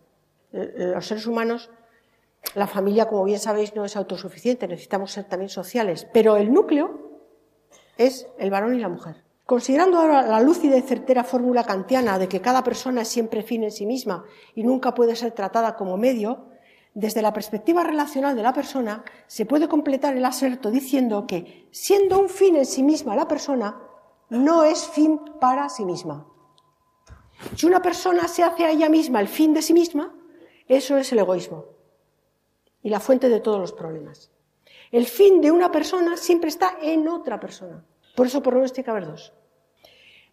Los 0.53 1.07
seres 1.07 1.26
humanos, 1.26 1.70
la 2.55 2.66
familia, 2.66 3.07
como 3.07 3.24
bien 3.24 3.39
sabéis, 3.39 3.74
no 3.74 3.85
es 3.85 3.97
autosuficiente, 3.97 4.68
necesitamos 4.68 5.12
ser 5.12 5.24
también 5.24 5.49
sociales, 5.49 6.07
pero 6.12 6.37
el 6.37 6.53
núcleo 6.53 7.11
es 7.99 8.28
el 8.39 8.51
varón 8.51 8.74
y 8.76 8.81
la 8.81 8.89
mujer. 8.89 9.16
Considerando 9.51 9.98
ahora 9.98 10.22
la 10.22 10.40
lúcida 10.40 10.76
y 10.76 10.82
certera 10.82 11.24
fórmula 11.24 11.64
kantiana 11.64 12.20
de 12.20 12.28
que 12.28 12.40
cada 12.40 12.62
persona 12.62 13.03
es 13.03 13.09
siempre 13.09 13.42
fin 13.42 13.64
en 13.64 13.72
sí 13.72 13.84
misma 13.84 14.24
y 14.55 14.62
nunca 14.62 14.94
puede 14.94 15.16
ser 15.16 15.32
tratada 15.32 15.74
como 15.74 15.96
medio, 15.96 16.46
desde 16.94 17.20
la 17.20 17.32
perspectiva 17.32 17.82
relacional 17.82 18.36
de 18.36 18.44
la 18.44 18.53
persona 18.53 19.05
se 19.26 19.46
puede 19.46 19.66
completar 19.66 20.16
el 20.16 20.24
aserto 20.24 20.70
diciendo 20.70 21.26
que, 21.26 21.66
siendo 21.72 22.20
un 22.20 22.28
fin 22.28 22.55
en 22.55 22.64
sí 22.64 22.84
misma 22.84 23.16
la 23.16 23.26
persona, 23.26 23.76
no 24.28 24.62
es 24.62 24.86
fin 24.86 25.20
para 25.40 25.68
sí 25.68 25.84
misma. 25.84 26.28
Si 27.57 27.66
una 27.66 27.82
persona 27.82 28.28
se 28.28 28.44
hace 28.44 28.66
a 28.66 28.70
ella 28.70 28.88
misma 28.88 29.18
el 29.20 29.26
fin 29.26 29.53
de 29.53 29.62
sí 29.62 29.74
misma, 29.74 30.14
eso 30.68 30.96
es 30.96 31.11
el 31.11 31.18
egoísmo 31.18 31.64
y 32.84 32.88
la 32.88 33.01
fuente 33.01 33.28
de 33.28 33.40
todos 33.40 33.59
los 33.59 33.72
problemas. 33.72 34.30
El 34.92 35.07
fin 35.07 35.40
de 35.40 35.51
una 35.51 35.72
persona 35.72 36.16
siempre 36.16 36.51
está 36.51 36.76
en 36.80 37.09
otra 37.09 37.40
persona. 37.40 37.84
Por 38.14 38.28
eso 38.28 38.44
por 38.44 38.53
lo 38.53 38.61
menos 38.61 38.72
tiene 38.72 38.84
que 38.84 38.90
haber 38.92 39.07
dos. 39.07 39.34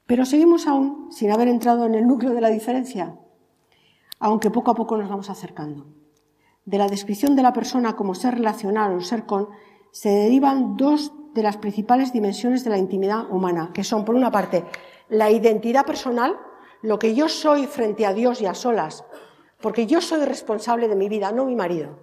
Pero 0.08 0.26
seguimos 0.26 0.68
aún 0.68 1.12
sin 1.12 1.32
haber 1.32 1.50
entrado 1.50 1.86
en 1.86 1.94
el 1.94 2.08
núcleo 2.08 2.34
de 2.34 2.40
la 2.40 2.50
diferencia, 2.50 3.18
aunque 4.20 4.50
poco 4.50 4.72
a 4.72 4.76
poco 4.76 4.98
nos 4.98 5.10
vamos 5.10 5.30
acercando. 5.30 5.86
De 6.64 6.78
la 6.78 6.88
descripción 6.88 7.36
de 7.36 7.44
la 7.44 7.54
persona 7.54 7.98
como 7.98 8.16
ser 8.16 8.36
relacional 8.36 8.96
o 8.96 9.02
ser 9.02 9.26
con, 9.26 9.50
se 9.92 10.10
derivan 10.10 10.78
dos 10.78 11.12
de 11.34 11.44
las 11.44 11.58
principales 11.58 12.14
dimensiones 12.14 12.64
de 12.64 12.70
la 12.70 12.78
intimidad 12.78 13.30
humana, 13.30 13.72
que 13.74 13.84
son, 13.84 14.06
por 14.06 14.16
una 14.16 14.32
parte, 14.32 14.64
la 15.10 15.30
identidad 15.30 15.86
personal, 15.86 16.40
lo 16.82 17.00
que 17.00 17.14
yo 17.14 17.28
soy 17.28 17.68
frente 17.68 18.06
a 18.06 18.14
Dios 18.14 18.42
y 18.42 18.46
a 18.46 18.54
solas, 18.54 19.04
porque 19.62 19.88
yo 19.88 20.00
soy 20.00 20.24
responsable 20.24 20.88
de 20.88 20.96
mi 20.96 21.10
vida, 21.10 21.32
no 21.34 21.46
mi 21.46 21.56
marido. 21.56 22.00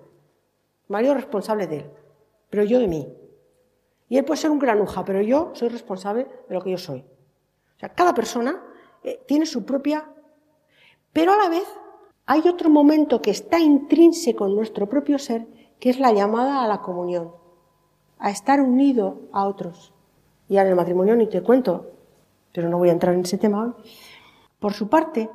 Marido 0.88 1.12
es 1.12 1.20
responsable 1.20 1.66
de 1.66 1.78
él, 1.78 1.90
pero 2.50 2.64
yo 2.64 2.78
de 2.78 2.88
mí. 2.88 3.08
Y 4.10 4.18
él 4.18 4.24
puede 4.26 4.40
ser 4.40 4.50
un 4.50 4.58
granuja, 4.58 5.04
pero 5.04 5.22
yo 5.22 5.52
soy 5.54 5.68
responsable 5.68 6.26
de 6.48 6.54
lo 6.54 6.60
que 6.60 6.70
yo 6.70 6.78
soy. 6.78 7.04
O 7.76 7.80
sea, 7.80 7.90
cada 7.90 8.14
persona 8.14 8.62
eh, 9.02 9.20
tiene 9.26 9.46
su 9.46 9.64
propia... 9.64 10.10
Pero 11.12 11.32
a 11.32 11.36
la 11.36 11.48
vez 11.48 11.66
hay 12.26 12.48
otro 12.48 12.70
momento 12.70 13.20
que 13.20 13.30
está 13.30 13.58
intrínseco 13.58 14.46
en 14.46 14.56
nuestro 14.56 14.88
propio 14.88 15.18
ser, 15.18 15.46
que 15.78 15.90
es 15.90 15.98
la 15.98 16.12
llamada 16.12 16.62
a 16.62 16.68
la 16.68 16.80
comunión, 16.80 17.32
a 18.18 18.30
estar 18.30 18.60
unido 18.60 19.22
a 19.32 19.46
otros. 19.46 19.92
Y 20.48 20.56
en 20.56 20.66
el 20.66 20.74
matrimonio 20.74 21.14
ni 21.16 21.28
te 21.28 21.42
cuento, 21.42 21.92
pero 22.52 22.68
no 22.68 22.78
voy 22.78 22.88
a 22.88 22.92
entrar 22.92 23.14
en 23.14 23.20
ese 23.20 23.38
tema 23.38 23.64
hoy. 23.64 23.72
Por 24.58 24.72
su 24.72 24.88
parte, 24.88 25.30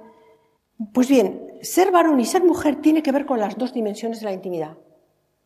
pues 0.93 1.07
bien, 1.07 1.59
ser 1.61 1.91
varón 1.91 2.19
y 2.19 2.25
ser 2.25 2.43
mujer 2.43 2.77
tiene 2.77 3.03
que 3.03 3.11
ver 3.11 3.25
con 3.25 3.39
las 3.39 3.57
dos 3.57 3.73
dimensiones 3.73 4.19
de 4.19 4.25
la 4.25 4.33
intimidad. 4.33 4.77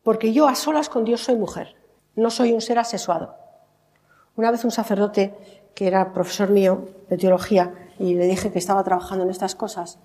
Porque 0.02 0.32
yo 0.32 0.46
a 0.46 0.54
solas 0.54 0.88
con 0.88 1.04
Dios 1.04 1.20
soy 1.20 1.36
mujer, 1.36 1.76
no 2.14 2.30
soy 2.30 2.52
un 2.52 2.60
ser 2.60 2.78
asexuado. 2.78 3.34
Una 4.36 4.50
vez 4.50 4.64
un 4.64 4.70
sacerdote 4.70 5.34
que 5.74 5.86
era 5.86 6.12
profesor 6.12 6.50
mío 6.50 6.86
de 7.08 7.16
teología 7.16 7.74
y 7.98 8.14
le 8.14 8.26
dije 8.26 8.50
que 8.50 8.58
estaba 8.58 8.82
trabajando 8.84 9.24
en 9.24 9.30
estas 9.30 9.54
cosas, 9.54 9.98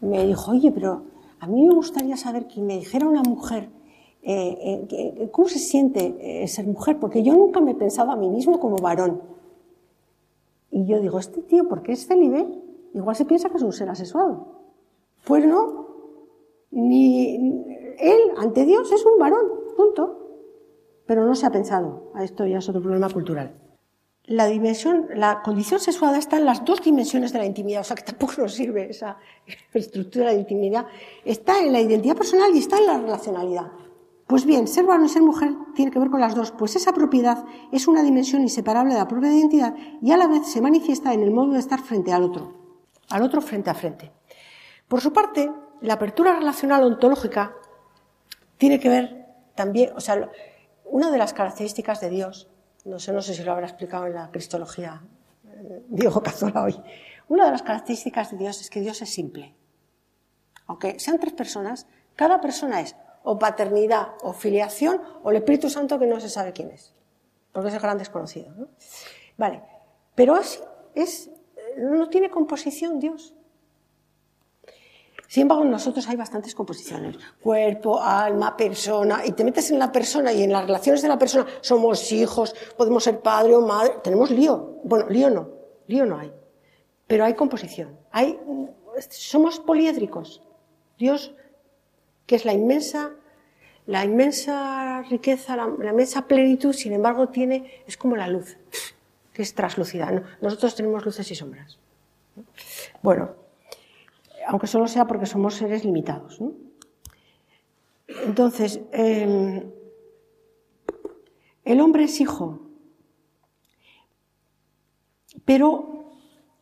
me 0.00 0.26
dijo, 0.26 0.50
oye, 0.50 0.72
pero 0.72 1.02
a 1.40 1.46
mí 1.46 1.66
me 1.66 1.74
gustaría 1.74 2.16
saber 2.16 2.46
que 2.46 2.60
me 2.60 2.78
dijera 2.78 3.06
una 3.06 3.22
mujer 3.22 3.68
eh, 4.24 4.86
eh, 4.88 5.28
cómo 5.32 5.48
se 5.48 5.58
siente 5.58 6.14
eh, 6.20 6.46
ser 6.46 6.66
mujer, 6.66 6.98
porque 7.00 7.24
yo 7.24 7.34
nunca 7.34 7.60
me 7.60 7.72
he 7.72 7.74
pensado 7.74 8.12
a 8.12 8.16
mí 8.16 8.28
mismo 8.28 8.60
como 8.60 8.76
varón. 8.76 9.20
Y 10.70 10.86
yo 10.86 11.00
digo, 11.00 11.18
este 11.18 11.42
tío, 11.42 11.68
¿por 11.68 11.82
qué 11.82 11.92
es 11.92 12.06
célibe? 12.06 12.46
Igual 12.94 13.16
se 13.16 13.24
piensa 13.24 13.50
que 13.50 13.56
es 13.56 13.62
un 13.62 13.72
ser 13.72 13.90
asexuado. 13.90 14.46
Pues 15.24 15.44
no, 15.44 15.86
ni 16.70 17.34
él 17.98 18.18
ante 18.38 18.64
Dios 18.64 18.90
es 18.92 19.04
un 19.04 19.18
varón, 19.18 19.46
punto. 19.76 20.18
Pero 21.06 21.26
no 21.26 21.34
se 21.34 21.46
ha 21.46 21.50
pensado. 21.50 22.12
Esto 22.20 22.46
ya 22.46 22.58
es 22.58 22.68
otro 22.68 22.80
problema 22.80 23.10
cultural. 23.10 23.61
La 24.32 24.46
dimensión, 24.46 25.08
la 25.14 25.42
condición 25.42 25.78
sexual 25.78 26.14
está 26.16 26.38
en 26.38 26.46
las 26.46 26.64
dos 26.64 26.80
dimensiones 26.80 27.34
de 27.34 27.38
la 27.38 27.44
intimidad, 27.44 27.82
o 27.82 27.84
sea 27.84 27.96
que 27.96 28.02
tampoco 28.02 28.32
nos 28.38 28.54
sirve 28.54 28.88
esa 28.88 29.18
estructura 29.74 30.30
de 30.30 30.38
intimidad. 30.38 30.86
Está 31.22 31.60
en 31.60 31.70
la 31.70 31.80
identidad 31.80 32.16
personal 32.16 32.50
y 32.54 32.58
está 32.58 32.78
en 32.78 32.86
la 32.86 32.96
relacionalidad. 32.96 33.72
Pues 34.26 34.46
bien, 34.46 34.68
ser 34.68 34.86
varón 34.86 35.04
y 35.04 35.10
ser 35.10 35.20
mujer 35.20 35.52
tiene 35.74 35.90
que 35.90 35.98
ver 35.98 36.08
con 36.08 36.18
las 36.18 36.34
dos, 36.34 36.50
pues 36.50 36.76
esa 36.76 36.94
propiedad 36.94 37.44
es 37.72 37.86
una 37.86 38.02
dimensión 38.02 38.40
inseparable 38.40 38.94
de 38.94 39.00
la 39.00 39.06
propia 39.06 39.30
identidad 39.30 39.74
y 40.00 40.10
a 40.12 40.16
la 40.16 40.26
vez 40.26 40.46
se 40.46 40.62
manifiesta 40.62 41.12
en 41.12 41.22
el 41.22 41.30
modo 41.30 41.52
de 41.52 41.58
estar 41.58 41.82
frente 41.82 42.10
al 42.10 42.22
otro, 42.22 42.54
al 43.10 43.20
otro 43.24 43.42
frente 43.42 43.68
a 43.68 43.74
frente. 43.74 44.12
Por 44.88 45.02
su 45.02 45.12
parte, 45.12 45.52
la 45.82 45.92
apertura 45.92 46.38
relacional 46.38 46.84
ontológica 46.84 47.54
tiene 48.56 48.80
que 48.80 48.88
ver 48.88 49.26
también, 49.54 49.90
o 49.94 50.00
sea, 50.00 50.30
una 50.86 51.10
de 51.10 51.18
las 51.18 51.34
características 51.34 52.00
de 52.00 52.08
Dios, 52.08 52.48
no 52.84 52.98
sé, 52.98 53.12
no 53.12 53.22
sé 53.22 53.34
si 53.34 53.42
lo 53.42 53.52
habrá 53.52 53.66
explicado 53.66 54.06
en 54.06 54.14
la 54.14 54.30
Cristología 54.30 55.02
eh, 55.46 55.82
Diego 55.88 56.22
Cazola 56.22 56.62
hoy, 56.62 56.80
una 57.28 57.46
de 57.46 57.52
las 57.52 57.62
características 57.62 58.30
de 58.32 58.38
Dios 58.38 58.60
es 58.60 58.70
que 58.70 58.80
Dios 58.80 59.00
es 59.02 59.12
simple. 59.12 59.54
Aunque 60.66 60.98
sean 60.98 61.18
tres 61.18 61.32
personas, 61.32 61.86
cada 62.16 62.40
persona 62.40 62.80
es 62.80 62.96
o 63.24 63.38
paternidad 63.38 64.14
o 64.22 64.32
filiación 64.32 65.00
o 65.22 65.30
el 65.30 65.36
Espíritu 65.36 65.70
Santo 65.70 65.98
que 65.98 66.06
no 66.06 66.20
se 66.20 66.28
sabe 66.28 66.52
quién 66.52 66.70
es, 66.70 66.94
porque 67.52 67.68
es 67.68 67.74
el 67.74 67.80
gran 67.80 67.98
desconocido. 67.98 68.52
¿no? 68.56 68.68
Vale, 69.36 69.62
pero 70.14 70.34
así 70.34 70.60
es, 70.94 71.30
no 71.76 72.08
tiene 72.08 72.30
composición 72.30 72.98
Dios. 72.98 73.34
Sin 75.32 75.44
embargo, 75.44 75.64
nosotros 75.64 76.06
hay 76.08 76.16
bastantes 76.16 76.54
composiciones. 76.54 77.16
Cuerpo, 77.40 77.98
alma, 78.02 78.54
persona. 78.54 79.22
Y 79.24 79.32
te 79.32 79.44
metes 79.44 79.70
en 79.70 79.78
la 79.78 79.90
persona 79.90 80.30
y 80.30 80.42
en 80.42 80.52
las 80.52 80.66
relaciones 80.66 81.00
de 81.00 81.08
la 81.08 81.18
persona. 81.18 81.46
Somos 81.62 82.12
hijos, 82.12 82.54
podemos 82.76 83.02
ser 83.02 83.20
padre 83.20 83.54
o 83.54 83.62
madre. 83.62 83.94
Tenemos 84.04 84.30
lío. 84.30 84.76
Bueno, 84.84 85.08
lío 85.08 85.30
no. 85.30 85.48
Lío 85.86 86.04
no 86.04 86.18
hay. 86.18 86.30
Pero 87.06 87.24
hay 87.24 87.32
composición. 87.32 87.98
Hay, 88.10 88.38
somos 89.08 89.58
poliédricos. 89.58 90.42
Dios, 90.98 91.34
que 92.26 92.34
es 92.34 92.44
la 92.44 92.52
inmensa, 92.52 93.12
la 93.86 94.04
inmensa 94.04 95.00
riqueza, 95.08 95.56
la, 95.56 95.64
inmensa 95.64 96.26
plenitud, 96.26 96.74
sin 96.74 96.92
embargo, 96.92 97.30
tiene, 97.30 97.82
es 97.86 97.96
como 97.96 98.16
la 98.16 98.28
luz, 98.28 98.58
que 99.32 99.40
es 99.40 99.54
traslúcida. 99.54 100.12
Nosotros 100.42 100.74
tenemos 100.74 101.06
luces 101.06 101.30
y 101.30 101.34
sombras. 101.34 101.78
Bueno, 103.00 103.41
aunque 104.46 104.66
solo 104.66 104.88
sea 104.88 105.06
porque 105.06 105.26
somos 105.26 105.54
seres 105.54 105.84
limitados. 105.84 106.40
Entonces, 108.26 108.80
em, 108.92 109.70
el 111.64 111.80
hombre 111.80 112.04
es 112.04 112.20
hijo, 112.20 112.60
pero 115.44 116.10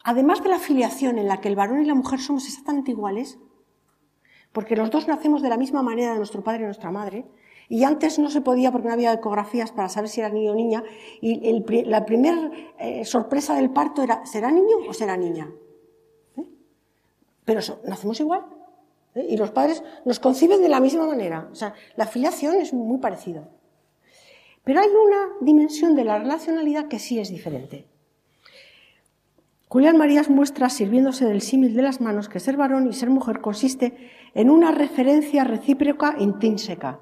además 0.05 0.43
de 0.43 0.51
la 0.51 0.59
filiación 0.59 1.19
en 1.19 1.29
la 1.29 1.41
que 1.41 1.49
el 1.49 1.57
varón 1.57 1.83
y 1.83 1.87
la 1.87 1.95
mujer 1.95 2.21
somos 2.21 2.47
exactamente 2.47 2.93
iguales, 2.93 3.39
porque 4.53 4.77
los 4.77 4.91
dos 4.91 5.07
nacemos 5.07 5.43
de 5.43 5.49
la 5.49 5.57
misma 5.57 5.83
manera 5.83 6.13
de 6.13 6.19
nuestro 6.19 6.43
padre 6.43 6.63
y 6.63 6.65
nuestra 6.65 6.91
madre, 6.91 7.27
y 7.69 7.85
antes 7.85 8.19
no 8.19 8.31
se 8.31 8.41
podía 8.41 8.73
porque 8.73 8.89
no 8.89 8.95
había 8.95 9.13
ecografías 9.13 9.71
para 9.71 9.89
saber 9.89 10.09
si 10.09 10.21
era 10.21 10.29
niño 10.29 10.53
o 10.53 10.55
niña, 10.55 10.83
y 11.21 11.85
la 11.85 12.05
primera 12.05 12.51
eh, 12.79 13.05
sorpresa 13.05 13.55
del 13.55 13.71
parto 13.71 14.03
era, 14.03 14.27
¿será 14.27 14.51
niño 14.51 14.77
o 14.89 14.93
será 14.93 15.17
niña? 15.17 15.51
Pero 17.45 17.61
nacemos 17.85 18.21
igual. 18.21 18.45
¿eh? 19.15 19.27
Y 19.31 19.37
los 19.37 19.51
padres 19.51 19.83
nos 20.05 20.21
conciben 20.21 20.63
de 20.63 20.69
la 20.69 20.81
misma 20.81 21.07
manera. 21.07 21.49
O 21.51 21.55
sea, 21.55 21.75
la 21.97 22.07
filiación 22.07 22.57
es 22.57 22.73
muy 22.73 22.99
parecida. 22.99 23.49
Pero 24.65 24.81
hay 24.81 24.89
una 24.89 25.35
dimensión 25.41 25.97
de 25.97 26.05
la 26.05 26.19
relacionalidad 26.19 26.89
que 26.89 26.99
sí 26.99 27.19
es 27.19 27.31
diferente. 27.31 27.87
Julián 29.69 29.97
Marías 29.97 30.29
muestra, 30.29 30.69
sirviéndose 30.69 31.25
del 31.25 31.43
símil 31.43 31.75
de 31.77 31.83
las 31.83 32.01
manos, 32.01 32.29
que 32.29 32.41
ser 32.41 32.57
varón 32.57 32.89
y 32.89 32.93
ser 32.93 33.09
mujer 33.09 33.41
consiste 33.41 34.11
en 34.35 34.51
una 34.51 34.73
referencia 34.73 35.45
recíproca 35.45 36.17
intrínseca. 36.19 36.99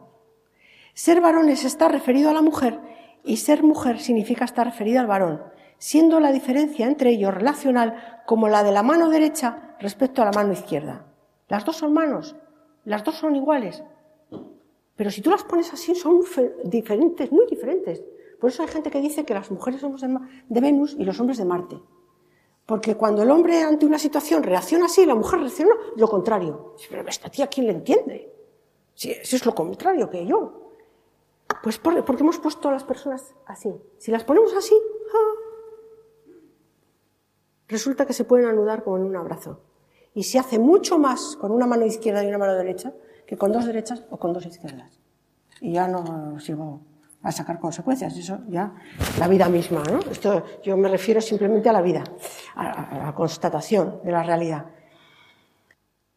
Ser 0.93 1.23
varón 1.23 1.49
es 1.49 1.65
estar 1.65 1.91
referido 1.91 2.29
a 2.29 2.35
la 2.35 2.43
mujer 2.43 2.79
y 3.25 3.39
ser 3.39 3.63
mujer 3.63 4.01
significa 4.01 4.45
estar 4.45 4.67
referido 4.67 5.01
al 5.01 5.07
varón, 5.07 5.43
siendo 5.79 6.21
la 6.21 6.31
diferencia 6.31 6.87
entre 6.87 7.11
ellos 7.11 7.33
relacional 7.33 8.18
como 8.29 8.51
la 8.51 8.63
de 8.63 8.73
la 8.73 8.83
mano 8.83 9.09
derecha 9.09 9.75
respecto 9.81 10.21
a 10.21 10.27
la 10.27 10.33
mano 10.33 10.53
izquierda. 10.53 11.07
Las 11.49 11.65
dos 11.65 11.77
son 11.77 11.95
manos, 11.95 12.37
las 12.85 13.03
dos 13.03 13.15
son 13.15 13.35
iguales. 13.35 13.83
Pero 14.97 15.11
si 15.11 15.23
tú 15.23 15.31
las 15.31 15.45
pones 15.45 15.73
así, 15.73 15.95
son 15.95 16.21
diferentes, 16.65 17.33
muy 17.33 17.47
diferentes. 17.47 18.05
Por 18.39 18.51
eso 18.51 18.63
hay 18.63 18.69
gente 18.69 18.91
que 18.91 19.01
dice 19.01 19.25
que 19.25 19.33
las 19.33 19.51
mujeres 19.51 19.81
somos 19.81 20.03
de 20.03 20.61
Venus 20.61 20.95
y 20.99 21.05
los 21.05 21.19
hombres 21.19 21.39
de 21.39 21.47
Marte. 21.47 21.81
Porque 22.67 22.97
cuando 22.97 23.23
el 23.23 23.31
hombre 23.31 23.63
ante 23.63 23.87
una 23.87 23.99
situación 23.99 24.43
reacciona 24.43 24.85
así, 24.85 25.07
la 25.07 25.15
mujer 25.15 25.41
reacciona 25.41 25.73
lo 25.97 26.07
contrario. 26.07 26.75
Pero 26.91 27.09
esta 27.09 27.31
tía, 27.31 27.47
¿quién 27.47 27.67
le 27.67 27.73
entiende? 27.73 28.31
Si 28.93 29.11
es 29.11 29.47
lo 29.47 29.55
contrario 29.55 30.11
que 30.11 30.27
yo. 30.27 30.75
Pues 31.63 31.79
porque 31.79 32.21
hemos 32.21 32.39
puesto 32.39 32.69
a 32.69 32.73
las 32.73 32.85
personas 32.85 33.35
así. 33.47 33.75
Si 33.97 34.11
las 34.11 34.25
ponemos 34.25 34.55
así, 34.55 34.75
resulta 37.69 38.07
que 38.07 38.13
se 38.13 38.25
pueden 38.25 38.47
anudar 38.47 38.83
como 38.83 38.97
en 38.97 39.05
un 39.05 39.17
abrazo. 39.17 39.61
Y 40.15 40.25
se 40.25 40.39
hace 40.39 40.59
mucho 40.59 40.99
más 40.99 41.37
con 41.37 41.53
una 41.53 41.67
mano 41.67 41.87
izquierda 41.87 42.25
y 42.25 42.29
una 42.29 42.39
mano 42.39 42.55
derecha 42.55 42.93
que 43.27 43.37
con 43.37 43.53
dos 43.53 43.67
derechas 43.67 44.05
o 44.11 44.19
con 44.19 44.33
dos 44.33 44.47
izquierdas. 44.47 44.99
Y 45.61 45.73
ya 45.73 45.87
no 45.87 46.41
sigo 46.41 46.81
a 47.23 47.33
sacar 47.33 47.59
consecuencias, 47.59 48.17
eso 48.17 48.39
ya 48.49 48.73
la 49.19 49.29
vida 49.29 49.49
misma, 49.49 49.83
¿no? 49.85 49.99
Esto 50.11 50.45
yo 50.63 50.77
me 50.77 50.89
refiero 50.89 51.21
simplemente 51.21 51.69
a 51.69 51.73
la 51.73 51.83
vida, 51.83 52.05
a, 52.55 52.99
la 53.05 53.15
constatación 53.15 54.01
de 54.05 54.13
la 54.13 54.23
realidad. 54.23 54.67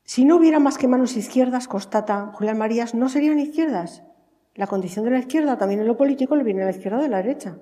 Si 0.04 0.26
no 0.26 0.38
hubiera 0.38 0.60
más 0.60 0.78
que 0.78 0.88
manos 0.88 1.16
izquierdas, 1.16 1.68
constata 1.68 2.32
Julián 2.34 2.58
Marías, 2.58 2.94
no 2.94 3.10
serían 3.10 3.40
izquierdas. 3.40 4.04
La 4.56 4.68
condición 4.68 5.06
de 5.06 5.12
la 5.12 5.20
izquierda 5.20 5.58
también 5.58 5.80
en 5.80 5.88
lo 5.88 5.98
político 5.98 6.36
le 6.36 6.44
viene 6.44 6.62
a 6.62 6.66
la 6.66 6.72
izquierda 6.72 7.00
o 7.00 7.02
de 7.02 7.10
la 7.10 7.18
derecha. 7.18 7.58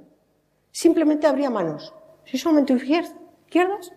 Simplemente 0.72 1.28
habría 1.28 1.50
manos. 1.50 1.94
Si 2.26 2.38
solamente 2.38 2.74
izquierdas, 3.50 3.93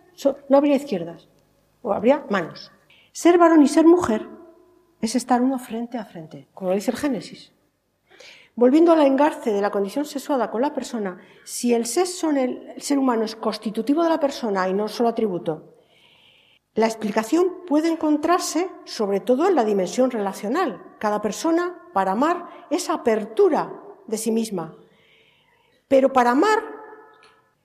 no 0.49 0.57
habría 0.57 0.77
izquierdas. 0.77 1.29
o 1.85 1.93
habría 1.93 2.25
manos. 2.31 2.71
Ser 3.13 3.39
varón 3.39 3.63
y 3.63 3.69
ser 3.69 3.85
mujer 3.85 4.29
es 5.01 5.17
estar 5.17 5.43
uno 5.43 5.59
frente 5.59 5.99
a 5.99 6.05
frente, 6.05 6.47
como 6.55 6.71
dice 6.73 6.93
el 6.93 6.97
Génesis. 6.97 7.53
Volviendo 8.55 8.93
al 8.93 9.03
engarce 9.03 9.53
de 9.53 9.61
la 9.61 9.71
condición 9.71 10.05
sexuada 10.05 10.51
con 10.51 10.63
la 10.63 10.73
persona, 10.73 11.19
si 11.45 11.75
el 11.75 11.87
sexo 11.87 12.31
en 12.31 12.37
el 12.37 12.81
ser 12.81 12.99
humano 12.99 13.25
es 13.25 13.35
constitutivo 13.35 14.05
de 14.05 14.11
la 14.11 14.21
persona 14.21 14.69
y 14.69 14.75
no 14.75 14.87
solo 14.89 15.09
atributo, 15.09 15.75
la 16.75 16.87
explicación 16.87 17.67
puede 17.67 17.89
encontrarse 17.89 18.71
sobre 18.85 19.21
todo 19.21 19.49
en 19.49 19.57
la 19.57 19.65
dimensión 19.65 20.11
relacional. 20.11 20.81
Cada 20.99 21.21
persona, 21.21 21.83
para 21.93 22.13
amar, 22.13 22.49
es 22.71 22.89
apertura 22.89 23.73
de 24.07 24.17
sí 24.17 24.31
misma. 24.31 24.77
Pero 25.89 26.13
para 26.13 26.31
amar 26.31 26.63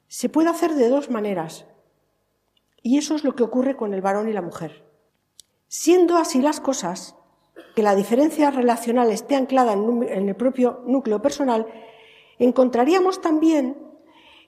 se 0.08 0.28
puede 0.28 0.50
hacer 0.50 0.74
de 0.74 0.90
dos 0.90 1.10
maneras. 1.10 1.67
Y 2.82 2.98
eso 2.98 3.16
es 3.16 3.24
lo 3.24 3.36
que 3.36 3.44
ocurre 3.44 3.76
con 3.76 3.94
el 3.94 4.02
varón 4.02 4.30
y 4.30 4.34
la 4.34 4.42
mujer. 4.42 4.86
Siendo 5.68 6.18
así 6.18 6.42
las 6.42 6.60
cosas, 6.60 7.16
que 7.76 7.84
la 7.84 7.96
diferencia 7.96 8.50
relacional 8.52 9.12
esté 9.12 9.36
anclada 9.36 9.74
en 9.74 10.30
el 10.30 10.36
propio 10.36 10.82
núcleo 10.86 11.22
personal, 11.22 11.68
encontraríamos 12.40 13.22
también 13.22 13.78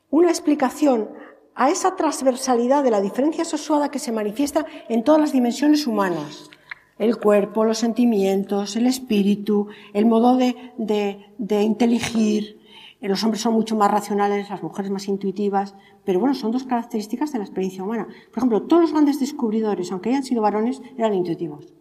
una 0.10 0.30
explicación 0.30 1.10
a 1.56 1.70
esa 1.70 1.96
transversalidad 1.96 2.84
de 2.84 2.92
la 2.92 3.02
diferencia 3.02 3.46
sexuada 3.46 3.92
que 3.92 4.00
se 4.00 4.12
manifiesta 4.12 4.66
en 4.88 5.04
todas 5.04 5.20
las 5.20 5.34
dimensiones 5.34 5.88
humanas. 5.88 6.50
El 6.98 7.18
cuerpo, 7.18 7.66
los 7.66 7.78
sentimientos, 7.78 8.76
el 8.76 8.88
espíritu, 8.88 9.68
el 9.94 10.06
modo 10.06 10.38
de, 10.38 10.56
de 10.78 11.62
inteligir, 11.62 12.59
los 13.08 13.24
hombres 13.24 13.42
son 13.42 13.54
mucho 13.54 13.78
más 13.78 13.90
racionales, 13.90 14.50
las 14.50 14.62
mujeres 14.62 14.92
más 14.92 15.08
intuitivas, 15.08 15.74
pero 16.04 16.20
bueno, 16.20 16.36
son 16.36 16.52
dos 16.52 16.66
características 16.66 17.32
de 17.32 17.40
la 17.40 17.46
experiencia 17.46 17.84
humana. 17.84 18.08
Por 18.30 18.40
ejemplo, 18.40 18.64
todos 18.64 18.82
los 18.82 18.92
grandes 18.92 19.20
descubridores, 19.20 19.92
aunque 19.92 20.10
hayan 20.10 20.24
sido 20.24 20.42
varones, 20.42 20.82
eran 20.98 21.14
intuitivos. 21.14 21.74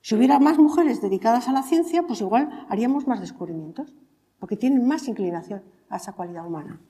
Si 0.00 0.14
hubiera 0.14 0.38
más 0.38 0.58
mujeres 0.58 1.02
dedicadas 1.02 1.48
a 1.48 1.52
la 1.52 1.62
ciencia, 1.62 2.06
pues 2.06 2.20
igual 2.20 2.66
haríamos 2.68 3.06
más 3.06 3.20
descubrimientos, 3.20 3.94
porque 4.38 4.56
tienen 4.56 4.86
más 4.86 5.08
inclinación 5.08 5.62
a 5.88 5.96
esa 5.96 6.12
cualidad 6.12 6.46
humana. 6.46 6.80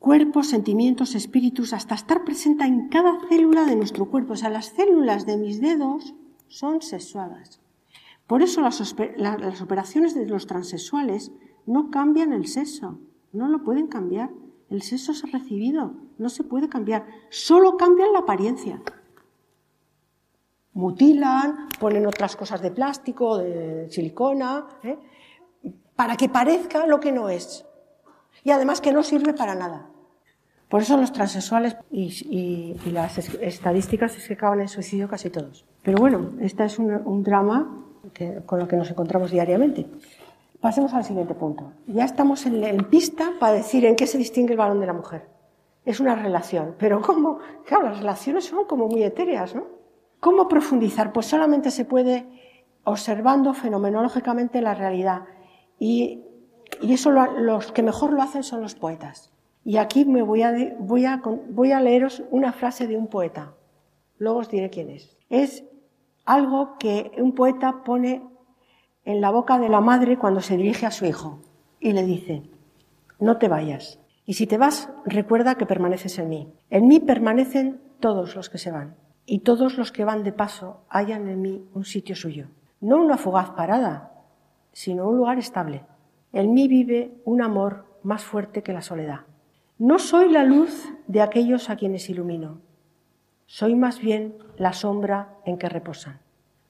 Cuerpos, 0.00 0.48
sentimientos, 0.48 1.14
espíritus, 1.14 1.72
hasta 1.72 1.94
estar 1.94 2.24
presente 2.24 2.64
en 2.64 2.88
cada 2.88 3.20
célula 3.28 3.64
de 3.64 3.76
nuestro 3.76 4.10
cuerpo. 4.10 4.32
O 4.32 4.36
sea, 4.36 4.50
las 4.50 4.66
células 4.66 5.26
de 5.26 5.36
mis 5.36 5.60
dedos 5.60 6.14
son 6.48 6.82
sexuadas. 6.82 7.61
Por 8.26 8.42
eso 8.42 8.60
las, 8.60 9.60
operaciones 9.60 10.14
de 10.14 10.26
los 10.26 10.46
transexuales 10.46 11.32
no 11.66 11.90
cambian 11.90 12.32
el 12.32 12.46
sexo, 12.46 12.98
no 13.32 13.48
lo 13.48 13.62
pueden 13.62 13.88
cambiar. 13.88 14.30
El 14.70 14.82
sexo 14.82 15.12
es 15.12 15.30
recibido, 15.30 15.94
no 16.18 16.28
se 16.28 16.44
puede 16.44 16.68
cambiar, 16.68 17.06
solo 17.30 17.76
cambian 17.76 18.12
la 18.12 18.20
apariencia. 18.20 18.80
Mutilan, 20.72 21.68
ponen 21.78 22.06
otras 22.06 22.36
cosas 22.36 22.62
de 22.62 22.70
plástico, 22.70 23.36
de 23.36 23.90
silicona, 23.90 24.66
¿eh? 24.82 24.98
para 25.94 26.16
que 26.16 26.30
parezca 26.30 26.86
lo 26.86 27.00
que 27.00 27.12
no 27.12 27.28
es. 27.28 27.66
Y 28.44 28.50
además 28.50 28.80
que 28.80 28.92
no 28.92 29.02
sirve 29.02 29.34
para 29.34 29.54
nada. 29.54 29.90
Por 30.70 30.80
eso 30.80 30.96
los 30.96 31.12
transexuales 31.12 31.76
y, 31.90 32.74
las 32.86 33.18
estadísticas 33.18 34.16
es 34.16 34.26
que 34.26 34.34
acaban 34.34 34.62
en 34.62 34.68
suicidio 34.68 35.06
casi 35.06 35.28
todos. 35.28 35.66
Pero 35.82 35.98
bueno, 35.98 36.32
este 36.40 36.64
es 36.64 36.78
un 36.78 37.22
drama 37.22 37.81
con 38.46 38.58
lo 38.58 38.68
que 38.68 38.76
nos 38.76 38.90
encontramos 38.90 39.30
diariamente. 39.30 39.86
Pasemos 40.60 40.94
al 40.94 41.04
siguiente 41.04 41.34
punto. 41.34 41.72
Ya 41.88 42.04
estamos 42.04 42.46
en, 42.46 42.84
pista 42.84 43.32
para 43.40 43.54
decir 43.54 43.84
en 43.84 43.96
qué 43.96 44.06
se 44.06 44.16
distingue 44.16 44.52
el 44.52 44.58
varón 44.58 44.78
de 44.78 44.86
la 44.86 44.92
mujer. 44.92 45.26
Es 45.84 45.98
una 45.98 46.14
relación, 46.14 46.76
pero 46.78 47.02
¿cómo? 47.02 47.38
Claro, 47.66 47.84
las 47.84 47.98
relaciones 47.98 48.44
son 48.44 48.66
como 48.66 48.86
muy 48.86 49.02
etéreas, 49.02 49.56
¿no? 49.56 49.66
¿Cómo 50.20 50.46
profundizar? 50.46 51.12
Pues 51.12 51.26
solamente 51.26 51.72
se 51.72 51.84
puede 51.84 52.26
observando 52.84 53.54
fenomenológicamente 53.54 54.62
la 54.62 54.74
realidad. 54.74 55.24
Y, 55.80 56.24
eso 56.80 57.10
los 57.10 57.72
que 57.72 57.82
mejor 57.82 58.12
lo 58.12 58.22
hacen 58.22 58.44
son 58.44 58.62
los 58.62 58.74
poetas. 58.74 59.32
Y 59.64 59.76
aquí 59.76 60.04
me 60.04 60.22
voy 60.22 60.42
a, 60.42 60.54
voy, 60.78 61.04
a, 61.04 61.20
voy 61.50 61.72
a 61.72 61.80
leeros 61.80 62.22
una 62.30 62.52
frase 62.52 62.86
de 62.86 62.96
un 62.96 63.08
poeta. 63.08 63.54
Luego 64.18 64.38
os 64.38 64.48
diré 64.48 64.70
quién 64.70 64.90
es. 64.90 65.16
Es 65.28 65.64
algo 66.24 66.76
que 66.78 67.12
un 67.18 67.34
poeta 67.34 67.82
pone 67.84 68.22
en 69.04 69.20
la 69.20 69.30
boca 69.30 69.58
de 69.58 69.68
la 69.68 69.80
madre 69.80 70.18
cuando 70.18 70.40
se 70.40 70.56
dirige 70.56 70.86
a 70.86 70.90
su 70.90 71.06
hijo 71.06 71.40
y 71.80 71.92
le 71.92 72.04
dice, 72.04 72.42
no 73.18 73.38
te 73.38 73.48
vayas. 73.48 73.98
Y 74.24 74.34
si 74.34 74.46
te 74.46 74.58
vas, 74.58 74.88
recuerda 75.04 75.56
que 75.56 75.66
permaneces 75.66 76.18
en 76.18 76.28
mí. 76.28 76.52
En 76.70 76.86
mí 76.86 77.00
permanecen 77.00 77.80
todos 77.98 78.36
los 78.36 78.48
que 78.48 78.58
se 78.58 78.70
van. 78.70 78.96
Y 79.26 79.40
todos 79.40 79.76
los 79.76 79.92
que 79.92 80.04
van 80.04 80.22
de 80.22 80.32
paso 80.32 80.84
hallan 80.88 81.28
en 81.28 81.40
mí 81.40 81.64
un 81.74 81.84
sitio 81.84 82.14
suyo. 82.14 82.48
No 82.80 82.96
una 82.96 83.16
fugaz 83.16 83.50
parada, 83.50 84.12
sino 84.72 85.08
un 85.08 85.16
lugar 85.16 85.38
estable. 85.38 85.84
En 86.32 86.54
mí 86.54 86.68
vive 86.68 87.20
un 87.24 87.42
amor 87.42 87.86
más 88.02 88.22
fuerte 88.22 88.62
que 88.62 88.72
la 88.72 88.82
soledad. 88.82 89.20
No 89.78 89.98
soy 89.98 90.30
la 90.30 90.44
luz 90.44 90.88
de 91.06 91.22
aquellos 91.22 91.70
a 91.70 91.76
quienes 91.76 92.08
ilumino, 92.08 92.60
soy 93.52 93.74
más 93.74 94.00
bien 94.00 94.38
la 94.56 94.72
sombra 94.72 95.36
en 95.44 95.58
que 95.58 95.68
reposan. 95.68 96.22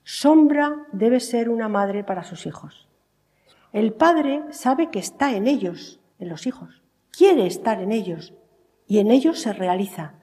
Sombra 0.03 0.85
debe 0.91 1.20
ser 1.20 1.49
una 1.49 1.68
madre 1.68 2.03
para 2.03 2.24
sus 2.24 2.45
hijos. 2.45 2.89
El 3.72 3.93
padre 3.93 4.43
sabe 4.51 4.91
que 4.91 4.99
está 4.99 5.33
en 5.37 5.47
ellos, 5.47 6.01
en 6.18 6.28
los 6.28 6.45
hijos, 6.49 6.83
quiere 7.12 7.47
estar 7.47 7.80
en 7.80 7.93
ellos 7.93 8.35
y 8.89 8.99
en 8.99 9.12
ellos 9.12 9.39
se 9.39 9.53
realiza. 9.53 10.14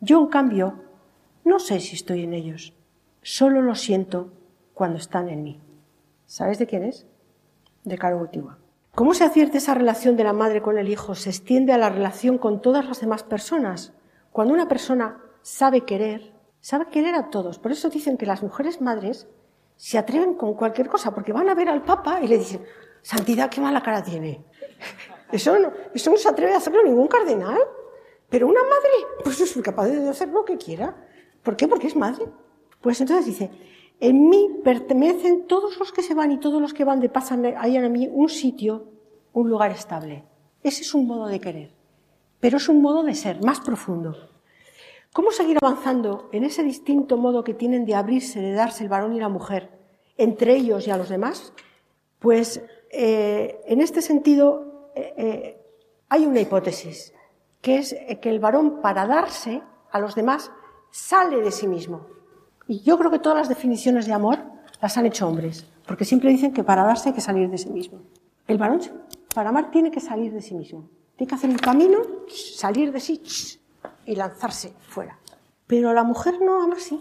Yo, 0.00 0.20
en 0.20 0.28
cambio, 0.28 0.84
no 1.44 1.58
sé 1.58 1.80
si 1.80 1.96
estoy 1.96 2.24
en 2.24 2.32
ellos, 2.32 2.72
solo 3.20 3.60
lo 3.60 3.74
siento 3.74 4.32
cuando 4.72 4.96
están 4.96 5.28
en 5.28 5.42
mí. 5.42 5.60
¿Sabes 6.24 6.58
de 6.58 6.66
quién 6.66 6.84
es? 6.84 7.06
De 7.84 7.98
Caro 7.98 8.16
Ultima. 8.16 8.58
¿Cómo 8.94 9.12
se 9.12 9.24
acierta 9.24 9.58
esa 9.58 9.74
relación 9.74 10.16
de 10.16 10.24
la 10.24 10.32
madre 10.32 10.62
con 10.62 10.78
el 10.78 10.88
hijo? 10.88 11.14
Se 11.14 11.28
extiende 11.28 11.74
a 11.74 11.78
la 11.78 11.90
relación 11.90 12.38
con 12.38 12.62
todas 12.62 12.86
las 12.86 13.02
demás 13.02 13.22
personas. 13.22 13.92
Cuando 14.32 14.54
una 14.54 14.66
persona 14.66 15.18
sabe 15.42 15.82
querer, 15.82 16.32
sabe 16.60 16.86
querer 16.86 17.14
a 17.14 17.30
todos. 17.30 17.58
Por 17.58 17.72
eso 17.72 17.88
dicen 17.88 18.16
que 18.16 18.26
las 18.26 18.42
mujeres 18.42 18.80
madres 18.80 19.28
se 19.76 19.98
atreven 19.98 20.34
con 20.34 20.54
cualquier 20.54 20.88
cosa, 20.88 21.14
porque 21.14 21.32
van 21.32 21.48
a 21.48 21.54
ver 21.54 21.68
al 21.68 21.82
Papa 21.82 22.20
y 22.22 22.28
le 22.28 22.38
dicen, 22.38 22.64
Santidad, 23.02 23.50
qué 23.50 23.60
mala 23.60 23.82
cara 23.82 24.02
tiene. 24.02 24.44
Eso 25.32 25.56
no, 25.56 25.72
eso 25.94 26.10
no 26.10 26.16
se 26.16 26.28
atreve 26.28 26.54
a 26.54 26.56
hacerlo 26.56 26.82
ningún 26.82 27.06
cardenal. 27.06 27.56
Pero 28.28 28.48
una 28.48 28.62
madre, 28.64 29.22
pues 29.22 29.40
es 29.40 29.56
capaz 29.62 29.86
de 29.86 30.08
hacer 30.08 30.28
lo 30.28 30.44
que 30.44 30.56
quiera. 30.56 30.96
¿Por 31.44 31.56
qué? 31.56 31.68
Porque 31.68 31.86
es 31.86 31.94
madre. 31.94 32.26
Pues 32.80 33.00
entonces 33.00 33.26
dice, 33.26 33.48
en 34.00 34.28
mí 34.28 34.58
pertenecen 34.64 35.46
todos 35.46 35.78
los 35.78 35.92
que 35.92 36.02
se 36.02 36.14
van 36.14 36.32
y 36.32 36.40
todos 36.40 36.60
los 36.60 36.74
que 36.74 36.82
van 36.82 36.98
de 36.98 37.08
pasan, 37.08 37.44
hay 37.56 37.76
en 37.76 37.92
mí 37.92 38.08
un 38.10 38.28
sitio, 38.28 38.88
un 39.32 39.48
lugar 39.48 39.70
estable. 39.70 40.24
Ese 40.64 40.82
es 40.82 40.94
un 40.94 41.06
modo 41.06 41.28
de 41.28 41.38
querer. 41.38 41.72
Pero 42.40 42.56
es 42.56 42.68
un 42.68 42.82
modo 42.82 43.04
de 43.04 43.14
ser 43.14 43.40
más 43.44 43.60
profundo. 43.60 44.16
¿Cómo 45.12 45.32
seguir 45.32 45.58
avanzando 45.60 46.28
en 46.30 46.44
ese 46.44 46.62
distinto 46.62 47.16
modo 47.16 47.42
que 47.42 47.52
tienen 47.52 47.84
de 47.84 47.96
abrirse, 47.96 48.40
de 48.40 48.52
darse 48.52 48.84
el 48.84 48.88
varón 48.88 49.12
y 49.12 49.18
la 49.18 49.28
mujer 49.28 49.70
entre 50.16 50.54
ellos 50.54 50.86
y 50.86 50.92
a 50.92 50.96
los 50.96 51.08
demás? 51.08 51.52
Pues 52.20 52.62
eh, 52.92 53.60
en 53.66 53.80
este 53.80 54.02
sentido 54.02 54.92
eh, 54.94 55.14
eh, 55.16 55.66
hay 56.08 56.26
una 56.26 56.40
hipótesis, 56.40 57.12
que 57.60 57.78
es 57.78 57.96
que 58.22 58.30
el 58.30 58.38
varón 58.38 58.80
para 58.80 59.04
darse 59.04 59.62
a 59.90 59.98
los 59.98 60.14
demás 60.14 60.52
sale 60.92 61.40
de 61.40 61.50
sí 61.50 61.66
mismo. 61.66 62.06
Y 62.68 62.80
yo 62.82 62.96
creo 62.96 63.10
que 63.10 63.18
todas 63.18 63.38
las 63.38 63.48
definiciones 63.48 64.06
de 64.06 64.12
amor 64.12 64.38
las 64.80 64.96
han 64.96 65.06
hecho 65.06 65.26
hombres, 65.26 65.66
porque 65.88 66.04
siempre 66.04 66.30
dicen 66.30 66.52
que 66.52 66.62
para 66.62 66.84
darse 66.84 67.08
hay 67.08 67.16
que 67.16 67.20
salir 67.20 67.50
de 67.50 67.58
sí 67.58 67.70
mismo. 67.70 68.02
El 68.46 68.58
varón 68.58 68.80
para 69.34 69.48
amar 69.48 69.72
tiene 69.72 69.90
que 69.90 70.00
salir 70.00 70.32
de 70.32 70.40
sí 70.40 70.54
mismo. 70.54 70.88
Tiene 71.16 71.28
que 71.28 71.34
hacer 71.34 71.50
un 71.50 71.58
camino, 71.58 71.98
salir 72.28 72.92
de 72.92 73.00
sí 73.00 73.20
y 74.10 74.16
lanzarse 74.16 74.74
fuera. 74.80 75.18
Pero 75.68 75.94
la 75.94 76.02
mujer 76.02 76.40
no 76.40 76.62
ama 76.64 76.74
así. 76.76 77.00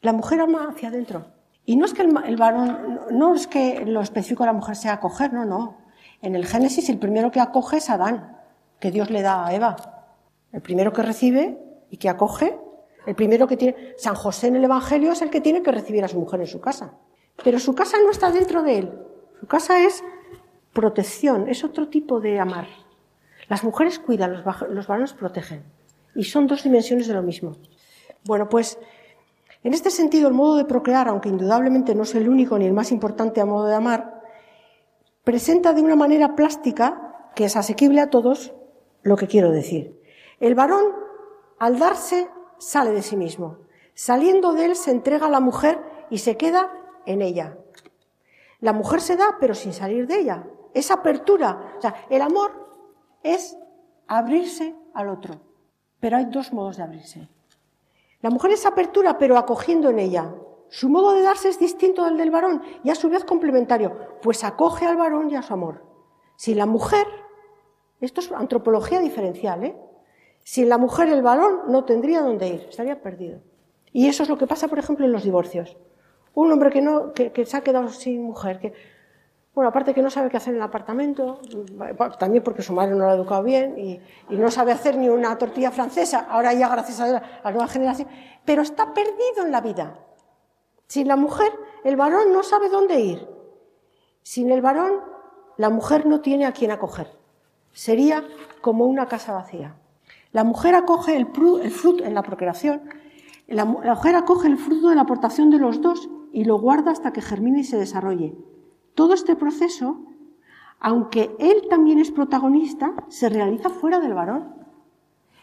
La 0.00 0.14
mujer 0.14 0.40
ama 0.40 0.66
hacia 0.70 0.88
adentro. 0.88 1.26
Y 1.66 1.76
no 1.76 1.84
es 1.84 1.92
que 1.92 2.00
el, 2.02 2.36
varón, 2.36 3.00
no 3.10 3.34
es 3.34 3.46
que 3.46 3.84
lo 3.84 4.00
específico 4.00 4.42
de 4.42 4.46
la 4.48 4.54
mujer 4.54 4.76
sea 4.76 4.94
acoger, 4.94 5.32
no, 5.34 5.44
no. 5.44 5.76
En 6.22 6.34
el 6.34 6.46
Génesis 6.46 6.88
el 6.88 6.98
primero 6.98 7.30
que 7.30 7.40
acoge 7.40 7.76
es 7.76 7.90
Adán, 7.90 8.38
que 8.80 8.90
Dios 8.90 9.10
le 9.10 9.20
da 9.20 9.46
a 9.46 9.54
Eva. 9.54 9.76
El 10.52 10.62
primero 10.62 10.92
que 10.94 11.02
recibe 11.02 11.58
y 11.90 11.98
que 11.98 12.08
acoge, 12.08 12.58
el 13.04 13.14
primero 13.14 13.46
que 13.46 13.58
tiene, 13.58 13.94
San 13.98 14.14
José 14.14 14.46
en 14.46 14.56
el 14.56 14.64
Evangelio 14.64 15.12
es 15.12 15.20
el 15.20 15.28
que 15.28 15.42
tiene 15.42 15.62
que 15.62 15.70
recibir 15.70 16.02
a 16.02 16.08
su 16.08 16.18
mujer 16.18 16.40
en 16.40 16.46
su 16.46 16.62
casa. 16.62 16.94
Pero 17.44 17.58
su 17.58 17.74
casa 17.74 17.98
no 18.02 18.10
está 18.10 18.30
dentro 18.30 18.62
de 18.62 18.78
él. 18.78 18.98
Su 19.38 19.46
casa 19.46 19.84
es 19.84 20.02
protección, 20.72 21.50
es 21.50 21.62
otro 21.62 21.88
tipo 21.88 22.20
de 22.20 22.40
amar. 22.40 22.68
Las 23.48 23.64
mujeres 23.64 23.98
cuidan, 23.98 24.42
los 24.70 24.86
varones 24.86 25.12
protegen. 25.12 25.81
Y 26.14 26.24
son 26.24 26.46
dos 26.46 26.62
dimensiones 26.62 27.06
de 27.06 27.14
lo 27.14 27.22
mismo. 27.22 27.56
Bueno, 28.24 28.48
pues 28.48 28.78
en 29.64 29.74
este 29.74 29.90
sentido 29.90 30.28
el 30.28 30.34
modo 30.34 30.56
de 30.56 30.64
procrear, 30.64 31.08
aunque 31.08 31.28
indudablemente 31.28 31.94
no 31.94 32.02
es 32.02 32.14
el 32.14 32.28
único 32.28 32.58
ni 32.58 32.66
el 32.66 32.72
más 32.72 32.92
importante 32.92 33.40
a 33.40 33.46
modo 33.46 33.66
de 33.66 33.74
amar, 33.74 34.20
presenta 35.24 35.72
de 35.72 35.82
una 35.82 35.96
manera 35.96 36.34
plástica, 36.34 37.30
que 37.34 37.44
es 37.44 37.56
asequible 37.56 38.00
a 38.00 38.10
todos, 38.10 38.52
lo 39.02 39.16
que 39.16 39.26
quiero 39.26 39.50
decir. 39.50 40.00
El 40.40 40.54
varón 40.54 40.84
al 41.58 41.78
darse, 41.78 42.28
sale 42.58 42.90
de 42.90 43.02
sí 43.02 43.16
mismo. 43.16 43.58
Saliendo 43.94 44.52
de 44.52 44.66
él, 44.66 44.76
se 44.76 44.90
entrega 44.90 45.26
a 45.26 45.30
la 45.30 45.40
mujer 45.40 45.80
y 46.10 46.18
se 46.18 46.36
queda 46.36 46.72
en 47.06 47.22
ella. 47.22 47.56
La 48.60 48.72
mujer 48.72 49.00
se 49.00 49.16
da, 49.16 49.36
pero 49.38 49.54
sin 49.54 49.72
salir 49.72 50.06
de 50.06 50.18
ella. 50.18 50.46
Es 50.74 50.90
apertura. 50.90 51.74
O 51.78 51.80
sea, 51.80 51.94
el 52.10 52.22
amor 52.22 52.50
es 53.22 53.56
abrirse 54.08 54.74
al 54.94 55.08
otro. 55.08 55.51
Pero 56.02 56.16
hay 56.16 56.24
dos 56.24 56.52
modos 56.52 56.78
de 56.78 56.82
abrirse. 56.82 57.28
La 58.22 58.30
mujer 58.30 58.50
es 58.50 58.66
apertura, 58.66 59.18
pero 59.18 59.38
acogiendo 59.38 59.88
en 59.88 60.00
ella. 60.00 60.34
Su 60.68 60.88
modo 60.88 61.12
de 61.12 61.22
darse 61.22 61.48
es 61.48 61.60
distinto 61.60 62.04
del 62.04 62.16
del 62.16 62.32
varón 62.32 62.60
y 62.82 62.90
a 62.90 62.96
su 62.96 63.08
vez 63.08 63.24
complementario, 63.24 64.18
pues 64.20 64.42
acoge 64.42 64.84
al 64.84 64.96
varón 64.96 65.30
y 65.30 65.36
a 65.36 65.42
su 65.42 65.52
amor. 65.52 65.84
Si 66.34 66.56
la 66.56 66.66
mujer, 66.66 67.06
esto 68.00 68.20
es 68.20 68.32
antropología 68.32 68.98
diferencial, 68.98 69.62
¿eh? 69.62 69.76
Sin 70.42 70.68
la 70.68 70.76
mujer 70.76 71.08
el 71.08 71.22
varón 71.22 71.60
no 71.68 71.84
tendría 71.84 72.20
dónde 72.20 72.48
ir, 72.48 72.66
estaría 72.68 73.00
perdido. 73.00 73.38
Y 73.92 74.08
eso 74.08 74.24
es 74.24 74.28
lo 74.28 74.38
que 74.38 74.48
pasa, 74.48 74.66
por 74.66 74.80
ejemplo, 74.80 75.06
en 75.06 75.12
los 75.12 75.22
divorcios. 75.22 75.76
Un 76.34 76.50
hombre 76.50 76.70
que, 76.70 76.82
no, 76.82 77.12
que, 77.12 77.46
se 77.46 77.56
ha 77.56 77.60
quedado 77.60 77.90
sin 77.90 78.24
mujer, 78.24 78.58
que, 78.58 78.72
bueno, 79.54 79.68
aparte 79.68 79.92
que 79.92 80.00
no 80.00 80.08
sabe 80.08 80.30
qué 80.30 80.38
hacer 80.38 80.54
en 80.54 80.60
el 80.60 80.62
apartamento, 80.62 81.40
también 82.18 82.42
porque 82.42 82.62
su 82.62 82.72
madre 82.72 82.92
no 82.92 83.00
lo 83.00 83.10
ha 83.10 83.14
educado 83.14 83.42
bien 83.42 83.78
y, 83.78 84.00
no 84.30 84.50
sabe 84.50 84.72
hacer 84.72 84.96
ni 84.96 85.10
una 85.10 85.36
tortilla 85.36 85.70
francesa, 85.70 86.26
ahora 86.30 86.54
ya 86.54 86.68
gracias 86.68 87.00
a 87.00 87.06
la 87.44 87.50
nueva 87.50 87.68
generación, 87.68 88.08
pero 88.46 88.62
está 88.62 88.94
perdido 88.94 89.44
en 89.44 89.52
la 89.52 89.60
vida. 89.60 89.98
Sin 90.86 91.06
la 91.06 91.16
mujer, 91.16 91.52
el 91.84 91.96
varón 91.96 92.32
no 92.32 92.42
sabe 92.42 92.70
dónde 92.70 93.00
ir. 93.00 93.28
Sin 94.22 94.50
el 94.50 94.62
varón, 94.62 95.00
la 95.58 95.68
mujer 95.68 96.06
no 96.06 96.20
tiene 96.20 96.46
a 96.46 96.52
quién 96.52 96.70
acoger. 96.70 97.08
Sería 97.72 98.24
como 98.60 98.86
una 98.86 99.06
casa 99.06 99.32
vacía. 99.32 99.76
La 100.32 100.44
mujer 100.44 100.74
acoge 100.74 101.16
el, 101.16 101.26
fruto 101.26 102.04
en 102.04 102.14
la 102.14 102.22
procreación, 102.22 102.82
la 103.48 103.66
mujer 103.66 104.16
acoge 104.16 104.48
el 104.48 104.56
fruto 104.56 104.88
de 104.88 104.94
la 104.94 105.02
aportación 105.02 105.50
de 105.50 105.58
los 105.58 105.82
dos 105.82 106.08
y 106.32 106.44
lo 106.44 106.58
guarda 106.58 106.90
hasta 106.90 107.12
que 107.12 107.20
germine 107.20 107.60
y 107.60 107.64
se 107.64 107.76
desarrolle. 107.76 108.34
Todo 108.94 109.14
este 109.14 109.36
proceso, 109.36 110.00
aunque 110.80 111.34
él 111.38 111.66
también 111.68 111.98
es 111.98 112.10
protagonista, 112.10 112.94
se 113.08 113.28
realiza 113.28 113.70
fuera 113.70 114.00
del 114.00 114.14
varón. 114.14 114.54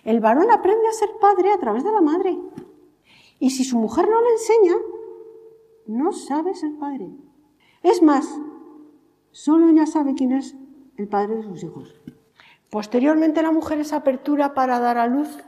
El 0.03 0.19
varón 0.19 0.51
aprende 0.51 0.87
a 0.87 0.93
ser 0.93 1.09
padre 1.19 1.51
a 1.51 1.57
través 1.57 1.83
de 1.83 1.91
la 1.91 2.01
madre. 2.01 2.37
Y 3.39 3.51
si 3.51 3.63
su 3.63 3.77
mujer 3.77 4.07
no 4.09 4.21
le 4.21 4.31
enseña, 4.31 4.75
no 5.87 6.11
sabe 6.11 6.53
ser 6.53 6.77
padre. 6.77 7.09
Es 7.81 8.01
más, 8.01 8.39
solo 9.31 9.69
ella 9.69 9.85
sabe 9.85 10.13
quién 10.13 10.33
es 10.33 10.55
el 10.97 11.07
padre 11.07 11.37
de 11.37 11.43
sus 11.43 11.63
hijos. 11.63 11.95
Posteriormente 12.69 13.41
la 13.41 13.51
mujer 13.51 13.79
es 13.79 13.93
apertura 13.93 14.53
para 14.53 14.79
dar 14.79 14.97
a 14.97 15.07
luz 15.07 15.43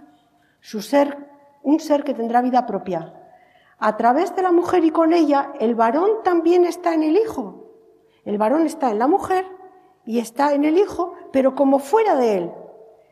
su 0.59 0.81
ser, 0.81 1.29
un 1.61 1.79
ser 1.79 2.03
que 2.03 2.13
tendrá 2.13 2.41
vida 2.41 2.65
propia, 2.65 3.21
a 3.83 3.97
través 3.97 4.35
de 4.35 4.43
la 4.43 4.51
mujer 4.51 4.85
y 4.85 4.91
con 4.91 5.11
ella, 5.11 5.53
el 5.59 5.73
varón 5.73 6.21
también 6.23 6.65
está 6.65 6.93
en 6.93 7.01
el 7.01 7.17
hijo. 7.17 7.60
El 8.25 8.37
varón 8.37 8.65
está 8.65 8.91
en 8.91 8.99
la 8.99 9.07
mujer 9.07 9.45
y 10.05 10.19
está 10.19 10.53
en 10.53 10.63
el 10.63 10.77
hijo, 10.77 11.13
pero 11.31 11.55
como 11.55 11.79
fuera 11.79 12.15
de 12.15 12.37
él. 12.37 12.51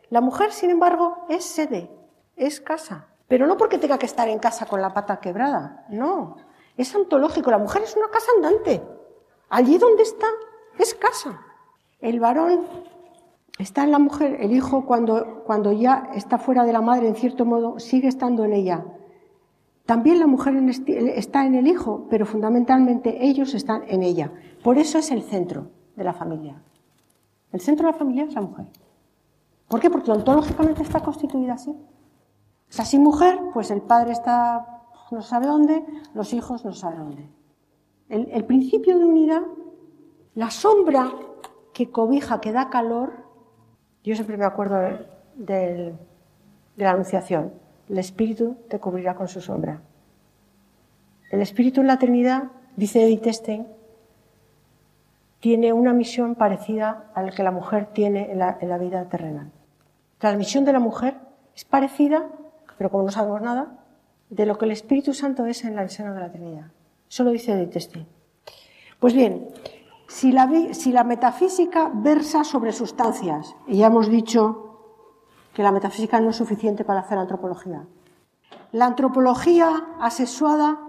La 0.10 0.22
mujer, 0.22 0.52
sin 0.52 0.70
embargo, 0.70 1.26
es 1.30 1.44
sede, 1.44 1.90
es 2.36 2.62
casa. 2.62 3.08
Pero 3.28 3.46
no 3.46 3.58
porque 3.58 3.78
tenga 3.78 4.00
que 4.00 4.08
estar 4.08 4.28
en 4.28 4.40
casa 4.40 4.66
con 4.66 4.82
la 4.82 4.94
pata 4.94 5.20
quebrada, 5.20 5.86
no. 5.90 6.38
Es 6.78 6.96
antológico, 6.96 7.52
la 7.52 7.60
mujer 7.60 7.84
es 7.84 7.96
una 7.96 8.10
casa 8.10 8.32
andante. 8.36 8.82
Allí 9.50 9.78
donde 9.78 10.04
está, 10.04 10.28
es 10.78 10.96
casa. 10.96 11.42
El 12.02 12.20
varón 12.20 12.66
está 13.60 13.84
en 13.84 13.92
la 13.92 14.00
mujer, 14.00 14.38
el 14.40 14.52
hijo 14.52 14.86
cuando, 14.86 15.44
cuando 15.46 15.72
ya 15.72 16.10
está 16.16 16.38
fuera 16.38 16.64
de 16.64 16.74
la 16.74 16.82
madre, 16.82 17.08
en 17.08 17.16
cierto 17.16 17.46
modo, 17.46 17.80
sigue 17.80 18.08
estando 18.08 18.46
en 18.46 18.54
ella. 18.54 18.86
También 19.86 20.20
la 20.20 20.28
mujer 20.28 20.56
está 21.16 21.46
en 21.46 21.56
el 21.56 21.68
hijo, 21.68 22.08
pero 22.10 22.26
fundamentalmente 22.26 23.26
ellos 23.26 23.54
están 23.54 23.84
en 23.88 24.04
ella. 24.04 24.32
Por 24.64 24.78
eso 24.78 24.98
es 24.98 25.12
el 25.12 25.24
centro 25.24 25.68
de 25.96 26.04
la 26.04 26.14
familia. 26.14 26.62
El 27.52 27.62
centro 27.62 27.88
de 27.88 27.94
la 27.94 27.98
familia 27.98 28.24
es 28.26 28.34
la 28.34 28.42
mujer. 28.42 28.68
¿Por 29.68 29.80
qué? 29.80 29.90
Porque 29.90 30.12
ontológicamente 30.12 30.84
está 30.84 31.00
constituida 31.02 31.54
así. 31.54 31.72
O 31.72 32.72
sea, 32.72 32.86
sin 32.86 33.04
mujer, 33.04 33.40
pues 33.54 33.72
el 33.72 33.82
padre 33.82 34.12
está 34.12 34.76
no 35.12 35.24
sabe 35.24 35.48
dónde, 35.48 35.84
los 36.14 36.34
hijos 36.34 36.64
no 36.66 36.74
saben 36.74 37.00
dónde. 37.00 37.30
El, 38.10 38.46
principio 38.46 39.00
de 39.00 39.06
unidad, 39.06 39.42
la 40.36 40.52
sombra 40.52 41.12
que 41.74 41.90
cobija, 41.90 42.42
que 42.42 42.52
da 42.52 42.70
calor, 42.70 43.26
yo 44.04 44.14
siempre 44.14 44.38
me 44.38 44.46
acuerdo 44.46 44.78
de 45.36 45.96
la 46.78 46.92
Anunciación 46.92 47.54
el 47.90 47.98
Espíritu 47.98 48.56
te 48.70 48.80
cubrirá 48.80 49.16
con 49.16 49.28
su 49.28 49.42
sombra. 49.42 49.82
El 51.32 51.42
Espíritu 51.42 51.82
en 51.82 51.88
la 51.88 51.98
Trinidad, 51.98 52.44
dice 52.76 53.04
Edith 53.04 53.28
Stein, 53.28 53.68
tiene 55.40 55.74
una 55.74 55.94
misión 55.94 56.36
parecida 56.36 57.12
a 57.16 57.22
la 57.22 57.32
que 57.32 57.44
la 57.44 57.52
mujer 57.52 57.88
tiene 57.94 58.32
en 58.32 58.40
la, 58.40 58.78
vida 58.78 59.08
terrenal. 59.08 59.52
La 60.22 60.36
misión 60.36 60.66
de 60.66 60.74
la 60.74 60.80
mujer 60.80 61.18
es 61.56 61.66
parecida, 61.66 62.28
pero 62.78 62.90
como 62.90 63.04
no 63.04 63.12
sabemos 63.12 63.42
nada, 63.42 63.78
de 64.30 64.46
lo 64.46 64.58
que 64.58 64.66
el 64.66 64.72
Espíritu 64.72 65.14
Santo 65.14 65.46
es 65.46 65.64
en 65.64 65.80
el 65.80 65.90
seno 65.90 66.14
de 66.14 66.20
la 66.20 66.32
Trinidad. 66.32 66.72
Eso 67.10 67.24
lo 67.24 67.32
dice 67.32 67.54
Edith 67.54 67.78
Stein. 67.78 68.08
Pues 69.00 69.14
bien, 69.14 69.48
si 70.08 70.32
la, 70.32 70.50
si 70.74 70.92
la 70.92 71.04
metafísica 71.04 71.90
versa 71.94 72.44
sobre 72.44 72.74
sustancias, 72.74 73.56
y 73.66 73.78
ya 73.78 73.88
hemos 73.88 74.10
dicho 74.10 74.66
que 75.54 75.64
la 75.64 75.72
metafísica 75.72 76.20
no 76.20 76.30
es 76.30 76.36
suficiente 76.36 76.84
para 76.84 77.00
hacer 77.00 77.18
antropología. 77.18 77.88
La 78.72 78.86
antropología 78.86 79.88
asexuada 80.00 80.80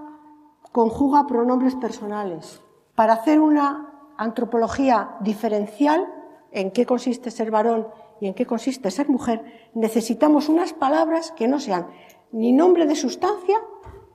conjuga 0.73 1.27
pronombres 1.27 1.77
personales. 1.77 2.61
Para 2.95 3.15
hacer 3.15 3.41
una 3.41 3.90
antropología 4.21 5.17
diferencial, 5.21 6.07
en 6.53 6.73
qué 6.73 6.85
consiste 6.85 7.31
ser 7.31 7.51
varón 7.51 7.89
y 8.21 8.27
en 8.27 8.35
qué 8.35 8.45
consiste 8.45 8.91
ser 8.91 9.09
mujer, 9.09 9.71
necesitamos 9.73 10.51
unas 10.51 10.75
palabras 10.75 11.33
que 11.33 11.49
no 11.49 11.59
sean 11.59 11.87
ni 12.31 12.53
nombre 12.53 12.87
de 12.87 12.97
sustancia, 12.97 13.59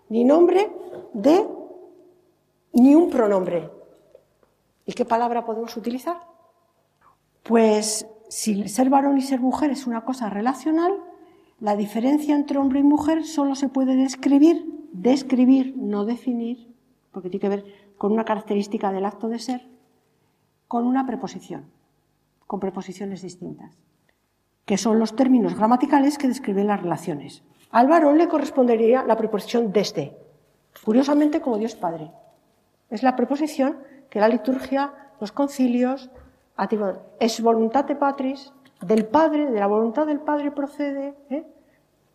ni 0.10 0.24
nombre 0.24 0.72
de, 1.14 1.47
ni 2.74 2.93
un 2.93 3.10
pronombre. 3.10 3.72
¿Y 4.86 4.93
qué 4.93 5.06
palabra 5.06 5.43
podemos 5.43 5.76
utilizar? 5.76 6.18
Pues 7.41 8.08
si 8.30 8.70
ser 8.70 8.91
varón 8.91 9.18
y 9.18 9.22
ser 9.22 9.39
mujer 9.39 9.72
es 9.72 9.88
una 9.88 10.06
cosa 10.06 10.30
relacional, 10.30 10.93
la 11.60 11.76
diferencia 11.76 12.36
entre 12.36 12.60
hombre 12.60 12.82
y 12.82 12.84
mujer 12.84 13.26
solo 13.26 13.56
se 13.56 13.70
puede 13.70 13.95
describir, 13.95 14.88
describir, 14.91 15.74
no 15.76 16.06
definir, 16.06 16.76
porque 17.12 17.32
tiene 17.32 17.41
que 17.41 17.49
ver 17.49 17.66
con 17.97 18.12
una 18.12 18.24
característica 18.24 18.91
del 18.91 19.06
acto 19.06 19.30
de 19.30 19.39
ser, 19.39 19.74
con 20.68 20.86
una 20.86 21.05
preposición, 21.05 21.66
con 22.47 22.59
preposiciones 22.59 23.22
distintas, 23.22 23.78
que 24.66 24.78
son 24.78 24.99
los 24.99 25.16
términos 25.16 25.55
gramaticales 25.55 26.18
que 26.18 26.28
describen 26.28 26.68
las 26.68 26.82
relaciones. 26.82 27.43
Al 27.72 27.88
varón 27.88 28.18
le 28.18 28.28
correspondería 28.28 29.03
la 29.03 29.18
preposición 29.18 29.72
desde, 29.72 30.18
curiosamente 30.84 31.41
como 31.41 31.57
Dios 31.57 31.76
Padre. 31.76 32.11
Es 32.89 33.03
la 33.03 33.16
preposición 33.16 33.78
que 34.09 34.20
la 34.20 34.28
liturgia, 34.28 34.93
los 35.20 35.32
concilios, 35.32 36.09
es 37.20 37.43
de 37.43 37.95
patris, 37.95 38.53
del 38.82 39.05
Padre, 39.05 39.51
de 39.51 39.59
la 39.59 39.68
voluntad 39.68 40.05
del 40.05 40.20
Padre 40.20 40.51
procede. 40.51 41.16
¿eh? 41.30 41.45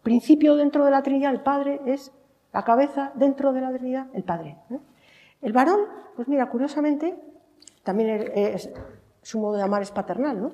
Principio 0.02 0.56
dentro 0.56 0.84
de 0.84 0.90
la 0.90 1.02
Trinidad, 1.02 1.32
el 1.32 1.42
Padre 1.42 1.80
es 1.86 2.12
la 2.52 2.64
cabeza 2.64 3.12
dentro 3.14 3.52
de 3.52 3.60
la 3.60 3.70
Trinidad, 3.72 4.06
el 4.12 4.22
Padre. 4.22 4.56
¿eh? 4.70 4.78
El 5.42 5.52
varón, 5.52 5.80
pues 6.16 6.28
mira, 6.28 6.48
curiosamente, 6.48 7.18
también 7.90 8.32
su 9.20 9.40
modo 9.40 9.56
de 9.56 9.64
amar 9.64 9.82
es 9.82 9.90
paternal, 9.90 10.40
¿no? 10.40 10.52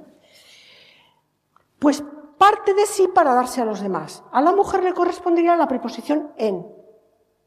Pues 1.79 2.03
parte 2.39 2.73
de 2.73 2.87
sí 2.87 3.09
para 3.15 3.35
darse 3.35 3.61
a 3.61 3.67
los 3.67 3.83
demás. 3.83 4.25
A 4.33 4.41
la 4.41 4.53
mujer 4.53 4.83
le 4.83 4.95
correspondería 4.95 5.55
la 5.55 5.69
preposición 5.69 6.33
en, 6.39 6.67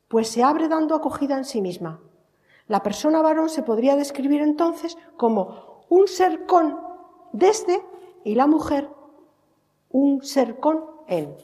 pues 0.07 0.29
se 0.29 0.43
abre 0.43 0.67
dando 0.67 0.93
acogida 0.93 1.37
en 1.37 1.45
sí 1.45 1.59
misma. 1.59 2.01
La 2.67 2.83
persona 2.83 3.23
varón 3.23 3.49
se 3.49 3.63
podría 3.63 3.95
describir 3.95 4.43
entonces 4.43 4.95
como 5.17 5.85
un 5.89 6.07
ser 6.07 6.45
con 6.45 6.79
desde 7.33 7.83
y 8.23 8.35
la 8.35 8.45
mujer 8.45 8.91
un 9.89 10.21
ser 10.21 10.59
con 10.59 10.85
en. 11.07 11.35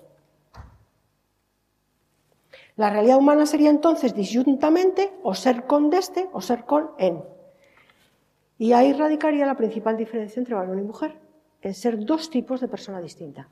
La 2.76 2.92
realidad 2.92 3.18
humana 3.18 3.48
sería 3.48 3.72
entonces 3.72 4.14
disyuntamente 4.14 5.18
o 5.24 5.34
ser 5.34 5.66
con 5.66 5.90
desde 5.90 6.30
o 6.32 6.42
ser 6.42 6.66
con 6.66 6.92
en. 7.00 7.35
Y 8.58 8.74
ahí 8.74 8.94
radicaría 8.94 9.46
la 9.46 9.58
principal 9.58 9.98
diferencia 9.98 10.40
entre 10.40 10.56
varón 10.56 10.80
y 10.80 10.84
mujer, 10.84 11.20
en 11.62 11.74
ser 11.74 12.06
dos 12.06 12.30
tipos 12.30 12.62
de 12.62 12.68
persona 12.68 13.02
distinta. 13.02 13.50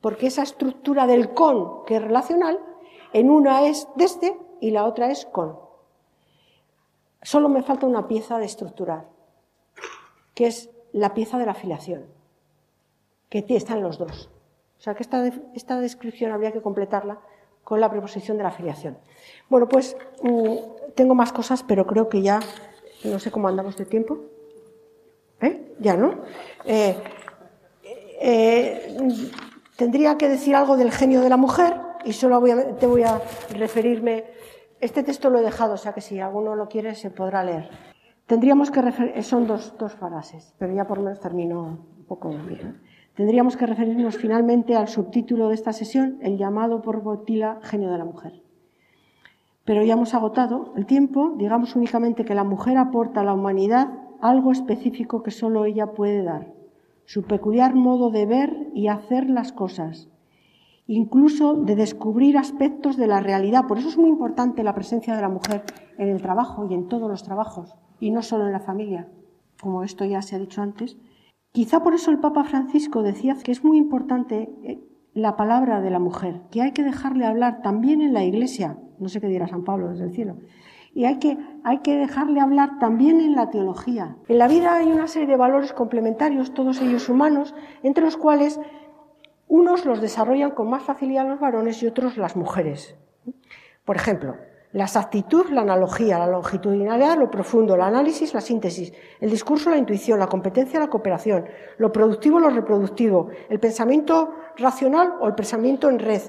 Porque 0.00 0.28
esa 0.28 0.42
estructura 0.42 1.06
del 1.06 1.34
con, 1.34 1.84
que 1.84 1.96
es 1.96 2.02
relacional, 2.02 2.58
en 3.12 3.30
una 3.30 3.66
es 3.66 3.88
desde 3.96 4.36
y 4.60 4.70
la 4.70 4.84
otra 4.84 5.10
es 5.10 5.26
con. 5.26 5.58
Solo 7.22 7.48
me 7.48 7.62
falta 7.62 7.86
una 7.86 8.06
pieza 8.06 8.38
de 8.38 8.46
estructurar, 8.46 9.06
que 10.34 10.46
es 10.46 10.70
la 10.92 11.14
pieza 11.14 11.38
de 11.38 11.46
la 11.46 11.54
filiación, 11.54 12.06
que 13.28 13.44
están 13.48 13.82
los 13.82 13.98
dos. 13.98 14.30
O 14.78 14.80
sea 14.80 14.94
que 14.94 15.02
esta, 15.02 15.26
esta 15.54 15.80
descripción 15.80 16.32
habría 16.32 16.52
que 16.52 16.62
completarla 16.62 17.18
con 17.64 17.80
la 17.80 17.90
preposición 17.90 18.38
de 18.38 18.44
la 18.44 18.50
filiación. 18.50 18.96
Bueno, 19.50 19.68
pues 19.68 19.96
mm, 20.22 20.56
tengo 20.94 21.14
más 21.14 21.32
cosas, 21.32 21.62
pero 21.64 21.86
creo 21.86 22.08
que 22.08 22.22
ya, 22.22 22.40
no 23.04 23.18
sé 23.18 23.30
cómo 23.30 23.48
andamos 23.48 23.76
de 23.76 23.84
tiempo. 23.84 24.18
¿Eh? 25.40 25.74
Ya, 25.78 25.96
¿no? 25.96 26.22
Eh, 26.64 26.96
eh, 28.20 28.96
tendría 29.76 30.16
que 30.18 30.28
decir 30.28 30.56
algo 30.56 30.76
del 30.76 30.90
genio 30.90 31.20
de 31.20 31.28
la 31.28 31.36
mujer 31.36 31.74
y 32.04 32.12
solo 32.12 32.42
te 32.78 32.86
voy 32.86 33.02
a 33.02 33.20
referirme. 33.50 34.24
Este 34.80 35.02
texto 35.02 35.30
lo 35.30 35.38
he 35.38 35.42
dejado, 35.42 35.74
o 35.74 35.76
sea 35.76 35.92
que 35.92 36.00
si 36.00 36.20
alguno 36.20 36.54
lo 36.56 36.68
quiere 36.68 36.94
se 36.94 37.10
podrá 37.10 37.44
leer. 37.44 37.70
Tendríamos 38.26 38.70
que 38.70 38.82
referir, 38.82 39.22
son 39.24 39.46
dos, 39.46 39.74
dos 39.78 39.94
frases, 39.94 40.54
pero 40.58 40.74
ya 40.74 40.86
por 40.86 40.98
lo 40.98 41.04
menos 41.04 41.20
termino 41.20 41.62
un 41.62 42.04
poco 42.06 42.28
bien. 42.28 42.80
Tendríamos 43.14 43.56
que 43.56 43.66
referirnos 43.66 44.16
finalmente 44.16 44.76
al 44.76 44.86
subtítulo 44.86 45.48
de 45.48 45.54
esta 45.54 45.72
sesión, 45.72 46.18
el 46.22 46.36
llamado 46.36 46.82
por 46.82 47.02
Botila 47.02 47.58
Genio 47.62 47.90
de 47.90 47.98
la 47.98 48.04
Mujer. 48.04 48.47
Pero 49.68 49.84
ya 49.84 49.92
hemos 49.92 50.14
agotado 50.14 50.72
el 50.76 50.86
tiempo, 50.86 51.34
digamos 51.36 51.76
únicamente 51.76 52.24
que 52.24 52.34
la 52.34 52.42
mujer 52.42 52.78
aporta 52.78 53.20
a 53.20 53.24
la 53.24 53.34
humanidad 53.34 53.90
algo 54.18 54.50
específico 54.50 55.22
que 55.22 55.30
solo 55.30 55.66
ella 55.66 55.92
puede 55.92 56.22
dar, 56.22 56.54
su 57.04 57.24
peculiar 57.24 57.74
modo 57.74 58.08
de 58.08 58.24
ver 58.24 58.70
y 58.72 58.88
hacer 58.88 59.28
las 59.28 59.52
cosas, 59.52 60.08
incluso 60.86 61.52
de 61.52 61.76
descubrir 61.76 62.38
aspectos 62.38 62.96
de 62.96 63.08
la 63.08 63.20
realidad. 63.20 63.66
Por 63.68 63.76
eso 63.76 63.90
es 63.90 63.98
muy 63.98 64.08
importante 64.08 64.64
la 64.64 64.74
presencia 64.74 65.14
de 65.14 65.20
la 65.20 65.28
mujer 65.28 65.64
en 65.98 66.08
el 66.08 66.22
trabajo 66.22 66.66
y 66.66 66.72
en 66.72 66.88
todos 66.88 67.10
los 67.10 67.22
trabajos, 67.22 67.74
y 68.00 68.10
no 68.10 68.22
solo 68.22 68.46
en 68.46 68.52
la 68.52 68.60
familia, 68.60 69.10
como 69.60 69.84
esto 69.84 70.06
ya 70.06 70.22
se 70.22 70.34
ha 70.34 70.38
dicho 70.38 70.62
antes, 70.62 70.96
Quizá 71.52 71.82
por 71.82 71.92
eso 71.92 72.10
el 72.10 72.20
Papa 72.20 72.44
Francisco 72.44 73.02
decía 73.02 73.36
que 73.44 73.52
es 73.52 73.64
muy 73.64 73.76
importante 73.76 74.50
eh, 74.62 74.80
la 75.12 75.36
palabra 75.36 75.82
de 75.82 75.90
la 75.90 75.98
mujer, 75.98 76.40
que 76.50 76.62
hay 76.62 76.72
que 76.72 76.84
dejarle 76.84 77.26
hablar 77.26 77.60
también 77.60 78.00
en 78.00 78.14
la 78.14 78.24
iglesia, 78.24 78.78
no 79.00 79.08
sé 79.08 79.20
qué 79.20 79.26
dirá 79.28 79.48
San 79.48 79.64
Pablo 79.64 79.90
desde 79.90 80.04
el 80.04 80.12
cielo, 80.12 80.36
y 80.94 81.04
hay 81.04 81.18
que, 81.18 81.36
hay 81.64 81.78
que 81.78 81.96
dejarle 81.96 82.40
hablar 82.40 82.78
también 82.78 83.20
en 83.20 83.34
la 83.34 83.50
teología. 83.50 84.16
En 84.26 84.38
la 84.38 84.48
vida 84.48 84.74
hay 84.74 84.90
una 84.90 85.06
serie 85.06 85.28
de 85.28 85.36
valores 85.36 85.72
complementarios, 85.72 86.54
todos 86.54 86.80
ellos 86.80 87.08
humanos, 87.08 87.54
entre 87.82 88.04
los 88.04 88.16
cuales 88.16 88.58
unos 89.46 89.84
los 89.84 90.00
desarrollan 90.00 90.50
con 90.52 90.68
más 90.68 90.82
facilidad 90.82 91.28
los 91.28 91.40
varones 91.40 91.82
y 91.82 91.86
otros 91.86 92.16
las 92.16 92.36
mujeres. 92.36 92.96
Por 93.84 93.96
ejemplo, 93.96 94.36
la 94.72 94.84
exactitud, 94.84 95.46
la 95.50 95.62
analogía, 95.62 96.18
la 96.18 96.26
longitudinalidad, 96.26 97.16
lo 97.16 97.30
profundo, 97.30 97.74
el 97.74 97.80
análisis, 97.80 98.34
la 98.34 98.42
síntesis, 98.42 98.92
el 99.20 99.30
discurso, 99.30 99.70
la 99.70 99.78
intuición, 99.78 100.18
la 100.18 100.26
competencia, 100.26 100.78
la 100.78 100.88
cooperación, 100.88 101.46
lo 101.78 101.90
productivo, 101.90 102.38
lo 102.38 102.50
reproductivo, 102.50 103.28
el 103.48 103.58
pensamiento 103.60 104.34
racional 104.56 105.14
o 105.20 105.26
el 105.26 105.34
pensamiento 105.34 105.88
en 105.88 105.98
red, 105.98 106.20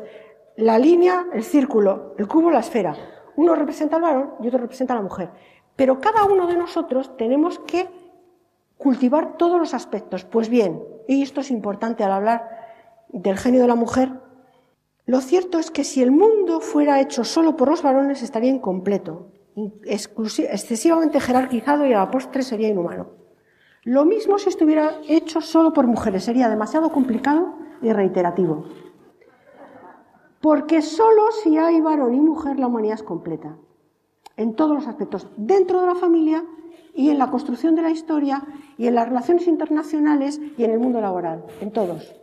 la 0.60 0.78
línea, 0.78 1.26
el 1.34 1.44
círculo, 1.44 2.16
el 2.18 2.28
cubo, 2.28 2.52
la 2.52 2.60
esfera. 2.60 2.96
Uno 3.36 3.56
representa 3.56 3.96
al 3.96 4.02
varón 4.02 4.34
y 4.42 4.48
otro 4.48 4.60
representa 4.60 4.94
a 4.94 4.98
la 4.98 5.04
mujer. 5.04 5.32
Pero 5.76 6.00
cada 6.00 6.26
uno 6.26 6.48
de 6.48 6.58
nosotros 6.58 7.16
tenemos 7.16 7.60
que 7.60 7.88
cultivar 8.78 9.38
todos 9.38 9.60
los 9.60 9.74
aspectos. 9.74 10.26
Pues 10.26 10.50
bien, 10.50 10.84
y 11.08 11.22
esto 11.22 11.42
es 11.42 11.50
importante 11.50 12.04
al 12.04 12.12
hablar 12.12 12.50
del 13.08 13.38
genio 13.38 13.62
de 13.62 13.68
la 13.68 13.76
mujer, 13.76 14.12
lo 15.06 15.22
cierto 15.22 15.58
es 15.58 15.72
que 15.72 15.84
si 15.84 16.04
el 16.04 16.12
mundo 16.12 16.60
fuera 16.60 17.00
hecho 17.00 17.24
solo 17.24 17.56
por 17.56 17.70
los 17.70 17.82
varones 17.82 18.22
estaría 18.22 18.52
incompleto, 18.52 19.32
excesivamente 19.86 21.20
jerarquizado 21.20 21.86
y 21.86 21.94
a 21.94 22.00
la 22.00 22.12
postre 22.12 22.44
sería 22.44 22.68
inhumano. 22.68 23.08
Lo 23.84 24.06
mismo 24.06 24.38
si 24.38 24.50
estuviera 24.50 24.98
hecho 25.08 25.42
solo 25.42 25.74
por 25.74 25.88
mujeres, 25.88 26.26
sería 26.26 26.50
demasiado 26.50 26.92
complicado 26.92 27.56
y 27.82 27.92
reiterativo. 27.92 28.66
Porque 30.42 30.82
solo 30.82 31.32
si 31.44 31.58
hay 31.58 31.82
varón 31.82 32.14
y 32.14 32.20
mujer 32.20 32.60
la 32.60 32.68
humanidad 32.68 32.96
es 32.96 33.04
completa, 33.04 33.58
en 34.38 34.56
todos 34.56 34.74
los 34.74 34.88
aspectos, 34.88 35.28
dentro 35.36 35.82
de 35.82 35.88
la 35.88 35.96
familia 35.96 36.46
y 36.94 37.10
en 37.10 37.18
la 37.18 37.30
construcción 37.30 37.76
de 37.76 37.82
la 37.82 37.90
historia 37.90 38.46
y 38.78 38.88
en 38.88 38.96
las 38.96 39.08
relaciones 39.08 39.48
internacionales 39.48 40.40
y 40.58 40.64
en 40.64 40.72
el 40.72 40.80
mundo 40.80 41.02
laboral, 41.02 41.44
en 41.60 41.72
todos. 41.72 42.16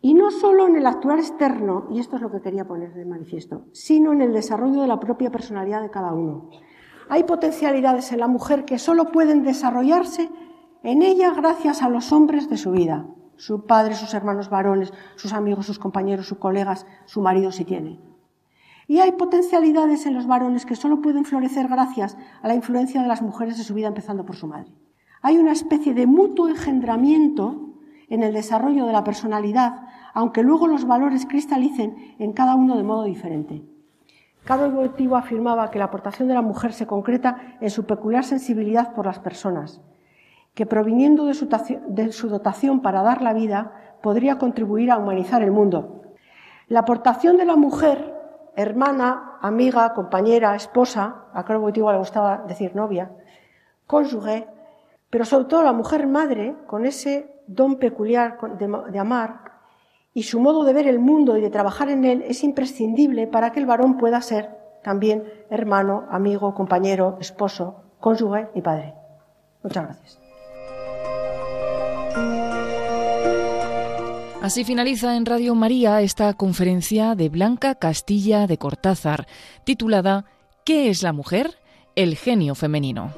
Y 0.00 0.14
no 0.14 0.30
solo 0.30 0.66
en 0.66 0.76
el 0.76 0.86
actuar 0.86 1.18
externo, 1.18 1.86
y 1.90 1.98
esto 1.98 2.16
es 2.16 2.22
lo 2.22 2.30
que 2.30 2.40
quería 2.40 2.68
poner 2.68 2.94
de 2.94 3.04
manifiesto, 3.04 3.64
sino 3.72 4.12
en 4.12 4.20
el 4.20 4.32
desarrollo 4.32 4.82
de 4.82 4.86
la 4.86 5.00
propia 5.00 5.30
personalidad 5.30 5.82
de 5.82 5.90
cada 5.90 6.12
uno. 6.12 6.50
Hay 7.08 7.24
potencialidades 7.24 8.12
en 8.12 8.20
la 8.20 8.28
mujer 8.28 8.64
que 8.64 8.78
solo 8.78 9.10
pueden 9.10 9.42
desarrollarse 9.42 10.30
en 10.82 11.02
ella 11.02 11.32
gracias 11.34 11.82
a 11.82 11.88
los 11.88 12.12
hombres 12.12 12.48
de 12.48 12.58
su 12.58 12.70
vida, 12.70 13.06
su 13.38 13.64
padre, 13.64 13.94
sus 13.94 14.12
hermanos 14.12 14.50
varones, 14.50 14.92
sus 15.16 15.32
amigos, 15.32 15.64
sus 15.64 15.78
compañeros, 15.78 16.26
sus 16.26 16.38
colegas, 16.38 16.86
su 17.06 17.22
marido 17.22 17.50
si 17.50 17.64
tiene. 17.64 17.98
Y 18.86 18.98
hay 18.98 19.12
potencialidades 19.12 20.06
en 20.06 20.14
los 20.14 20.26
varones 20.26 20.66
que 20.66 20.76
solo 20.76 21.00
pueden 21.00 21.24
florecer 21.24 21.68
gracias 21.68 22.18
a 22.42 22.48
la 22.48 22.54
influencia 22.54 23.00
de 23.00 23.08
las 23.08 23.22
mujeres 23.22 23.56
de 23.56 23.64
su 23.64 23.74
vida, 23.74 23.88
empezando 23.88 24.24
por 24.24 24.36
su 24.36 24.46
madre. 24.46 24.74
Hay 25.22 25.38
una 25.38 25.52
especie 25.52 25.94
de 25.94 26.06
mutuo 26.06 26.48
engendramiento 26.48 27.74
en 28.08 28.22
el 28.22 28.32
desarrollo 28.32 28.86
de 28.86 28.92
la 28.92 29.04
personalidad, 29.04 29.86
aunque 30.14 30.42
luego 30.42 30.66
los 30.66 30.86
valores 30.86 31.26
cristalicen 31.26 32.16
en 32.18 32.32
cada 32.32 32.54
uno 32.54 32.76
de 32.76 32.82
modo 32.82 33.04
diferente. 33.04 33.62
Carlos 34.44 34.72
Boitivo 34.72 35.16
afirmaba 35.16 35.70
que 35.70 35.78
la 35.78 35.86
aportación 35.86 36.26
de 36.26 36.34
la 36.34 36.42
mujer 36.42 36.72
se 36.72 36.86
concreta 36.86 37.56
en 37.60 37.70
su 37.70 37.84
peculiar 37.84 38.24
sensibilidad 38.24 38.94
por 38.94 39.06
las 39.06 39.18
personas, 39.18 39.82
que 40.54 40.66
proviniendo 40.66 41.26
de 41.26 41.34
su, 41.34 41.48
de 41.88 42.12
su 42.12 42.28
dotación 42.28 42.80
para 42.80 43.02
dar 43.02 43.22
la 43.22 43.32
vida, 43.32 43.96
podría 44.02 44.38
contribuir 44.38 44.90
a 44.90 44.98
humanizar 44.98 45.42
el 45.42 45.50
mundo. 45.50 46.02
La 46.68 46.80
aportación 46.80 47.36
de 47.36 47.44
la 47.44 47.56
mujer, 47.56 48.14
hermana, 48.56 49.38
amiga, 49.40 49.94
compañera, 49.94 50.54
esposa, 50.54 51.24
a 51.32 51.44
Carlos 51.44 51.62
Boitivo 51.62 51.92
le 51.92 51.98
gustaba 51.98 52.44
decir 52.46 52.74
novia, 52.74 53.10
cónyuge, 53.86 54.46
pero 55.10 55.24
sobre 55.24 55.46
todo 55.46 55.62
la 55.62 55.72
mujer 55.72 56.06
madre, 56.06 56.54
con 56.66 56.84
ese 56.84 57.32
don 57.46 57.76
peculiar 57.76 58.38
de, 58.58 58.98
amar 58.98 59.52
y 60.12 60.24
su 60.24 60.38
modo 60.40 60.64
de 60.64 60.74
ver 60.74 60.86
el 60.86 60.98
mundo 60.98 61.36
y 61.36 61.40
de 61.40 61.50
trabajar 61.50 61.88
en 61.88 62.04
él 62.04 62.22
es 62.26 62.44
imprescindible 62.44 63.26
para 63.26 63.52
que 63.52 63.60
el 63.60 63.66
varón 63.66 63.96
pueda 63.96 64.20
ser 64.20 64.50
también 64.82 65.24
hermano, 65.50 66.06
amigo, 66.10 66.54
compañero, 66.54 67.16
esposo, 67.20 67.82
cónyuge 68.00 68.48
y 68.54 68.60
padre. 68.60 68.94
Muchas 69.62 69.84
gracias. 69.84 70.27
Así 74.40 74.62
finaliza 74.64 75.16
en 75.16 75.26
Radio 75.26 75.56
María 75.56 76.00
esta 76.00 76.32
conferencia 76.32 77.16
de 77.16 77.28
Blanca 77.28 77.74
Castilla 77.74 78.46
de 78.46 78.56
Cortázar, 78.56 79.26
titulada 79.64 80.26
¿Qué 80.64 80.90
es 80.90 81.02
la 81.02 81.12
mujer? 81.12 81.58
El 81.96 82.16
genio 82.16 82.54
femenino. 82.54 83.12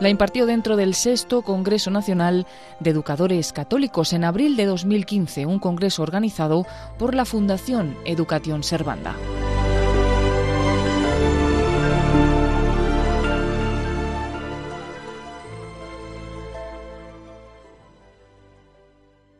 La 0.00 0.08
impartió 0.08 0.44
dentro 0.44 0.76
del 0.76 0.94
sexto 0.94 1.42
Congreso 1.42 1.90
Nacional 1.92 2.46
de 2.80 2.90
Educadores 2.90 3.52
Católicos 3.52 4.12
en 4.12 4.24
abril 4.24 4.56
de 4.56 4.66
2015, 4.66 5.46
un 5.46 5.60
congreso 5.60 6.02
organizado 6.02 6.66
por 6.98 7.14
la 7.14 7.24
Fundación 7.24 7.96
Educación 8.04 8.64
Servanda. 8.64 9.14